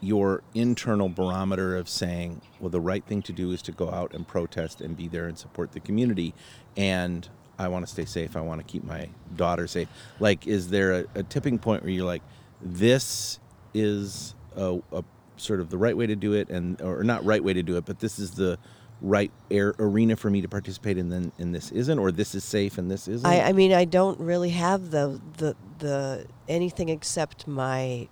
your 0.00 0.42
internal 0.54 1.08
barometer 1.08 1.76
of 1.76 1.88
saying, 1.88 2.40
well, 2.60 2.70
the 2.70 2.80
right 2.80 3.04
thing 3.04 3.22
to 3.22 3.32
do 3.32 3.50
is 3.50 3.62
to 3.62 3.72
go 3.72 3.90
out 3.90 4.14
and 4.14 4.26
protest 4.26 4.80
and 4.80 4.96
be 4.96 5.08
there 5.08 5.26
and 5.26 5.36
support 5.36 5.72
the 5.72 5.80
community, 5.80 6.34
and 6.76 7.28
I 7.58 7.68
want 7.68 7.86
to 7.86 7.92
stay 7.92 8.04
safe. 8.04 8.36
I 8.36 8.40
want 8.40 8.60
to 8.60 8.64
keep 8.64 8.84
my 8.84 9.08
daughter 9.34 9.66
safe. 9.66 9.88
Like, 10.20 10.46
is 10.46 10.70
there 10.70 10.92
a, 10.92 11.04
a 11.16 11.22
tipping 11.24 11.58
point 11.58 11.82
where 11.82 11.90
you're 11.90 12.06
like, 12.06 12.22
this 12.62 13.40
is 13.74 14.34
a, 14.56 14.78
a 14.92 15.02
sort 15.36 15.60
of 15.60 15.70
the 15.70 15.78
right 15.78 15.96
way 15.96 16.06
to 16.06 16.16
do 16.16 16.32
it, 16.34 16.48
and 16.48 16.80
or 16.80 17.02
not 17.02 17.24
right 17.24 17.42
way 17.42 17.52
to 17.52 17.62
do 17.62 17.76
it, 17.76 17.84
but 17.84 17.98
this 17.98 18.18
is 18.18 18.32
the 18.32 18.58
right 19.00 19.30
air, 19.50 19.74
arena 19.78 20.16
for 20.16 20.30
me 20.30 20.40
to 20.40 20.48
participate 20.48 20.98
in, 20.98 21.08
then 21.08 21.32
and 21.38 21.54
this 21.54 21.70
isn't, 21.72 21.98
or 21.98 22.10
this 22.12 22.34
is 22.34 22.44
safe 22.44 22.78
and 22.78 22.90
this 22.90 23.08
isn't. 23.08 23.26
I, 23.26 23.48
I 23.48 23.52
mean, 23.52 23.72
I 23.72 23.84
don't 23.84 24.18
really 24.20 24.50
have 24.50 24.90
the 24.90 25.20
the 25.38 25.56
the 25.78 26.26
anything 26.48 26.88
except 26.88 27.46
my 27.46 28.08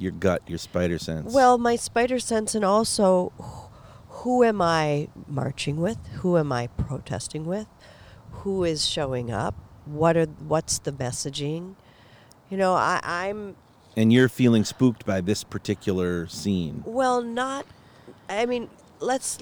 your 0.00 0.12
gut, 0.12 0.42
your 0.46 0.58
spider 0.58 0.98
sense. 0.98 1.32
well, 1.32 1.58
my 1.58 1.76
spider 1.76 2.18
sense, 2.18 2.54
and 2.54 2.64
also 2.64 3.32
who 4.08 4.44
am 4.44 4.60
I 4.60 5.08
marching 5.26 5.76
with? 5.76 5.98
Who 6.20 6.36
am 6.36 6.52
I 6.52 6.66
protesting 6.68 7.46
with? 7.46 7.66
Who 8.30 8.64
is 8.64 8.86
showing 8.86 9.30
up? 9.30 9.54
What 9.84 10.16
are 10.16 10.26
what's 10.26 10.78
the 10.78 10.92
messaging? 10.92 11.74
You 12.48 12.56
know, 12.56 12.74
I, 12.74 13.00
I'm 13.02 13.56
and 13.96 14.12
you're 14.12 14.28
feeling 14.28 14.64
spooked 14.64 15.04
by 15.04 15.20
this 15.20 15.44
particular 15.44 16.26
scene. 16.26 16.82
Well, 16.86 17.22
not. 17.22 17.66
I 18.28 18.46
mean, 18.46 18.68
let's 19.00 19.38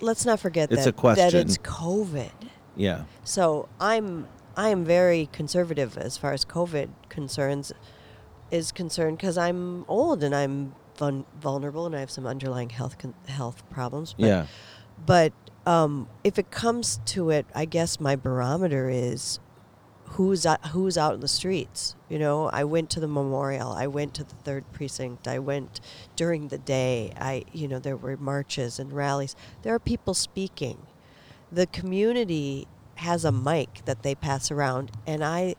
let's 0.00 0.24
not 0.24 0.40
forget 0.40 0.72
It's 0.72 0.84
that 0.84 0.90
a 0.90 0.92
question. 0.92 1.30
that 1.30 1.34
it's 1.34 1.58
COVID. 1.58 2.30
Yeah. 2.76 3.04
So 3.24 3.68
I'm 3.80 4.28
I 4.56 4.68
am 4.68 4.84
very 4.84 5.28
conservative 5.32 5.96
as 5.96 6.16
far 6.16 6.32
as 6.32 6.44
COVID 6.44 6.90
concerns 7.08 7.72
is 8.50 8.72
concerned 8.72 9.18
because 9.18 9.38
I'm 9.38 9.84
old 9.88 10.22
and 10.22 10.34
I'm 10.34 10.74
vul- 10.96 11.26
vulnerable 11.40 11.86
and 11.86 11.96
I 11.96 12.00
have 12.00 12.10
some 12.10 12.26
underlying 12.26 12.70
health 12.70 12.98
con- 12.98 13.14
health 13.26 13.68
problems. 13.70 14.14
But, 14.18 14.26
yeah. 14.26 14.46
But 15.04 15.32
um, 15.66 16.08
if 16.24 16.38
it 16.38 16.50
comes 16.50 17.00
to 17.06 17.30
it, 17.30 17.46
I 17.54 17.64
guess 17.64 18.00
my 18.00 18.16
barometer 18.16 18.88
is 18.88 19.40
who's 20.10 20.44
out, 20.44 20.66
who's 20.68 20.98
out 20.98 21.14
in 21.14 21.20
the 21.20 21.28
streets. 21.28 21.94
You 22.08 22.18
know, 22.18 22.50
I 22.50 22.64
went 22.64 22.90
to 22.90 23.00
the 23.00 23.08
memorial. 23.08 23.72
I 23.72 23.86
went 23.86 24.14
to 24.14 24.24
the 24.24 24.34
third 24.34 24.70
precinct. 24.72 25.28
I 25.28 25.38
went 25.38 25.80
during 26.16 26.48
the 26.48 26.58
day. 26.58 27.12
I, 27.16 27.44
you 27.52 27.68
know, 27.68 27.78
there 27.78 27.96
were 27.96 28.16
marches 28.16 28.78
and 28.78 28.92
rallies. 28.92 29.36
There 29.62 29.74
are 29.74 29.78
people 29.78 30.14
speaking. 30.14 30.78
The 31.52 31.66
community 31.66 32.66
has 32.96 33.24
a 33.24 33.32
mic 33.32 33.84
that 33.86 34.02
they 34.02 34.14
pass 34.14 34.50
around, 34.50 34.90
and 35.06 35.24
I, 35.24 35.54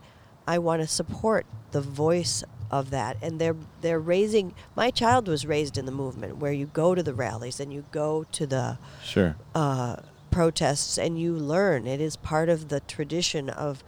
I 0.45 0.59
want 0.59 0.81
to 0.81 0.87
support 0.87 1.45
the 1.71 1.81
voice 1.81 2.43
of 2.71 2.89
that. 2.89 3.17
And 3.21 3.39
they're 3.39 3.55
they're 3.81 3.99
raising. 3.99 4.55
My 4.75 4.89
child 4.89 5.27
was 5.27 5.45
raised 5.45 5.77
in 5.77 5.85
the 5.85 5.91
movement 5.91 6.37
where 6.37 6.53
you 6.53 6.65
go 6.67 6.95
to 6.95 7.03
the 7.03 7.13
rallies 7.13 7.59
and 7.59 7.71
you 7.71 7.83
go 7.91 8.25
to 8.31 8.47
the 8.47 8.77
Sure. 9.03 9.35
uh, 9.53 9.97
protests 10.31 10.97
and 10.97 11.19
you 11.19 11.33
learn. 11.35 11.85
It 11.85 12.01
is 12.01 12.15
part 12.15 12.49
of 12.49 12.69
the 12.69 12.79
tradition 12.79 13.49
of 13.49 13.83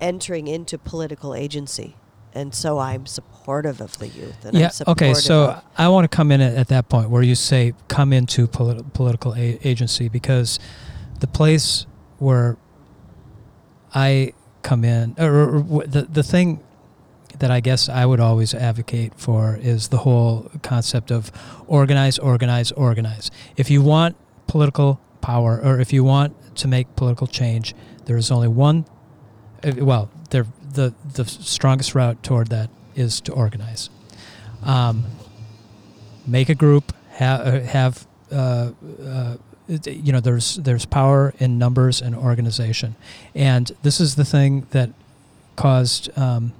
entering 0.00 0.46
into 0.46 0.78
political 0.78 1.34
agency. 1.34 1.96
And 2.34 2.54
so 2.54 2.78
I'm 2.78 3.06
supportive 3.06 3.80
of 3.80 3.98
the 3.98 4.06
youth. 4.08 4.44
And 4.44 4.54
yeah. 4.56 4.70
I'm 4.86 4.92
Okay. 4.92 5.14
So 5.14 5.44
of- 5.50 5.64
I 5.78 5.88
want 5.88 6.04
to 6.08 6.14
come 6.14 6.30
in 6.30 6.40
at, 6.42 6.54
at 6.54 6.68
that 6.68 6.88
point 6.90 7.08
where 7.10 7.22
you 7.22 7.34
say 7.34 7.72
come 7.88 8.12
into 8.12 8.46
polit- 8.46 8.92
political 8.92 9.34
a- 9.34 9.58
agency 9.64 10.08
because 10.10 10.58
the 11.20 11.26
place 11.26 11.86
where 12.18 12.58
I 13.94 14.34
come 14.62 14.84
in, 14.84 15.14
or, 15.18 15.32
or, 15.34 15.64
or 15.70 15.86
the 15.86 16.02
the 16.02 16.22
thing 16.22 16.60
that 17.38 17.50
I 17.50 17.60
guess 17.60 17.88
I 17.88 18.04
would 18.06 18.20
always 18.20 18.54
advocate 18.54 19.12
for 19.16 19.58
is 19.60 19.88
the 19.88 19.98
whole 19.98 20.50
concept 20.62 21.10
of 21.10 21.32
organize, 21.66 22.18
organize, 22.18 22.72
organize. 22.72 23.30
If 23.56 23.70
you 23.70 23.82
want 23.82 24.16
political 24.46 25.00
power, 25.20 25.60
or 25.62 25.80
if 25.80 25.92
you 25.92 26.04
want 26.04 26.34
to 26.56 26.68
make 26.68 26.94
political 26.96 27.26
change, 27.26 27.74
there 28.06 28.16
is 28.16 28.30
only 28.30 28.48
one. 28.48 28.84
uh, 29.64 29.72
Well, 29.84 30.10
there 30.30 30.46
the 30.74 30.94
the 31.14 31.24
strongest 31.24 31.94
route 31.94 32.22
toward 32.22 32.48
that 32.48 32.70
is 32.94 33.20
to 33.22 33.32
organize. 33.32 33.90
Um, 34.62 35.04
make 36.26 36.48
a 36.48 36.54
group. 36.54 36.92
Have 37.12 37.64
have 37.64 38.06
uh, 38.30 38.72
uh, 39.04 39.36
you 39.68 40.12
know 40.12 40.20
there's 40.20 40.56
there's 40.56 40.86
power 40.86 41.34
in 41.38 41.58
numbers 41.58 42.00
and 42.02 42.14
organization, 42.14 42.96
and 43.34 43.72
this 43.82 44.00
is 44.00 44.14
the 44.14 44.24
thing 44.24 44.66
that 44.70 44.90
caused 45.56 46.16
um, 46.16 46.52
uh, 46.52 46.57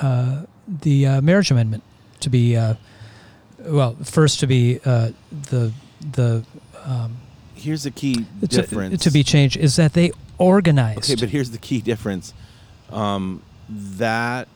the 0.00 1.06
uh, 1.06 1.20
marriage 1.20 1.50
amendment 1.50 1.82
to 2.20 2.30
be 2.30 2.56
uh, 2.56 2.74
well 3.60 3.96
first 4.02 4.40
to 4.40 4.46
be 4.46 4.80
uh, 4.84 5.10
the 5.50 5.72
the 6.12 6.44
um, 6.84 7.16
Here's 7.54 7.82
the 7.82 7.90
key 7.90 8.26
to, 8.40 8.46
difference. 8.46 9.04
to 9.04 9.10
be 9.10 9.22
changed 9.22 9.58
is 9.58 9.76
that 9.76 9.92
they 9.92 10.12
organized. 10.38 11.10
Okay, 11.10 11.20
but 11.20 11.28
here's 11.28 11.50
the 11.50 11.58
key 11.58 11.82
difference. 11.82 12.32
Um, 12.88 13.42
that 13.68 14.48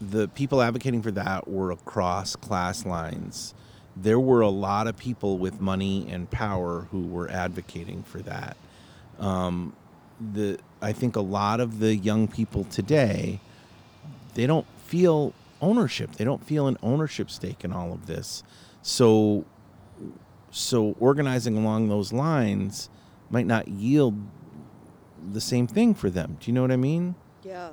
the 0.00 0.28
people 0.28 0.62
advocating 0.62 1.02
for 1.02 1.10
that 1.10 1.48
were 1.48 1.72
across 1.72 2.36
class 2.36 2.86
lines. 2.86 3.54
There 3.96 4.20
were 4.20 4.40
a 4.40 4.48
lot 4.48 4.86
of 4.86 4.96
people 4.96 5.38
with 5.38 5.60
money 5.60 6.06
and 6.08 6.30
power 6.30 6.86
who 6.92 7.02
were 7.08 7.28
advocating 7.28 8.04
for 8.04 8.20
that. 8.20 8.56
Um, 9.18 9.74
the 10.20 10.58
I 10.80 10.92
think 10.92 11.16
a 11.16 11.20
lot 11.20 11.58
of 11.58 11.80
the 11.80 11.96
young 11.96 12.28
people 12.28 12.62
today, 12.64 13.40
they 14.38 14.46
don't 14.46 14.66
feel 14.86 15.34
ownership. 15.60 16.12
They 16.12 16.24
don't 16.24 16.46
feel 16.46 16.68
an 16.68 16.76
ownership 16.80 17.28
stake 17.28 17.64
in 17.64 17.72
all 17.72 17.92
of 17.92 18.06
this. 18.06 18.44
So, 18.82 19.44
so 20.52 20.94
organizing 21.00 21.56
along 21.58 21.88
those 21.88 22.12
lines 22.12 22.88
might 23.30 23.46
not 23.46 23.66
yield 23.66 24.14
the 25.32 25.40
same 25.40 25.66
thing 25.66 25.92
for 25.92 26.08
them. 26.08 26.36
Do 26.38 26.48
you 26.48 26.52
know 26.52 26.62
what 26.62 26.70
I 26.70 26.76
mean? 26.76 27.16
Yeah. 27.42 27.70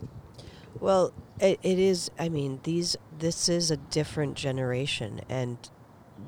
Well, 0.80 1.13
it, 1.39 1.59
it 1.61 1.78
is. 1.78 2.09
I 2.18 2.30
mean, 2.30 2.59
these. 2.63 2.97
This 3.20 3.47
is 3.47 3.70
a 3.70 3.78
different 3.78 4.36
generation, 4.36 5.22
and 5.30 5.57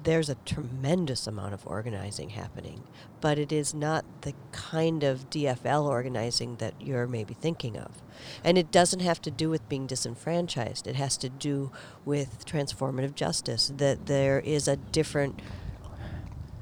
there's 0.03 0.29
a 0.29 0.35
tremendous 0.45 1.27
amount 1.27 1.53
of 1.53 1.65
organizing 1.65 2.29
happening. 2.29 2.83
But 3.19 3.39
it 3.39 3.51
is 3.51 3.73
not 3.73 4.05
the 4.21 4.33
kind 4.51 5.03
of 5.03 5.29
DFL 5.29 5.85
organizing 5.85 6.57
that 6.57 6.73
you're 6.79 7.07
maybe 7.07 7.33
thinking 7.33 7.77
of, 7.77 8.01
and 8.43 8.57
it 8.57 8.71
doesn't 8.71 8.99
have 8.99 9.21
to 9.23 9.31
do 9.31 9.49
with 9.49 9.67
being 9.69 9.87
disenfranchised. 9.87 10.85
It 10.87 10.95
has 10.95 11.17
to 11.17 11.29
do 11.29 11.71
with 12.05 12.45
transformative 12.45 13.15
justice. 13.15 13.71
That 13.75 14.05
there 14.05 14.39
is 14.39 14.67
a 14.67 14.75
different 14.75 15.41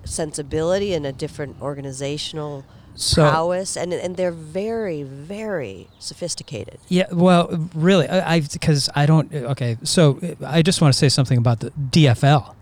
sensibility 0.06 0.94
and 0.94 1.06
a 1.06 1.12
different 1.12 1.62
organizational 1.62 2.64
So- 2.96 3.30
prowess, 3.30 3.76
and 3.76 3.92
and 3.94 4.16
they're 4.16 4.32
very, 4.32 5.04
very 5.04 5.90
sophisticated. 6.00 6.80
Yeah, 6.88 7.08
well, 7.12 7.50
really, 7.74 8.08
I 8.08 8.40
because 8.40 8.90
I, 8.96 9.06
don't. 9.06 9.34
Okay, 9.34 9.78
so 9.84 10.18
I 10.46 10.62
just 10.62 10.80
want 10.80 10.94
to 10.94 10.98
say 10.98 11.10
something 11.10 11.38
about 11.38 11.60
the 11.60 11.72
DFL. 11.72 12.55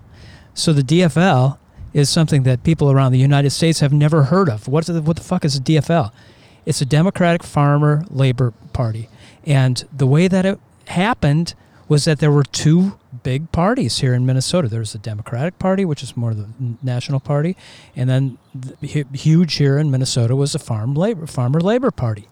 So 0.54 0.72
the 0.74 0.82
DFL 0.82 1.58
is 1.94 2.10
something 2.10 2.44
that 2.44 2.64
people 2.64 2.92
around 2.92 3.12
the 3.12 3.20
United 3.20 3.52
States 3.52 3.80
have 3.80 3.94
never 3.94 4.24
heard 4.24 4.50
of. 4.50 4.68
What 4.68 4.86
the, 4.86 5.02
what 5.02 5.18
the 5.18 5.24
fuck 5.24 5.46
is 5.46 5.56
a 5.56 5.60
DFL? 5.60 6.12
It's 6.66 6.82
a 6.82 6.86
Democratic 6.86 7.44
Farmer 7.44 8.04
Labor 8.10 8.52
Party, 8.72 9.10
and 9.46 9.84
the 9.92 10.08
way 10.08 10.28
that 10.28 10.46
it 10.46 10.60
happened 10.88 11.56
was 11.90 12.06
that 12.06 12.20
there 12.20 12.32
were 12.32 12.44
two 12.44 12.98
big 13.24 13.52
parties 13.52 14.00
here 14.00 14.14
in 14.14 14.26
Minnesota. 14.26 14.70
There's 14.70 14.94
the 14.94 15.00
Democratic 15.00 15.60
Party, 15.60 15.84
which 15.84 16.02
is 16.02 16.16
more 16.16 16.34
the 16.34 16.48
national 16.82 17.20
party, 17.20 17.58
and 17.96 18.10
then 18.10 18.38
the, 18.56 19.06
huge 19.12 19.56
here 19.56 19.78
in 19.78 19.92
Minnesota 19.92 20.36
was 20.36 20.54
the 20.54 20.60
Farm 20.60 20.94
Labor 20.94 21.28
Farmer 21.28 21.60
Labor 21.60 21.92
Party, 21.92 22.28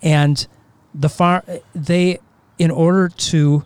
and 0.00 0.46
the 0.94 1.08
far 1.08 1.44
they 1.74 2.20
in 2.58 2.70
order 2.70 3.08
to 3.08 3.64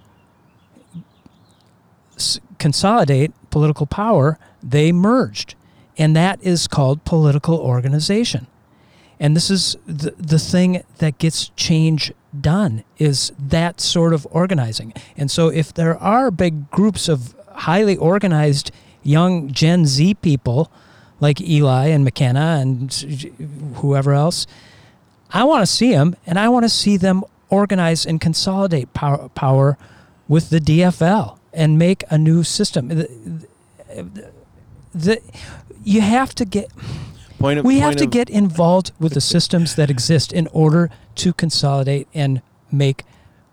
consolidate 2.59 3.33
political 3.51 3.87
power 3.87 4.39
they 4.63 4.93
merged. 4.93 5.55
And 5.99 6.17
that 6.17 6.43
is 6.43 6.67
called 6.67 7.05
political 7.05 7.59
organization. 7.59 8.47
And 9.19 9.37
this 9.37 9.51
is 9.51 9.77
the, 9.87 10.13
the 10.17 10.39
thing 10.39 10.83
that 10.99 11.19
gets 11.19 11.51
change 11.51 12.13
done 12.39 12.85
is 12.99 13.33
that 13.39 13.81
sort 13.81 14.15
of 14.15 14.27
organizing. 14.31 14.95
And 15.17 15.31
so 15.31 15.49
if 15.49 15.75
there 15.75 15.97
are 15.99 16.31
big 16.31 16.71
groups 16.71 17.09
of 17.09 17.35
highly 17.53 17.97
organized 17.97 18.71
young 19.03 19.51
Gen 19.53 19.85
Z 19.85 20.15
people 20.15 20.71
like 21.21 21.41
Eli 21.41 21.89
and 21.89 22.03
McKenna 22.03 22.59
and 22.61 22.91
whoever 23.77 24.15
else, 24.15 24.47
I 25.33 25.45
want 25.45 25.63
to 25.63 25.67
see 25.67 25.93
them 25.93 26.17
and 26.27 26.39
I 26.39 26.49
want 26.49 26.65
to 26.65 26.71
see 26.71 26.97
them 26.97 27.23
organize 27.51 28.07
and 28.07 28.21
consolidate 28.21 28.95
power, 28.95 29.29
power 29.31 29.77
with 30.29 30.49
the 30.51 30.61
DFL 30.61 31.40
and 31.53 31.79
make 31.79 32.05
a 32.11 32.19
new 32.19 32.43
system. 32.43 32.89
The, 32.89 33.09
the, 33.89 34.31
the, 34.95 35.21
you 35.85 36.01
have 36.01 36.35
to 36.37 36.45
get 36.45 36.71
Point 37.39 37.59
of, 37.59 37.65
we 37.65 37.79
have 37.79 37.97
to 37.97 38.07
get 38.07 38.29
involved 38.29 38.93
with 39.01 39.15
the 39.15 39.21
systems 39.21 39.75
that 39.77 39.89
exist 39.89 40.31
in 40.31 40.47
order 40.49 40.91
to 41.17 41.33
consolidate 41.33 42.07
and 42.13 42.43
make 42.71 43.05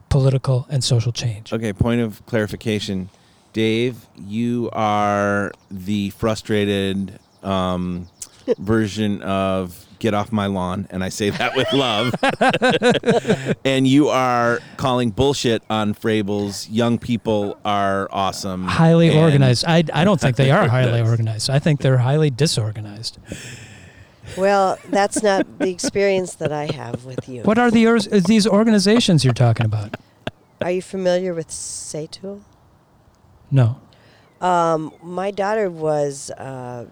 political 0.10 0.68
and 0.70 0.84
social 0.84 1.14
change. 1.14 1.54
Okay, 1.54 1.72
point 1.72 2.02
of 2.02 2.26
clarification. 2.26 3.10
Dave, 3.54 4.06
you 4.18 4.70
are 4.74 5.54
the 5.72 6.10
frustrated 6.12 7.18
um, 7.44 8.10
version 8.58 9.22
of 9.22 9.87
get 10.00 10.14
off 10.14 10.32
my 10.32 10.46
lawn, 10.46 10.88
and 10.90 11.04
I 11.04 11.10
say 11.10 11.30
that 11.30 11.56
with 11.56 11.72
love. 11.74 12.14
and 13.66 13.88
you 13.88 14.10
are 14.10 14.60
calling 14.78 15.12
bullshit 15.12 15.64
on 15.70 15.94
Frables. 15.94 16.68
Young 16.70 16.98
people 16.98 17.58
are 17.66 18.08
awesome. 18.12 18.66
Highly 18.66 19.10
and- 19.10 19.20
organized. 19.20 19.66
I, 19.68 19.84
I 19.94 20.04
don't 20.04 20.20
think 20.20 20.36
they 20.36 20.52
are 20.52 20.68
highly 20.70 21.02
organized. 21.02 21.50
I 21.50 21.60
think 21.60 21.82
they're 21.82 21.98
highly 21.98 22.30
disorganized. 22.30 23.18
Well, 24.38 24.78
that's 24.90 25.24
not 25.24 25.60
the 25.60 25.70
experience 25.70 26.36
that 26.36 26.52
I 26.52 26.66
have 26.74 27.06
with 27.06 27.30
you. 27.30 27.44
What 27.44 27.58
are 27.58 27.72
the 27.72 27.88
ors- 27.88 28.08
uh, 28.12 28.20
these 28.26 28.46
organizations 28.46 29.24
you're 29.24 29.34
talking 29.34 29.66
about? 29.66 29.96
Are 30.62 30.72
you 30.72 30.82
familiar 30.82 31.34
with 31.34 31.48
Satul? 31.48 32.42
No. 33.52 33.80
Um, 34.42 34.94
my 35.02 35.32
daughter 35.32 35.70
was 35.70 36.30
uh, 36.32 36.86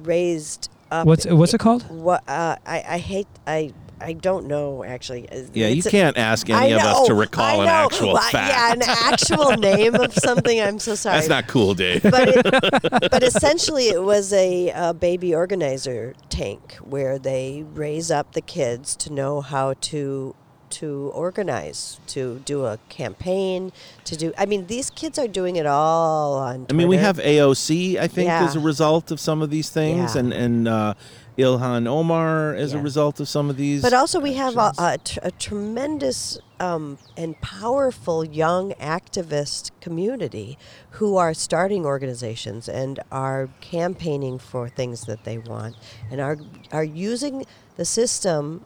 raised 0.00 0.70
up. 0.90 1.06
What's 1.06 1.26
what's 1.26 1.54
it 1.54 1.58
called? 1.60 1.88
What 1.90 2.22
uh, 2.28 2.56
I 2.66 2.84
I 2.88 2.98
hate 2.98 3.26
I 3.46 3.72
I 4.00 4.12
don't 4.12 4.46
know 4.46 4.84
actually. 4.84 5.26
Yeah, 5.52 5.66
you 5.68 5.78
It's 5.78 5.86
a- 5.86 5.90
can't 5.90 6.16
ask 6.16 6.48
I 6.50 6.66
any 6.66 6.72
of 6.74 6.82
us 6.82 7.06
to 7.08 7.14
recall 7.14 7.62
an 7.62 7.68
actual 7.68 8.12
Well, 8.14 8.22
fact. 8.30 8.54
Yeah, 8.54 8.72
an 8.72 8.82
actual 8.82 9.56
name 9.56 9.94
of 9.96 10.14
something. 10.14 10.60
I'm 10.60 10.78
so 10.78 10.94
sorry. 10.94 11.16
That's 11.16 11.28
not 11.28 11.48
cool, 11.48 11.74
Dave. 11.74 12.02
but 12.02 12.28
it, 12.28 12.44
but 13.10 13.22
essentially 13.22 13.88
it 13.88 14.02
was 14.02 14.32
a, 14.32 14.70
uh 14.70 14.92
baby 14.92 15.34
organizer 15.34 16.14
tank 16.28 16.74
where 16.76 17.18
they 17.18 17.64
raise 17.74 18.10
up 18.10 18.32
the 18.32 18.40
kids 18.40 18.94
to 18.96 19.12
know 19.12 19.40
how 19.40 19.74
to 19.80 20.34
to 20.70 21.10
organize 21.14 21.98
to 22.06 22.40
do 22.44 22.64
a 22.66 22.78
campaign 22.88 23.72
to 24.04 24.16
do 24.16 24.32
i 24.38 24.44
mean 24.46 24.66
these 24.66 24.90
kids 24.90 25.18
are 25.18 25.28
doing 25.28 25.56
it 25.56 25.66
all 25.66 26.34
on 26.34 26.66
I 26.70 26.72
mean, 26.72 26.88
we 26.88 26.96
have 26.96 27.18
AOC, 27.18 27.98
I 27.98 28.08
think, 28.08 28.30
as 28.30 28.56
a 28.56 28.60
result 28.60 29.10
of 29.10 29.18
some 29.20 29.42
of 29.42 29.50
these 29.50 29.70
things, 29.70 30.14
Yeah. 30.14 30.20
and 30.20 30.32
and 30.32 30.68
uh, 30.68 30.94
Ilhan 31.38 31.86
Omar 31.86 32.54
as 32.54 32.74
a 32.74 32.78
result 32.80 33.20
of 33.20 33.28
some 33.28 33.48
of 33.48 33.56
these. 33.56 33.80
but 33.82 33.92
also 33.92 34.18
we 34.20 34.34
have 34.34 34.56
a, 34.56 34.72
actions. 34.78 34.78
a, 34.80 34.98
tr- 34.98 35.20
a 35.22 35.30
tremendous 35.30 36.38
um, 36.60 36.98
and 37.16 37.40
powerful 37.40 38.24
young 38.24 38.72
activist 38.74 39.70
community 39.80 40.58
who 40.98 41.16
are 41.16 41.32
starting 41.32 41.86
organizations 41.86 42.68
and 42.68 42.98
are 43.12 43.48
campaigning 43.60 44.38
for 44.38 44.68
things 44.68 45.02
that 45.06 45.22
they 45.24 45.38
want 45.38 45.76
and 46.10 46.20
are 46.20 46.36
are 46.72 46.84
using 46.84 47.44
the 47.76 47.84
system 47.84 48.64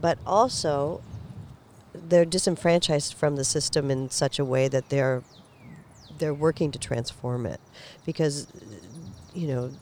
but 0.00 0.18
also 0.26 1.00
they're 2.08 2.24
disenfranchised 2.24 3.14
from 3.14 3.36
the 3.36 3.44
system 3.44 3.90
in 3.90 4.10
such 4.10 4.38
a 4.38 4.44
way 4.44 4.68
that 4.68 4.88
they're 4.88 5.22
they're 6.18 6.34
working 6.34 6.70
to 6.70 6.78
transform 6.78 7.44
it 7.46 7.60
because 8.06 8.46
you 9.34 9.48
know 9.48 9.72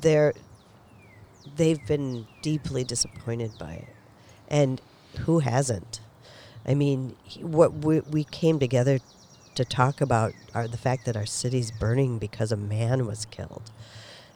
they're 0.00 0.32
they've 1.56 1.84
been 1.86 2.26
deeply 2.42 2.84
disappointed 2.84 3.52
by 3.58 3.74
it. 3.74 3.88
And 4.48 4.80
who 5.20 5.40
hasn't? 5.40 6.00
I 6.66 6.74
mean 6.74 7.16
what 7.40 7.72
we, 7.72 8.00
we 8.00 8.24
came 8.24 8.58
together 8.58 9.00
to 9.54 9.64
talk 9.64 10.00
about 10.00 10.32
are 10.54 10.66
the 10.66 10.78
fact 10.78 11.04
that 11.06 11.16
our 11.16 11.26
city's 11.26 11.70
burning 11.70 12.18
because 12.18 12.50
a 12.50 12.56
man 12.56 13.06
was 13.06 13.24
killed. 13.26 13.70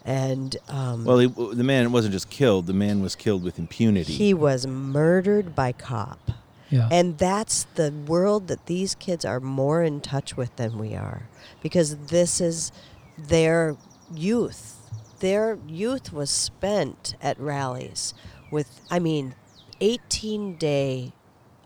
And 0.04 0.56
um, 0.68 1.04
well, 1.04 1.18
he, 1.18 1.26
the 1.26 1.64
man 1.64 1.92
wasn't 1.92 2.12
just 2.12 2.30
killed; 2.30 2.66
the 2.66 2.72
man 2.72 3.02
was 3.02 3.14
killed 3.14 3.42
with 3.42 3.58
impunity. 3.58 4.12
he 4.12 4.32
was 4.32 4.66
murdered 4.66 5.54
by 5.54 5.72
cop 5.72 6.30
Yeah. 6.70 6.88
and 6.90 7.16
that's 7.16 7.64
the 7.74 7.92
world 7.92 8.48
that 8.48 8.66
these 8.66 8.94
kids 8.94 9.24
are 9.24 9.40
more 9.40 9.82
in 9.82 10.00
touch 10.00 10.36
with 10.36 10.54
than 10.56 10.78
we 10.78 10.94
are 10.94 11.28
because 11.62 11.96
this 11.96 12.40
is 12.40 12.72
their 13.16 13.76
youth. 14.14 14.74
Their 15.20 15.58
youth 15.66 16.12
was 16.12 16.30
spent 16.30 17.14
at 17.20 17.38
rallies 17.40 18.14
with, 18.50 18.80
I 18.90 18.98
mean, 18.98 19.34
18 19.80 20.56
day 20.56 21.12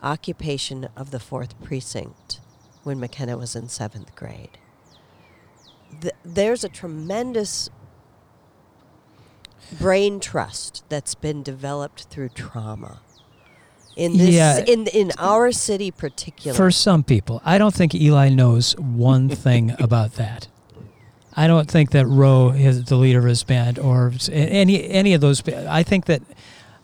occupation 0.03 0.89
of 0.97 1.11
the 1.11 1.21
fourth 1.21 1.61
precinct 1.63 2.41
when 2.83 2.99
McKenna 2.99 3.37
was 3.37 3.55
in 3.55 3.69
seventh 3.69 4.15
grade. 4.15 4.59
Th- 6.01 6.15
there's 6.25 6.65
a 6.65 6.69
tremendous 6.69 7.71
brain 9.79 10.21
trust 10.21 10.85
that's 10.89 11.15
been 11.15 11.43
developed 11.43 12.05
through 12.05 12.31
trauma 12.31 13.01
in 13.97 14.17
this 14.17 14.31
Yeah. 14.31 14.65
in 14.67 14.87
in 14.89 15.13
our 15.19 15.53
city 15.53 15.91
particularly 15.91 16.57
For 16.57 16.71
some 16.71 17.03
people, 17.05 17.41
I 17.45 17.59
don't 17.59 17.75
think 17.75 17.95
Eli 17.95 18.29
knows 18.29 18.75
one 18.79 19.29
thing 19.45 19.75
about 19.79 20.15
that. 20.15 20.49
I 21.35 21.47
don't 21.47 21.71
think 21.71 21.91
that 21.93 22.07
Roe 22.07 22.51
is 22.51 22.85
the 22.85 22.97
leader 22.97 23.21
of 23.21 23.25
his 23.25 23.43
band 23.45 23.79
or 23.79 24.13
any 24.31 24.89
any 24.91 25.15
of 25.15 25.21
those. 25.21 25.43
I 25.49 25.83
think 25.83 26.05
that 26.07 26.23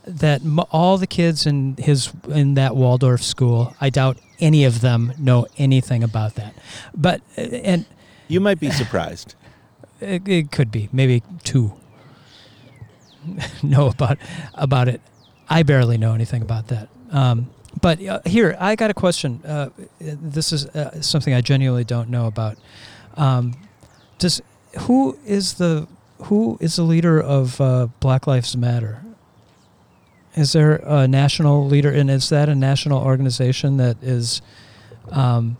that 0.07 0.41
m- 0.41 0.61
all 0.71 0.97
the 0.97 1.07
kids 1.07 1.47
in 1.47 1.77
his 1.79 2.11
in 2.29 2.55
that 2.55 2.75
Waldorf 2.75 3.23
school, 3.23 3.75
I 3.81 3.91
doubt 3.91 4.17
any 4.41 4.65
of 4.65 4.81
them 4.81 5.13
know 5.19 5.47
anything 5.59 6.03
about 6.03 6.35
that. 6.37 6.55
But 6.95 7.21
uh, 7.37 7.43
and 7.43 7.85
you 8.29 8.41
might 8.41 8.59
be 8.61 8.71
surprised. 8.71 9.35
it, 10.01 10.27
it 10.29 10.51
could 10.51 10.71
be 10.71 10.89
maybe 10.93 11.23
two 11.45 11.73
know 13.63 13.89
about 13.89 14.19
about 14.55 14.89
it. 14.89 15.01
I 15.51 15.63
barely 15.63 15.99
know 15.99 16.15
anything 16.15 16.43
about 16.43 16.69
that. 16.69 16.89
Um, 17.11 17.51
but 17.81 18.03
uh, 18.05 18.21
here, 18.27 18.57
I 18.59 18.75
got 18.77 18.91
a 18.91 18.95
question. 18.95 19.41
Uh, 19.45 19.71
this 20.01 20.53
is 20.53 20.67
uh, 20.67 21.01
something 21.01 21.33
I 21.35 21.41
genuinely 21.41 21.85
don't 21.85 22.09
know 22.11 22.27
about. 22.27 22.57
Um, 23.17 23.55
does 24.19 24.41
who 24.81 25.17
is 25.27 25.55
the 25.55 25.87
who 26.25 26.59
is 26.61 26.77
the 26.77 26.83
leader 26.83 27.21
of 27.21 27.61
uh, 27.61 27.87
Black 28.01 28.27
Lives 28.27 28.57
Matter? 28.57 29.03
Is 30.35 30.53
there 30.53 30.77
a 30.85 31.09
national 31.09 31.67
leader, 31.67 31.91
and 31.91 32.11
is 32.11 32.29
that 32.29 32.49
a 32.49 32.55
national 32.55 33.03
organization 33.03 33.77
that 33.79 33.97
is? 34.03 34.41
Um, 35.11 35.57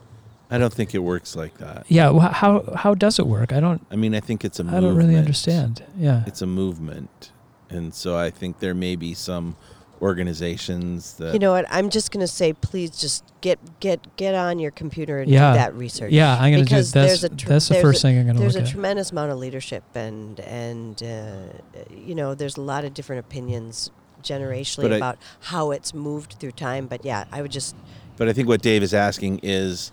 I 0.51 0.59
don't 0.59 0.73
think 0.73 0.95
it 0.95 0.99
works 1.01 1.37
like 1.37 1.59
that. 1.59 1.85
yeah. 1.89 2.11
wh- 2.13 2.33
How 2.33 2.63
how 2.77 2.95
does 2.95 3.19
it 3.19 3.27
work? 3.27 3.53
I 3.53 3.61
don't. 3.61 3.85
I 3.91 3.97
mean, 3.97 4.15
I 4.15 4.21
think 4.21 4.45
it's 4.45 4.61
a. 4.61 4.65
I 4.65 4.81
don't 4.81 4.97
really 4.97 5.17
understand. 5.17 5.83
Yeah. 5.97 6.25
It's 6.27 6.43
a 6.43 6.47
movement, 6.47 7.33
and 7.71 7.93
so 7.95 8.17
I 8.17 8.31
think 8.31 8.61
there 8.61 8.75
may 8.75 8.95
be 8.97 9.15
some 9.15 9.57
organizations 10.03 11.15
that. 11.15 11.33
You 11.33 11.39
know 11.39 11.53
what? 11.53 11.67
I'm 11.71 11.91
just 11.91 12.11
going 12.11 12.21
to 12.21 12.27
say, 12.29 12.53
please 12.53 12.91
just 12.91 13.25
get 13.41 13.59
get 13.81 14.17
get 14.17 14.35
on 14.35 14.59
your 14.59 14.71
computer 14.71 15.21
and 15.21 15.31
Yeah. 15.31 15.53
do 15.53 15.59
that 15.59 15.75
research. 15.75 16.13
Yeah, 16.13 16.35
I'm 16.35 16.51
gonna 16.53 16.59
do 16.59 16.65
because 16.65 16.93
that's 16.93 17.23
a 17.23 17.29
tr- 17.29 17.49
that's 17.49 17.69
the 17.69 17.77
first 17.77 18.01
a- 18.01 18.09
thing 18.09 18.19
I'm 18.19 18.27
gonna 18.27 18.39
do 18.39 18.45
that. 18.45 18.53
There's 18.53 18.57
a 18.57 18.61
at. 18.63 18.69
tremendous 18.69 19.11
amount 19.13 19.31
of 19.33 19.39
leadership 19.39 19.85
and 19.95 20.41
and 20.41 21.03
uh, 21.03 21.93
you 21.95 22.15
know 22.15 22.35
there's 22.35 22.57
a 22.57 22.61
lot 22.63 22.85
of 22.85 22.95
different 22.95 23.21
opinions 23.21 23.91
generationally 24.23 24.83
But 24.83 24.93
I- 24.95 24.97
about 24.97 25.19
how 25.43 25.71
it's 25.71 25.95
moved 25.95 26.35
through 26.41 26.53
time. 26.53 26.87
But 26.87 27.05
yeah, 27.05 27.25
I 27.31 27.43
would 27.43 27.53
just 27.53 27.77
But 28.17 28.29
I 28.29 28.33
think 28.33 28.49
what 28.49 28.63
Dave 28.63 28.83
is 28.83 28.93
asking 28.93 29.41
is 29.43 29.93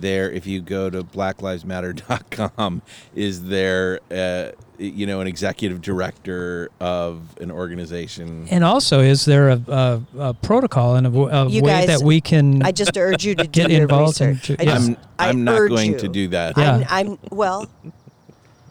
there 0.00 0.30
if 0.30 0.46
you 0.46 0.60
go 0.60 0.90
to 0.90 1.02
blacklivesmatter.com 1.02 2.82
is 3.14 3.44
there 3.44 4.00
uh, 4.10 4.50
you 4.78 5.06
know 5.06 5.20
an 5.20 5.26
executive 5.26 5.80
director 5.80 6.68
of 6.80 7.22
an 7.40 7.50
organization 7.50 8.46
And 8.50 8.64
also, 8.64 9.00
is 9.00 9.24
there 9.24 9.50
a, 9.50 9.60
a, 9.68 10.02
a 10.18 10.34
protocol 10.34 10.96
and 10.96 11.06
a, 11.06 11.10
w- 11.10 11.28
a 11.28 11.48
You 11.48 11.62
way 11.62 11.86
guys- 11.86 11.86
that 11.86 12.02
we 12.04 12.20
can 12.20 12.62
I 12.62 12.72
just 12.72 12.96
urge 12.96 13.24
you 13.24 13.34
to 13.36 13.46
get 13.46 13.70
your 13.70 13.82
involved 13.82 14.20
in 14.20 14.30
research. 14.30 14.58
I 14.60 14.62
yeah. 14.64 14.74
just- 14.74 14.88
I'm 14.90 14.96
I 15.18 15.28
I'm 15.28 15.44
not 15.44 15.68
going 15.68 15.92
you. 15.92 15.98
to 15.98 16.08
do 16.08 16.28
that. 16.28 16.56
Yeah. 16.58 16.84
I'm, 16.90 17.10
I'm 17.12 17.18
well. 17.30 17.68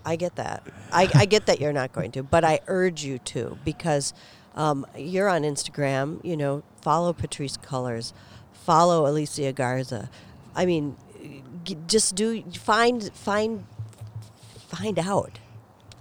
I 0.05 0.17
get 0.17 0.35
that. 0.35 0.63
I, 0.91 1.09
I 1.15 1.25
get 1.25 1.45
that 1.45 1.61
you're 1.61 1.71
not 1.71 1.93
going 1.93 2.11
to, 2.11 2.23
but 2.23 2.43
I 2.43 2.59
urge 2.67 3.05
you 3.05 3.19
to 3.19 3.57
because 3.63 4.13
um, 4.55 4.85
you're 4.97 5.29
on 5.29 5.43
Instagram. 5.43 6.19
You 6.25 6.35
know, 6.35 6.63
follow 6.81 7.13
Patrisse 7.13 7.57
Cullors, 7.57 8.11
follow 8.51 9.07
Alicia 9.09 9.53
Garza. 9.53 10.09
I 10.55 10.65
mean, 10.65 10.97
g- 11.12 11.12
just 11.87 12.15
do 12.15 12.41
find 12.53 13.11
find 13.13 13.65
find 14.69 14.99
out. 14.99 15.39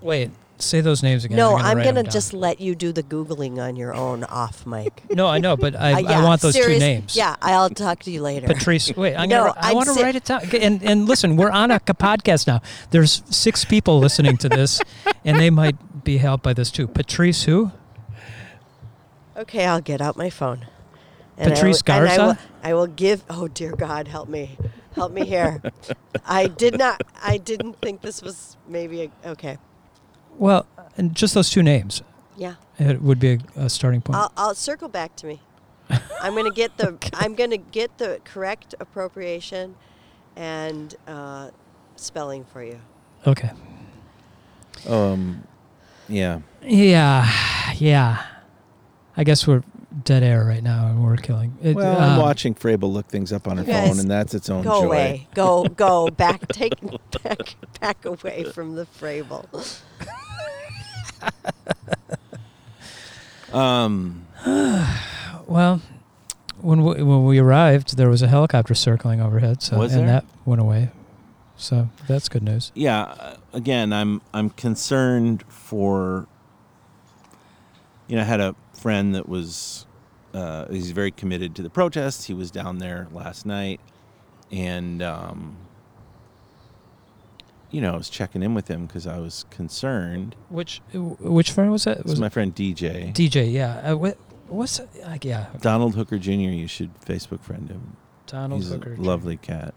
wait? 0.00 0.30
say 0.58 0.80
those 0.80 1.02
names 1.02 1.24
again. 1.24 1.36
no, 1.36 1.56
I'm 1.56 1.78
I'm 1.78 1.82
gonna 1.84 2.04
just 2.04 2.32
let 2.32 2.60
you 2.60 2.76
do 2.76 2.92
the 2.92 3.02
googling 3.02 3.58
on 3.60 3.74
your 3.74 3.92
own 3.92 4.22
off 4.22 4.64
mic. 4.64 5.02
No, 5.10 5.26
I 5.26 5.38
know, 5.38 5.56
but 5.56 5.74
I, 5.74 5.94
Uh, 5.94 5.98
yeah, 5.98 6.20
I 6.20 6.24
want 6.24 6.40
those 6.40 6.52
serious- 6.54 6.78
two 6.78 6.86
names. 6.86 7.16
Yeah, 7.16 7.34
I'll 7.42 7.68
talk 7.68 7.98
to 8.04 8.12
you 8.12 8.22
later. 8.22 8.46
Patrisse, 8.46 8.96
wait, 8.96 9.16
I'm 9.16 9.28
No, 9.28 9.48
gonna. 9.48 9.54
I 9.56 9.72
want 9.74 9.88
to 9.88 9.94
si- 9.94 10.02
write 10.04 10.14
it 10.14 10.24
down. 10.24 10.42
And 10.54 10.80
and 10.84 11.08
listen, 11.08 11.36
we're 11.36 11.50
on 11.50 11.72
a 11.72 11.80
podcast 11.80 12.46
now. 12.46 12.60
There's 12.92 13.22
six 13.28 13.64
people 13.64 13.98
listening 13.98 14.36
to 14.36 14.48
this, 14.48 14.80
and 15.24 15.40
they 15.40 15.50
might 15.50 16.04
be 16.04 16.18
helped 16.18 16.44
by 16.44 16.52
this 16.52 16.70
too. 16.70 16.86
Patrisse, 16.86 17.42
who? 17.44 17.72
Okay, 19.36 19.66
I'll 19.66 19.80
get 19.80 20.00
out 20.00 20.16
my 20.16 20.30
phone. 20.30 20.66
I 21.38 21.44
Patrisse 21.48 21.82
will- 21.88 21.94
and 21.96 22.08
I 22.08 22.16
will, 22.18 22.24
Garza? 22.26 22.38
I 22.62 22.74
will 22.74 22.86
give. 22.86 23.24
Oh 23.28 23.48
dear 23.48 23.72
God, 23.74 24.06
help 24.08 24.28
me, 24.28 24.56
help 24.94 25.12
me 25.12 25.24
here. 25.24 25.60
I 26.24 26.46
did 26.46 26.78
not. 26.78 27.02
I 27.22 27.38
didn't 27.38 27.80
think 27.80 28.00
this 28.02 28.22
was 28.22 28.56
maybe 28.68 29.02
a, 29.24 29.30
okay. 29.30 29.58
Well, 30.38 30.66
and 30.96 31.14
just 31.14 31.34
those 31.34 31.50
two 31.50 31.62
names. 31.62 32.02
Yeah, 32.36 32.54
It 32.78 33.02
would 33.02 33.18
be 33.20 33.32
a, 33.34 33.38
a 33.64 33.70
starting 33.70 34.00
point. 34.00 34.16
I'll, 34.18 34.32
I'll 34.36 34.54
circle 34.54 34.88
back 34.88 35.14
to 35.16 35.26
me. 35.26 35.40
I'm 36.22 36.34
gonna 36.34 36.50
get 36.50 36.78
the. 36.78 36.96
I'm 37.12 37.34
gonna 37.34 37.58
get 37.58 37.98
the 37.98 38.20
correct 38.24 38.74
appropriation, 38.80 39.76
and 40.34 40.94
uh, 41.06 41.50
spelling 41.96 42.44
for 42.44 42.62
you. 42.64 42.80
okay. 43.26 43.50
Um, 44.88 45.44
yeah. 46.08 46.40
Yeah, 46.62 47.30
yeah. 47.76 48.24
I 49.16 49.22
guess 49.24 49.46
we're 49.46 49.62
dead 50.04 50.22
air 50.22 50.44
right 50.44 50.62
now, 50.62 50.86
and 50.88 51.04
we're 51.04 51.16
killing. 51.16 51.56
It, 51.62 51.76
Well, 51.76 52.00
I'm 52.00 52.12
um, 52.12 52.18
watching 52.20 52.54
Frabel 52.54 52.92
look 52.92 53.06
things 53.08 53.32
up 53.32 53.46
on 53.48 53.58
her 53.58 53.64
guys 53.64 53.88
phone, 53.88 53.98
and 54.00 54.10
that's 54.10 54.34
its 54.34 54.48
own 54.50 54.62
Go 54.64 54.80
joy. 54.82 54.86
away. 54.86 55.28
Go 55.34 55.64
go 55.76 56.08
back. 56.08 56.46
Take 56.48 56.74
back 57.22 57.56
back 57.80 58.04
away 58.04 58.44
from 58.44 58.74
the 58.74 58.86
Frable. 58.86 59.46
Um, 63.52 64.26
Well, 65.46 65.82
when 66.62 66.82
we, 66.84 67.02
when 67.02 67.24
we 67.26 67.38
arrived, 67.38 67.96
there 67.98 68.08
was 68.08 68.22
a 68.22 68.28
helicopter 68.28 68.74
circling 68.74 69.20
overhead, 69.20 69.60
so 69.60 69.76
Was 69.78 69.92
and 69.92 70.08
there? 70.08 70.20
that 70.20 70.24
went 70.46 70.60
away. 70.62 70.90
So 71.56 71.90
that's 72.08 72.28
good 72.30 72.42
news. 72.42 72.72
yeah. 72.74 73.02
uh, 73.02 73.36
Again, 73.52 73.92
I'm 73.92 74.22
I'm 74.32 74.48
concerned 74.50 75.42
for. 75.48 76.26
You 78.08 78.16
know, 78.16 78.22
I 78.22 78.24
had 78.24 78.40
a 78.40 78.54
friend 78.82 79.14
that 79.14 79.28
was. 79.28 79.86
Uh, 80.34 80.66
he's 80.70 80.90
very 80.92 81.10
committed 81.10 81.54
to 81.56 81.62
the 81.62 81.68
protests. 81.70 82.24
He 82.24 82.32
was 82.34 82.50
down 82.50 82.78
there 82.78 83.06
last 83.12 83.44
night, 83.44 83.80
and 84.50 85.02
um, 85.02 85.56
you 87.70 87.80
know, 87.80 87.92
I 87.92 87.96
was 87.96 88.08
checking 88.10 88.42
in 88.42 88.54
with 88.54 88.68
him 88.68 88.86
because 88.86 89.06
I 89.06 89.18
was 89.18 89.44
concerned. 89.50 90.34
Which 90.48 90.80
which 90.92 91.50
friend 91.52 91.70
was 91.70 91.84
that? 91.84 91.98
It 91.98 92.04
Was 92.04 92.12
was 92.14 92.20
my 92.20 92.28
friend 92.30 92.54
DJ. 92.54 93.12
DJ? 93.14 93.52
Yeah. 93.52 93.92
Uh, 93.92 93.96
what, 93.96 94.16
what's 94.48 94.80
like? 95.06 95.24
Yeah. 95.24 95.46
Donald 95.60 95.94
Hooker 95.96 96.18
Jr. 96.18 96.30
You 96.32 96.66
should 96.66 96.98
Facebook 97.00 97.42
friend 97.42 97.68
him. 97.68 97.96
Donald 98.26 98.62
He's 98.62 98.70
Hooker. 98.72 98.94
a 98.94 98.96
lovely 98.96 99.36
cat. 99.36 99.74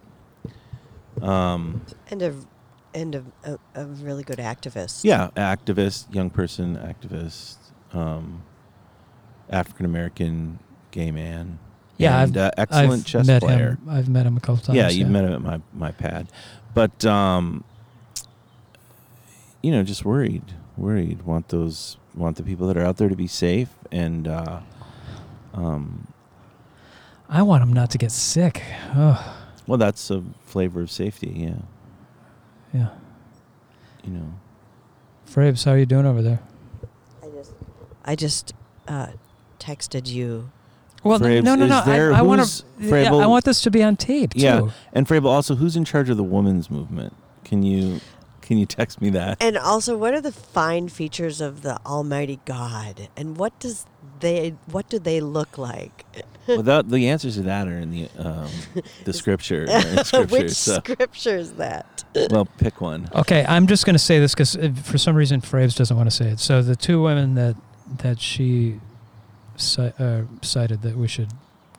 Um, 1.21 1.81
And 2.11 2.21
a 2.21 2.33
and 2.93 3.15
a, 3.15 3.23
a, 3.43 3.57
a 3.81 3.85
really 3.87 4.23
good 4.23 4.37
activist. 4.37 5.03
yeah, 5.03 5.29
activist, 5.35 6.13
young 6.15 6.29
person 6.29 6.77
activist, 6.77 7.57
um, 7.91 8.43
African 9.49 9.85
American 9.85 10.59
gay 10.91 11.11
man. 11.11 11.59
Yeah, 11.97 12.23
and, 12.23 12.35
uh, 12.37 12.51
excellent 12.57 12.91
I've 12.91 13.05
chess 13.05 13.27
met 13.27 13.41
player. 13.41 13.77
him. 13.81 13.89
I've 13.89 14.09
met 14.09 14.25
him 14.25 14.35
a 14.35 14.39
couple 14.39 14.57
times. 14.57 14.75
yeah, 14.75 14.89
you've 14.89 15.09
met 15.09 15.23
him 15.23 15.33
at 15.33 15.41
my 15.41 15.61
my 15.73 15.91
pad, 15.91 16.27
but 16.73 17.05
um, 17.05 17.63
you 19.61 19.71
know, 19.71 19.83
just 19.83 20.03
worried, 20.03 20.43
worried. 20.77 21.23
Want 21.23 21.49
those, 21.49 21.97
want 22.13 22.37
the 22.37 22.43
people 22.43 22.67
that 22.67 22.77
are 22.77 22.85
out 22.85 22.97
there 22.97 23.09
to 23.09 23.15
be 23.15 23.27
safe, 23.27 23.69
and 23.91 24.27
uh, 24.27 24.59
um, 25.53 26.07
I 27.29 27.41
want 27.43 27.61
them 27.61 27.71
not 27.73 27.91
to 27.91 27.97
get 27.97 28.11
sick. 28.11 28.61
Oh, 28.93 29.37
well, 29.67 29.77
that's 29.77 30.11
a 30.11 30.23
flavor 30.43 30.81
of 30.81 30.91
safety. 30.91 31.33
Yeah, 31.35 31.55
yeah. 32.73 32.89
you 34.03 34.11
know. 34.11 34.33
Frabes, 35.27 35.65
how 35.65 35.71
are 35.71 35.77
you 35.77 35.85
doing 35.85 36.05
over 36.05 36.21
there? 36.21 36.39
I 37.23 37.27
just 37.29 37.53
I 38.05 38.15
just 38.15 38.53
uh, 38.87 39.07
texted 39.59 40.07
you. 40.07 40.51
Well, 41.03 41.19
Frabes, 41.19 41.43
no, 41.43 41.53
no, 41.55 41.67
no. 41.67 41.83
there- 41.85 42.13
I, 42.13 42.19
I 42.19 42.21
want 42.23 42.39
who's- 42.41 42.63
to. 42.79 42.87
Yeah, 42.87 43.13
I 43.13 43.27
want 43.27 43.45
this 43.45 43.61
to 43.61 43.71
be 43.71 43.83
on 43.83 43.95
tape 43.95 44.33
too. 44.33 44.39
Yeah, 44.41 44.69
and 44.93 45.07
Frabel, 45.07 45.25
also, 45.27 45.55
who's 45.55 45.75
in 45.75 45.85
charge 45.85 46.09
of 46.09 46.17
the 46.17 46.23
women's 46.23 46.71
movement? 46.71 47.13
Can 47.43 47.61
you 47.61 48.01
can 48.41 48.57
you 48.57 48.65
text 48.65 49.01
me 49.01 49.09
that? 49.11 49.37
And 49.41 49.57
also, 49.57 49.97
what 49.97 50.13
are 50.13 50.21
the 50.21 50.31
fine 50.31 50.87
features 50.89 51.41
of 51.41 51.61
the 51.61 51.79
Almighty 51.85 52.39
God? 52.45 53.09
And 53.15 53.37
what 53.37 53.57
does 53.59 53.85
they 54.19 54.55
what 54.65 54.89
do 54.89 54.97
they 54.97 55.21
look 55.21 55.57
like? 55.59 56.05
Without 56.47 56.89
the 56.89 57.07
answers 57.09 57.35
to 57.35 57.41
that 57.43 57.67
are 57.67 57.77
in 57.79 57.91
the 57.91 58.09
um, 58.17 58.49
the 59.03 59.13
scripture. 59.21 59.67
scripture, 60.03 60.25
Which 60.25 60.51
so- 60.51 60.75
scripture 60.79 61.37
is 61.37 61.53
that? 61.53 62.03
well, 62.31 62.45
pick 62.57 62.81
one. 62.81 63.09
Okay, 63.13 63.45
I'm 63.47 63.67
just 63.67 63.85
going 63.85 63.93
to 63.95 63.99
say 63.99 64.17
this 64.19 64.33
because 64.33 64.55
for 64.83 64.97
some 64.97 65.15
reason 65.15 65.41
Fraves 65.41 65.75
doesn't 65.75 65.95
want 65.95 66.09
to 66.09 66.15
say 66.15 66.29
it. 66.29 66.39
So 66.39 66.63
the 66.63 66.75
two 66.75 67.01
women 67.03 67.35
that 67.35 67.55
that 67.99 68.19
she 68.19 68.79
ci- 69.57 69.93
uh, 69.99 70.23
cited 70.41 70.81
that 70.81 70.97
we 70.97 71.07
should 71.07 71.29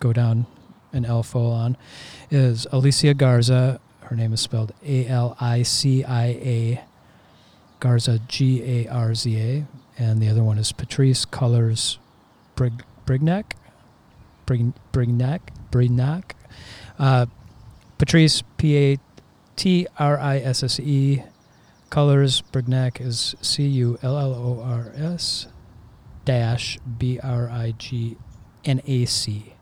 go 0.00 0.12
down 0.12 0.46
an 0.92 1.04
LFO 1.04 1.50
on 1.52 1.76
is 2.30 2.66
Alicia 2.72 3.14
Garza. 3.14 3.80
Her 4.00 4.16
name 4.16 4.32
is 4.32 4.40
spelled 4.40 4.72
A 4.84 5.06
L 5.06 5.36
I 5.40 5.62
C 5.62 6.04
I 6.04 6.26
A. 6.26 6.80
Garza 7.80 8.20
G 8.26 8.62
A 8.62 8.88
R 8.88 9.14
Z 9.14 9.38
A, 9.38 9.66
and 9.98 10.20
the 10.20 10.28
other 10.28 10.42
one 10.42 10.58
is 10.58 10.72
Patrisse 10.72 11.26
Cullors 11.26 11.98
Brig 12.54 12.82
Brignac. 13.04 13.52
Brig 14.46 14.72
Brignac 14.92 15.40
Brignac. 15.70 16.32
Uh, 16.98 17.26
Patrisse 17.98 18.42
P 18.56 18.76
A 18.76 18.98
T 19.56 19.86
R 19.98 20.18
I 20.18 20.38
S 20.38 20.62
S 20.62 20.80
E. 20.80 21.22
Cullors 21.90 22.42
Brignac 22.50 23.00
is 23.00 23.34
C 23.42 23.64
U 23.66 23.98
L 24.02 24.16
L 24.18 24.34
O 24.34 24.62
R 24.62 24.92
S 24.96 25.48
dash 26.26 26.78
B 26.98 27.18
R 27.22 27.48
I 27.48 27.72
G 27.78 28.18
N 28.66 28.82
A 28.86 29.06
C. 29.06 29.54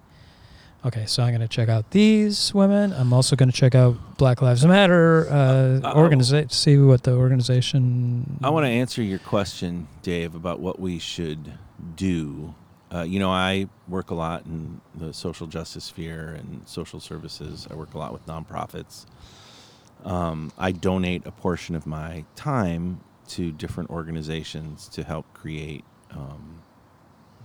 Okay, 0.84 1.06
so 1.06 1.22
I'm 1.22 1.30
going 1.30 1.40
to 1.40 1.48
check 1.48 1.70
out 1.70 1.92
these 1.92 2.52
women. 2.52 2.92
I'm 2.92 3.12
also 3.14 3.36
going 3.36 3.48
to 3.50 3.56
check 3.56 3.74
out 3.74 4.18
Black 4.18 4.42
Lives 4.42 4.66
Matter 4.66 5.26
uh, 5.30 5.80
Uh, 5.82 5.94
organiza- 5.94 6.52
see 6.52 6.76
what 6.76 7.04
the 7.04 7.12
organization. 7.14 8.38
I 8.42 8.50
want 8.50 8.66
to 8.66 8.70
answer 8.70 9.02
your 9.02 9.18
question, 9.20 9.88
Dave, 10.02 10.34
about 10.34 10.60
what 10.60 10.78
we 10.78 10.98
should 10.98 11.54
do. 11.96 12.54
Uh, 12.92 13.00
you 13.02 13.18
know, 13.18 13.30
I 13.30 13.68
work 13.88 14.10
a 14.10 14.14
lot 14.14 14.44
in 14.44 14.82
the 14.94 15.14
social 15.14 15.46
justice 15.46 15.84
sphere 15.84 16.28
and 16.38 16.60
social 16.66 17.00
services. 17.00 17.66
I 17.70 17.74
work 17.74 17.94
a 17.94 17.98
lot 17.98 18.12
with 18.12 18.26
nonprofits. 18.26 19.06
Um, 20.04 20.52
I 20.58 20.70
donate 20.72 21.26
a 21.26 21.30
portion 21.32 21.74
of 21.76 21.86
my 21.86 22.24
time 22.36 23.00
to 23.28 23.52
different 23.52 23.88
organizations 23.88 24.86
to 24.90 25.02
help 25.02 25.24
create 25.32 25.82
um, 26.14 26.62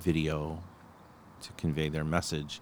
video 0.01 0.63
to 1.41 1.51
convey 1.53 1.89
their 1.89 2.03
message. 2.03 2.61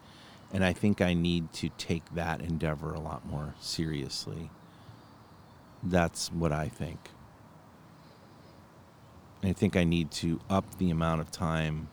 And 0.53 0.63
I 0.63 0.73
think 0.73 1.01
I 1.01 1.13
need 1.13 1.51
to 1.53 1.69
take 1.77 2.15
that 2.15 2.41
endeavor 2.41 2.93
a 2.93 2.99
lot 2.99 3.25
more 3.25 3.53
seriously. 3.59 4.49
That's 5.83 6.31
what 6.31 6.51
I 6.51 6.69
think. 6.69 7.09
I 9.43 9.53
think 9.53 9.75
I 9.75 9.83
need 9.83 10.11
to 10.11 10.39
up 10.49 10.77
the 10.77 10.89
amount 10.89 11.21
of 11.21 11.31
time 11.31 11.89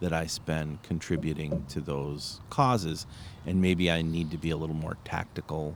that 0.00 0.12
I 0.12 0.26
spend 0.26 0.82
contributing 0.82 1.64
to 1.70 1.80
those 1.80 2.40
causes, 2.50 3.06
and 3.46 3.62
maybe 3.62 3.90
I 3.90 4.02
need 4.02 4.30
to 4.32 4.36
be 4.36 4.50
a 4.50 4.56
little 4.56 4.76
more 4.76 4.96
tactical 5.04 5.74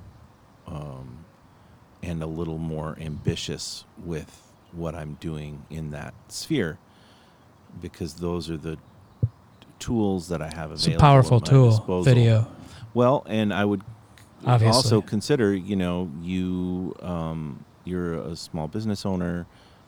um, 0.66 1.24
and 2.02 2.22
a 2.22 2.26
little 2.26 2.58
more 2.58 2.98
ambitious 3.00 3.84
with 4.04 4.42
what 4.72 4.94
I'm 4.94 5.14
doing 5.14 5.64
in 5.70 5.90
that 5.90 6.12
sphere, 6.28 6.78
because 7.80 8.14
those 8.14 8.50
are 8.50 8.56
the 8.56 8.78
tools 9.78 10.28
that 10.28 10.42
I 10.42 10.46
have 10.46 10.70
available. 10.70 10.74
It's 10.74 10.86
a 10.86 10.98
powerful 10.98 11.40
tool, 11.40 11.70
disposal. 11.70 12.02
video. 12.04 12.46
Well, 12.94 13.24
and 13.26 13.52
I 13.52 13.64
would 13.64 13.82
Obviously. 14.44 14.74
also 14.74 15.00
consider, 15.00 15.54
you 15.54 15.76
know, 15.76 16.10
you 16.22 16.94
um, 17.02 17.64
you're 17.84 18.14
a 18.14 18.36
small 18.36 18.68
business 18.68 19.04
owner. 19.06 19.46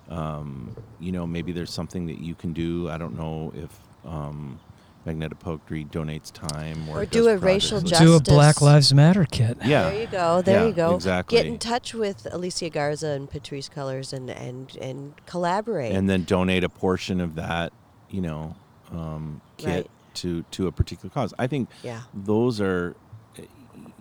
Um, 0.09 0.77
you 1.01 1.13
know, 1.13 1.27
maybe 1.27 1.53
there's 1.53 1.73
something 1.73 2.07
that 2.07 2.21
you 2.21 2.35
can 2.35 2.53
do. 2.53 2.89
I 2.91 2.99
don't 2.99 3.17
know 3.17 3.53
if 3.55 3.71
um, 4.05 4.59
Magnetic 5.05 5.39
Poetry 5.41 5.85
donates 5.85 6.31
time 6.33 6.89
or, 6.89 7.01
Or 7.01 7.05
do 7.07 7.29
a 7.29 7.37
racial 7.37 7.81
projects. 7.81 7.91
justice- 8.01 8.07
Do 8.09 8.15
a 8.17 8.21
Black 8.21 8.61
Lives 8.61 8.95
Matter 8.95 9.25
kit. 9.31 9.59
Yeah. 9.65 9.91
There 9.91 10.01
you 10.01 10.07
go. 10.07 10.43
There 10.43 10.61
Yeah, 10.61 10.67
you 10.69 10.73
go. 10.73 10.95
exactly. 10.95 11.39
Get 11.39 11.47
in 11.47 11.59
touch 11.59 11.93
with 11.95 12.27
Alicia 12.33 12.71
Garza 12.71 13.09
and 13.09 13.29
Patrisse 13.31 13.69
Cullors 13.71 14.13
and 14.13 14.31
and 14.31 14.77
and 14.81 15.15
collaborate. 15.27 15.93
and 15.93 16.09
then 16.09 16.25
donate 16.25 16.63
a 16.65 16.69
portion 16.69 17.21
of 17.21 17.35
that, 17.35 17.73
you 18.11 18.21
know, 18.21 18.55
um, 18.93 19.41
kit 19.57 19.69
Right. 19.69 19.91
to 20.15 20.43
to 20.53 20.67
a 20.69 20.73
particular 20.73 21.11
cause. 21.13 21.35
I 21.39 21.47
think 21.49 21.69
yeah. 21.83 22.03
those 22.15 22.61
are 22.61 22.95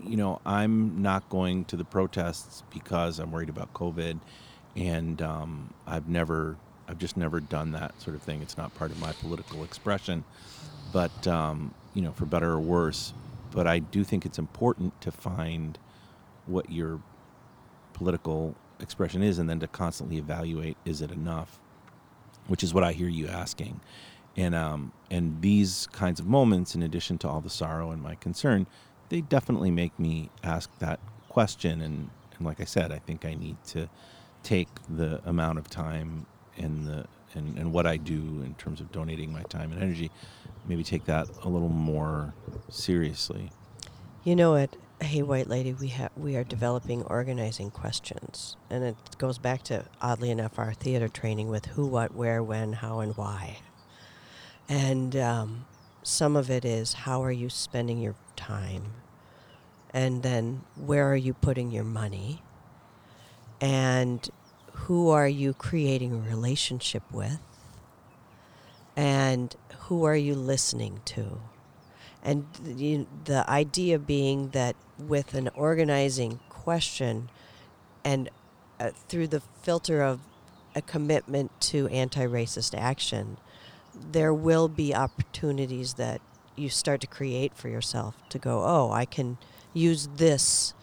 you 0.04 0.18
know 0.18 0.42
i'm 0.48 1.00
not 1.04 1.30
going 1.30 1.64
to 1.64 1.78
the 1.78 1.84
protests 1.86 2.64
because 2.74 3.20
i'm 3.20 3.32
worried 3.32 3.50
about 3.50 3.72
covid 3.72 4.20
and 4.76 5.22
um, 5.22 5.72
i've 5.86 6.08
never 6.10 6.58
I've 6.90 6.98
just 6.98 7.16
never 7.16 7.40
done 7.40 7.72
that 7.72 8.02
sort 8.02 8.18
of 8.18 8.22
thing. 8.22 8.42
It's 8.42 8.58
not 8.58 8.76
part 8.76 8.92
of 8.92 9.00
my 9.00 9.14
political 9.14 9.64
expression, 9.64 10.26
but 10.92 11.28
um, 11.28 11.74
you 11.94 12.02
know, 12.02 12.12
for 12.12 12.26
better 12.26 12.52
or 12.52 12.60
worse. 12.60 13.14
But 13.52 13.68
I 13.68 13.80
do 13.80 14.04
think 14.04 14.26
it's 14.26 14.40
important 14.40 15.00
to 15.02 15.12
find 15.12 15.78
what 16.46 16.72
your 16.72 17.02
political 17.94 18.56
expression 18.80 19.22
is, 19.22 19.40
and 19.40 19.50
then 19.50 19.60
to 19.60 19.68
constantly 19.68 20.18
evaluate: 20.18 20.78
is 20.86 21.02
it 21.02 21.12
enough? 21.12 21.60
Which 22.48 22.64
is 22.64 22.74
what 22.74 22.84
I 22.84 22.94
hear 22.94 23.10
you 23.10 23.28
asking, 23.28 23.82
and 24.36 24.56
um, 24.56 24.92
and 25.10 25.42
these 25.42 25.88
kinds 25.92 26.20
of 26.20 26.28
moments, 26.28 26.76
in 26.76 26.82
addition 26.82 27.18
to 27.20 27.30
all 27.30 27.42
the 27.42 27.50
sorrow 27.50 27.92
and 27.92 28.02
my 28.02 28.16
concern, 28.16 28.68
they 29.10 29.22
definitely 29.22 29.72
make 29.72 29.98
me 30.00 30.30
ask 30.44 30.70
that 30.80 31.00
question. 31.30 31.82
And, 31.82 32.10
and 32.38 32.46
like 32.46 32.60
I 32.62 32.66
said, 32.66 32.92
I 32.92 33.00
think 33.00 33.26
I 33.26 33.34
need 33.34 33.58
to 33.68 33.90
take 34.44 34.70
the 34.90 35.22
amount 35.26 35.60
of 35.60 35.70
time 35.70 36.26
and 36.58 36.88
the 36.88 37.06
and, 37.34 37.58
and 37.58 37.72
what 37.72 37.86
I 37.86 37.98
do 37.98 38.42
in 38.44 38.56
terms 38.58 38.82
of 38.82 38.92
donating 38.92 39.32
my 39.32 39.44
time 39.44 39.72
and 39.72 39.82
energy, 39.82 40.12
maybe 40.68 40.84
take 40.84 41.06
that 41.06 41.28
a 41.44 41.50
little 41.50 41.70
more 41.70 42.34
seriously. 42.70 43.52
You 44.24 44.36
know 44.36 44.52
what? 44.52 44.76
Hey, 45.02 45.24
White 45.24 45.48
Lady, 45.48 45.74
we 45.74 45.88
have 45.88 46.12
we 46.16 46.36
are 46.36 46.44
developing 46.44 47.02
organizing 47.04 47.72
questions, 47.72 48.56
and 48.70 48.84
it 48.84 48.96
goes 49.18 49.40
back 49.40 49.64
to 49.64 49.86
oddly 50.00 50.30
enough 50.30 50.60
our 50.60 50.74
theater 50.74 51.08
training 51.08 51.50
with 51.50 51.66
who, 51.66 51.88
what, 51.88 52.14
where, 52.14 52.44
when, 52.44 52.74
how, 52.74 53.00
and 53.00 53.18
why. 53.18 53.58
And 54.70 55.16
um, 55.16 55.66
some 56.04 56.36
of 56.36 56.52
it 56.52 56.64
is 56.64 56.94
how 56.94 57.24
are 57.24 57.32
you 57.32 57.50
spending 57.50 57.98
your 57.98 58.14
time, 58.36 58.94
and 59.92 60.22
then 60.22 60.62
where 60.76 61.12
are 61.12 61.16
you 61.16 61.34
putting 61.34 61.72
your 61.72 61.84
money, 61.84 62.44
and 63.60 64.30
who 64.72 65.10
are 65.10 65.28
you 65.28 65.54
creating 65.54 66.14
a 66.14 66.30
relationship 66.30 67.04
with, 67.12 67.40
and 68.96 69.56
who 69.82 70.04
are 70.04 70.16
you 70.16 70.36
listening 70.36 71.02
to? 71.06 71.40
And 72.24 72.46
the, 72.64 73.06
the 73.26 73.50
idea 73.50 73.98
being 73.98 74.50
that 74.50 74.76
with 74.98 75.34
an 75.34 75.50
organizing 75.56 76.40
question 76.50 77.30
and 78.04 78.30
uh, 78.80 78.92
through 79.08 79.28
the 79.28 79.42
filter 79.62 80.02
of 80.02 80.20
a 80.76 80.82
commitment 80.82 81.52
to 81.60 81.88
anti-racist 81.88 82.78
action 82.78 83.38
there 83.94 84.34
will 84.34 84.70
be 84.70 84.96
opportunities 84.96 85.96
that 85.96 86.22
you 86.56 86.70
start 86.70 87.02
to 87.02 87.08
create 87.08 87.54
for 87.56 87.68
yourself 87.68 88.16
to 88.30 88.40
go 88.40 88.64
oh 88.64 88.92
i 88.92 89.04
can 89.04 89.38
use 89.74 90.10
this. 90.16 90.74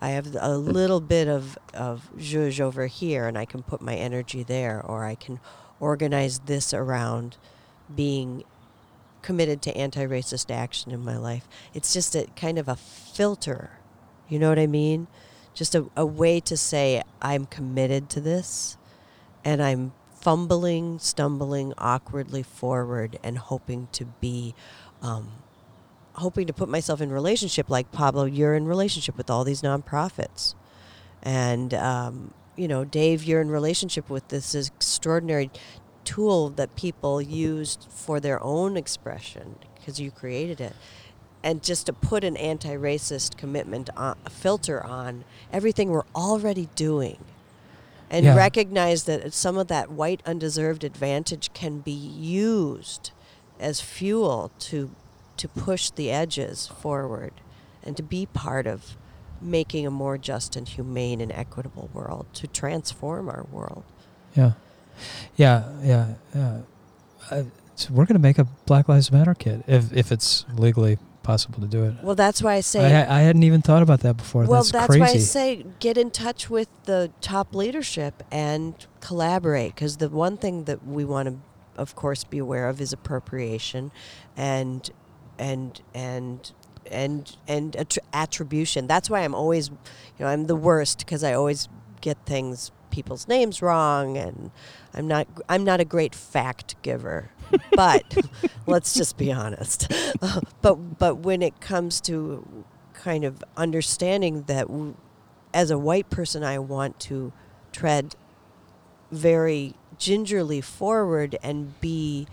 I 0.00 0.10
have 0.10 0.36
a 0.38 0.56
little 0.56 1.00
bit 1.00 1.26
of 1.26 1.58
of 1.72 2.10
zhuzh 2.18 2.60
over 2.60 2.86
here 2.86 3.26
and 3.26 3.38
i 3.38 3.44
can 3.44 3.62
put 3.62 3.80
my 3.80 3.94
energy 3.94 4.42
there 4.42 4.82
or 4.84 5.04
i 5.04 5.14
can 5.14 5.40
organize 5.80 6.40
this 6.40 6.72
around 6.72 7.36
being 7.94 8.44
committed 9.22 9.60
to 9.62 9.76
anti-racist 9.76 10.54
action 10.54 10.92
in 10.92 11.04
my 11.04 11.16
life. 11.16 11.48
It's 11.74 11.92
just 11.92 12.14
a 12.14 12.26
kind 12.36 12.58
of 12.58 12.68
a 12.68 12.76
filter. 12.76 13.70
You 14.28 14.38
know 14.38 14.48
what 14.48 14.58
I 14.58 14.66
mean? 14.66 15.08
Just 15.54 15.74
a, 15.74 15.86
a 15.96 16.06
way 16.06 16.40
to 16.40 16.56
say 16.56 17.02
I'm 17.20 17.46
committed 17.46 18.08
to 18.10 18.20
this 18.20 18.76
and 19.44 19.62
I'm 19.62 19.92
fumbling, 20.20 20.98
stumbling 20.98 21.72
awkwardly 21.78 22.42
forward 22.42 23.18
and 23.22 23.38
hoping 23.38 23.88
to 23.92 24.04
be 24.04 24.54
um, 25.02 25.30
hoping 26.14 26.46
to 26.46 26.52
put 26.52 26.68
myself 26.68 27.00
in 27.00 27.12
relationship 27.12 27.68
like 27.68 27.92
Pablo, 27.92 28.24
you're 28.24 28.54
in 28.54 28.66
relationship 28.66 29.16
with 29.16 29.30
all 29.30 29.44
these 29.44 29.62
nonprofits. 29.62 30.54
And 31.22 31.74
um, 31.74 32.32
you 32.56 32.68
know, 32.68 32.84
Dave, 32.84 33.24
you're 33.24 33.40
in 33.40 33.50
relationship 33.50 34.08
with 34.10 34.28
this 34.28 34.54
extraordinary 34.54 35.50
tool 36.04 36.50
that 36.50 36.74
people 36.76 37.20
used 37.20 37.86
for 37.90 38.20
their 38.20 38.42
own 38.42 38.76
expression 38.76 39.56
because 39.74 40.00
you 40.00 40.10
created 40.10 40.60
it 40.60 40.74
and 41.42 41.62
just 41.62 41.86
to 41.86 41.92
put 41.92 42.24
an 42.24 42.36
anti-racist 42.36 43.36
commitment 43.36 43.90
on, 43.96 44.16
a 44.24 44.30
filter 44.30 44.84
on 44.84 45.24
everything 45.52 45.90
we're 45.90 46.02
already 46.14 46.68
doing 46.74 47.18
and 48.10 48.24
Yeah. 48.24 48.36
recognize 48.36 49.04
that 49.04 49.32
some 49.34 49.58
of 49.58 49.66
that 49.68 49.90
white 49.90 50.20
undeserved 50.24 50.84
advantage 50.84 51.52
can 51.54 51.80
be 51.80 51.92
used 51.92 53.10
as 53.58 53.80
fuel 53.80 54.50
to 54.60 54.90
to 55.36 55.48
push 55.48 55.90
the 55.90 56.10
edges 56.10 56.66
forward 56.66 57.32
and 57.82 57.94
to 57.96 58.02
be 58.02 58.24
part 58.26 58.66
of 58.66 58.96
making 59.40 59.86
a 59.86 59.90
more 59.90 60.18
just 60.18 60.56
and 60.56 60.68
humane 60.68 61.20
and 61.20 61.32
equitable 61.32 61.90
world 61.92 62.26
to 62.34 62.46
transform 62.46 63.28
our 63.28 63.46
world 63.50 63.84
Yeah, 64.34 64.52
yeah, 65.36 65.64
yeah, 65.82 66.14
yeah. 66.34 66.58
Uh, 67.30 67.42
so 67.74 67.92
we're 67.92 68.06
gonna 68.06 68.18
make 68.18 68.38
a 68.38 68.44
Black 68.66 68.88
Lives 68.88 69.12
Matter 69.12 69.34
kit 69.34 69.62
if 69.66 69.92
if 69.92 70.10
it's 70.10 70.44
legally 70.54 70.98
possible 71.22 71.60
to 71.60 71.66
do 71.66 71.82
it. 71.84 71.94
well 72.04 72.14
that's 72.14 72.40
why 72.40 72.54
i 72.54 72.60
say 72.60 72.94
I, 72.94 73.18
I 73.18 73.20
hadn't 73.22 73.42
even 73.42 73.60
thought 73.60 73.82
about 73.82 74.00
that 74.00 74.16
before. 74.16 74.44
Well, 74.44 74.62
that's, 74.62 74.70
that's, 74.70 74.86
crazy. 74.86 75.00
why 75.00 75.08
I 75.08 75.16
say 75.18 75.66
get 75.80 75.98
in 75.98 76.12
touch 76.12 76.48
with 76.48 76.68
the 76.84 77.10
top 77.20 77.52
leadership 77.52 78.22
and 78.30 78.74
collaborate. 79.00 79.74
Because 79.74 79.96
the 79.96 80.08
one 80.08 80.36
thing 80.36 80.64
that 80.64 80.86
we 80.86 81.04
want 81.04 81.28
to, 81.28 81.36
of 81.76 81.96
course, 81.96 82.22
be 82.22 82.38
aware 82.38 82.68
of 82.68 82.80
is 82.80 82.92
appropriation, 82.92 83.90
and 84.36 84.88
and 85.38 85.80
and 85.92 86.52
and 86.90 87.36
and 87.46 87.72
attr- 87.72 87.98
attribution. 88.12 88.86
That's 88.86 89.10
why 89.10 89.20
I'm 89.20 89.34
always, 89.34 89.68
you 89.68 89.76
know, 90.20 90.26
I'm 90.26 90.46
the 90.46 90.56
worst 90.56 90.98
because 91.00 91.24
I 91.24 91.32
always 91.32 91.68
get 92.00 92.18
things 92.26 92.70
people's 92.90 93.28
names 93.28 93.60
wrong, 93.60 94.16
and 94.16 94.50
I'm 94.94 95.06
not 95.06 95.28
I'm 95.48 95.64
not 95.64 95.80
a 95.80 95.84
great 95.84 96.14
fact 96.14 96.76
giver. 96.82 97.30
but 97.72 98.16
let's 98.66 98.94
just 98.94 99.16
be 99.16 99.32
honest. 99.32 99.92
but 100.62 100.74
but 100.98 101.16
when 101.18 101.42
it 101.42 101.60
comes 101.60 102.00
to 102.02 102.64
kind 102.94 103.24
of 103.24 103.42
understanding 103.56 104.42
that 104.44 104.66
w- 104.66 104.96
as 105.54 105.70
a 105.70 105.78
white 105.78 106.10
person, 106.10 106.42
I 106.42 106.58
want 106.58 106.98
to 107.00 107.32
tread 107.72 108.16
very 109.10 109.74
gingerly 109.98 110.60
forward 110.60 111.38
and 111.42 111.78
be 111.80 112.26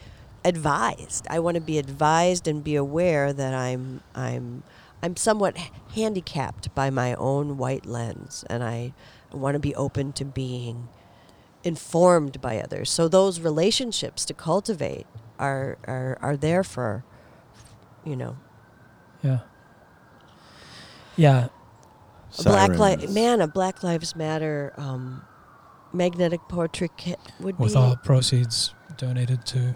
advised. 0.46 1.28
I 1.30 1.40
want 1.40 1.56
to 1.56 1.62
be 1.62 1.78
advised 1.78 2.48
and 2.48 2.64
be 2.64 2.76
aware 2.76 3.34
that 3.34 3.54
I'm 3.54 4.02
I'm 4.16 4.64
I'm 5.02 5.16
somewhat 5.18 5.58
handicapped 5.96 6.74
by 6.74 6.90
my 6.90 7.14
own 7.16 7.58
white 7.58 7.86
lens, 7.86 8.46
and 8.50 8.64
I 8.64 8.94
want 9.32 9.56
to 9.56 9.60
be 9.60 9.76
open 9.76 10.14
to 10.14 10.26
being 10.26 10.88
informed 11.64 12.42
by 12.42 12.60
others. 12.60 12.90
So 12.90 13.08
those 13.08 13.40
relationships 13.40 14.26
to 14.26 14.34
cultivate 14.34 15.08
are 15.40 15.78
are, 15.86 16.18
are 16.22 16.38
there 16.38 16.64
for 16.64 17.04
you 18.06 18.16
know 18.16 18.38
yeah, 19.24 19.40
yeah, 21.16 21.48
A 22.40 22.44
Black 22.44 22.78
Li- 22.78 23.08
man, 23.08 23.40
a 23.42 23.48
Black 23.48 23.84
Lives 23.84 24.16
Matter 24.16 24.74
um, 24.78 25.24
magnetic 25.94 26.42
portrait 26.50 26.92
kit 26.98 27.20
would 27.40 27.58
with 27.58 27.74
be 27.74 27.80
all 27.80 27.96
proceeds 27.96 28.74
donated 28.98 29.46
to 29.46 29.76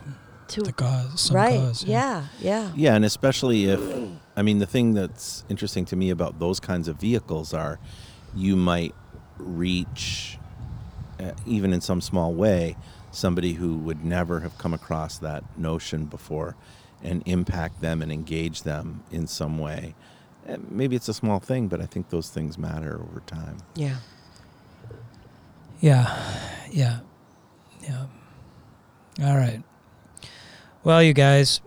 to 0.49 0.61
the 0.61 0.73
cause, 0.73 1.21
some 1.21 1.35
right. 1.35 1.59
cause. 1.59 1.83
yeah, 1.83 2.27
yeah, 2.39 2.71
Yeah, 2.75 2.95
and 2.95 3.03
especially 3.05 3.65
if, 3.65 3.81
I 4.35 4.41
mean, 4.41 4.59
the 4.59 4.65
thing 4.65 4.93
that's 4.93 5.43
interesting 5.49 5.85
to 5.85 5.95
me 5.95 6.09
about 6.09 6.39
those 6.39 6.59
kinds 6.59 6.87
of 6.87 6.97
vehicles 6.99 7.53
are 7.53 7.79
you 8.35 8.55
might 8.55 8.93
reach, 9.37 10.37
uh, 11.19 11.31
even 11.45 11.73
in 11.73 11.81
some 11.81 12.01
small 12.01 12.33
way, 12.33 12.75
somebody 13.11 13.53
who 13.53 13.77
would 13.77 14.03
never 14.05 14.39
have 14.41 14.57
come 14.57 14.73
across 14.73 15.17
that 15.19 15.43
notion 15.57 16.05
before 16.05 16.55
and 17.03 17.23
impact 17.25 17.81
them 17.81 18.01
and 18.01 18.11
engage 18.11 18.63
them 18.63 19.03
in 19.11 19.27
some 19.27 19.57
way. 19.59 19.95
Uh, 20.47 20.57
Maybe 20.69 20.95
it's 20.95 21.07
a 21.07 21.13
small 21.13 21.39
thing, 21.39 21.67
but 21.67 21.81
I 21.81 21.85
think 21.85 22.09
those 22.09 22.29
things 22.29 22.57
matter 22.57 22.99
over 23.01 23.21
time. 23.25 23.57
yeah. 23.75 23.97
Yeah, 25.79 26.07
yeah, 26.71 26.99
yeah. 27.83 28.07
All 29.23 29.35
right. 29.37 29.61
Well, 30.83 31.03
you 31.03 31.13
guys, 31.13 31.61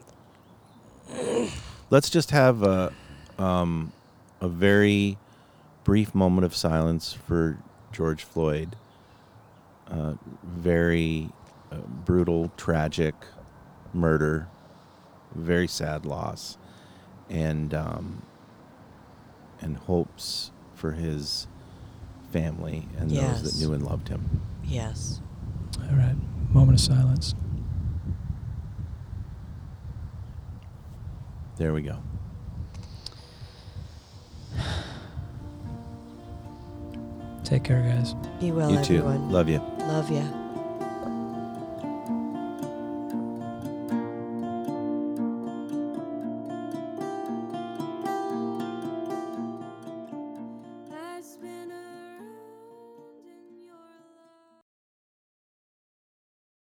Let's 1.90 2.08
just 2.08 2.30
have 2.30 2.62
a, 2.62 2.92
um, 3.36 3.92
a 4.40 4.48
very 4.48 5.18
brief 5.82 6.14
moment 6.14 6.44
of 6.44 6.54
silence 6.54 7.12
for 7.12 7.58
George 7.92 8.22
Floyd. 8.22 8.76
Uh, 9.88 10.14
very 10.44 11.30
uh, 11.72 11.78
brutal, 11.78 12.52
tragic 12.56 13.14
murder, 13.92 14.46
very 15.34 15.66
sad 15.66 16.06
loss, 16.06 16.58
and 17.28 17.74
um, 17.74 18.22
and 19.61 19.76
hopes 19.76 20.52
for 20.76 20.92
his 20.92 21.48
family 22.30 22.86
and 22.98 23.11
those 23.11 23.42
that 23.42 23.66
knew 23.66 23.74
and 23.74 23.84
loved 23.84 24.06
him. 24.08 24.42
Yes. 24.62 25.20
all 25.90 25.96
right. 25.96 26.14
Moment 26.50 26.78
of 26.78 26.80
silence. 26.80 27.34
There 31.61 31.74
we 31.74 31.82
go. 31.82 31.98
Take 37.44 37.64
care, 37.64 37.82
guys. 37.82 38.14
Be 38.40 38.50
well, 38.50 38.70
you 38.70 38.82
too. 38.82 38.96
everyone. 38.96 39.30
Love 39.30 39.50
you. 39.50 39.58
Love 39.80 40.11
ya. 40.11 40.22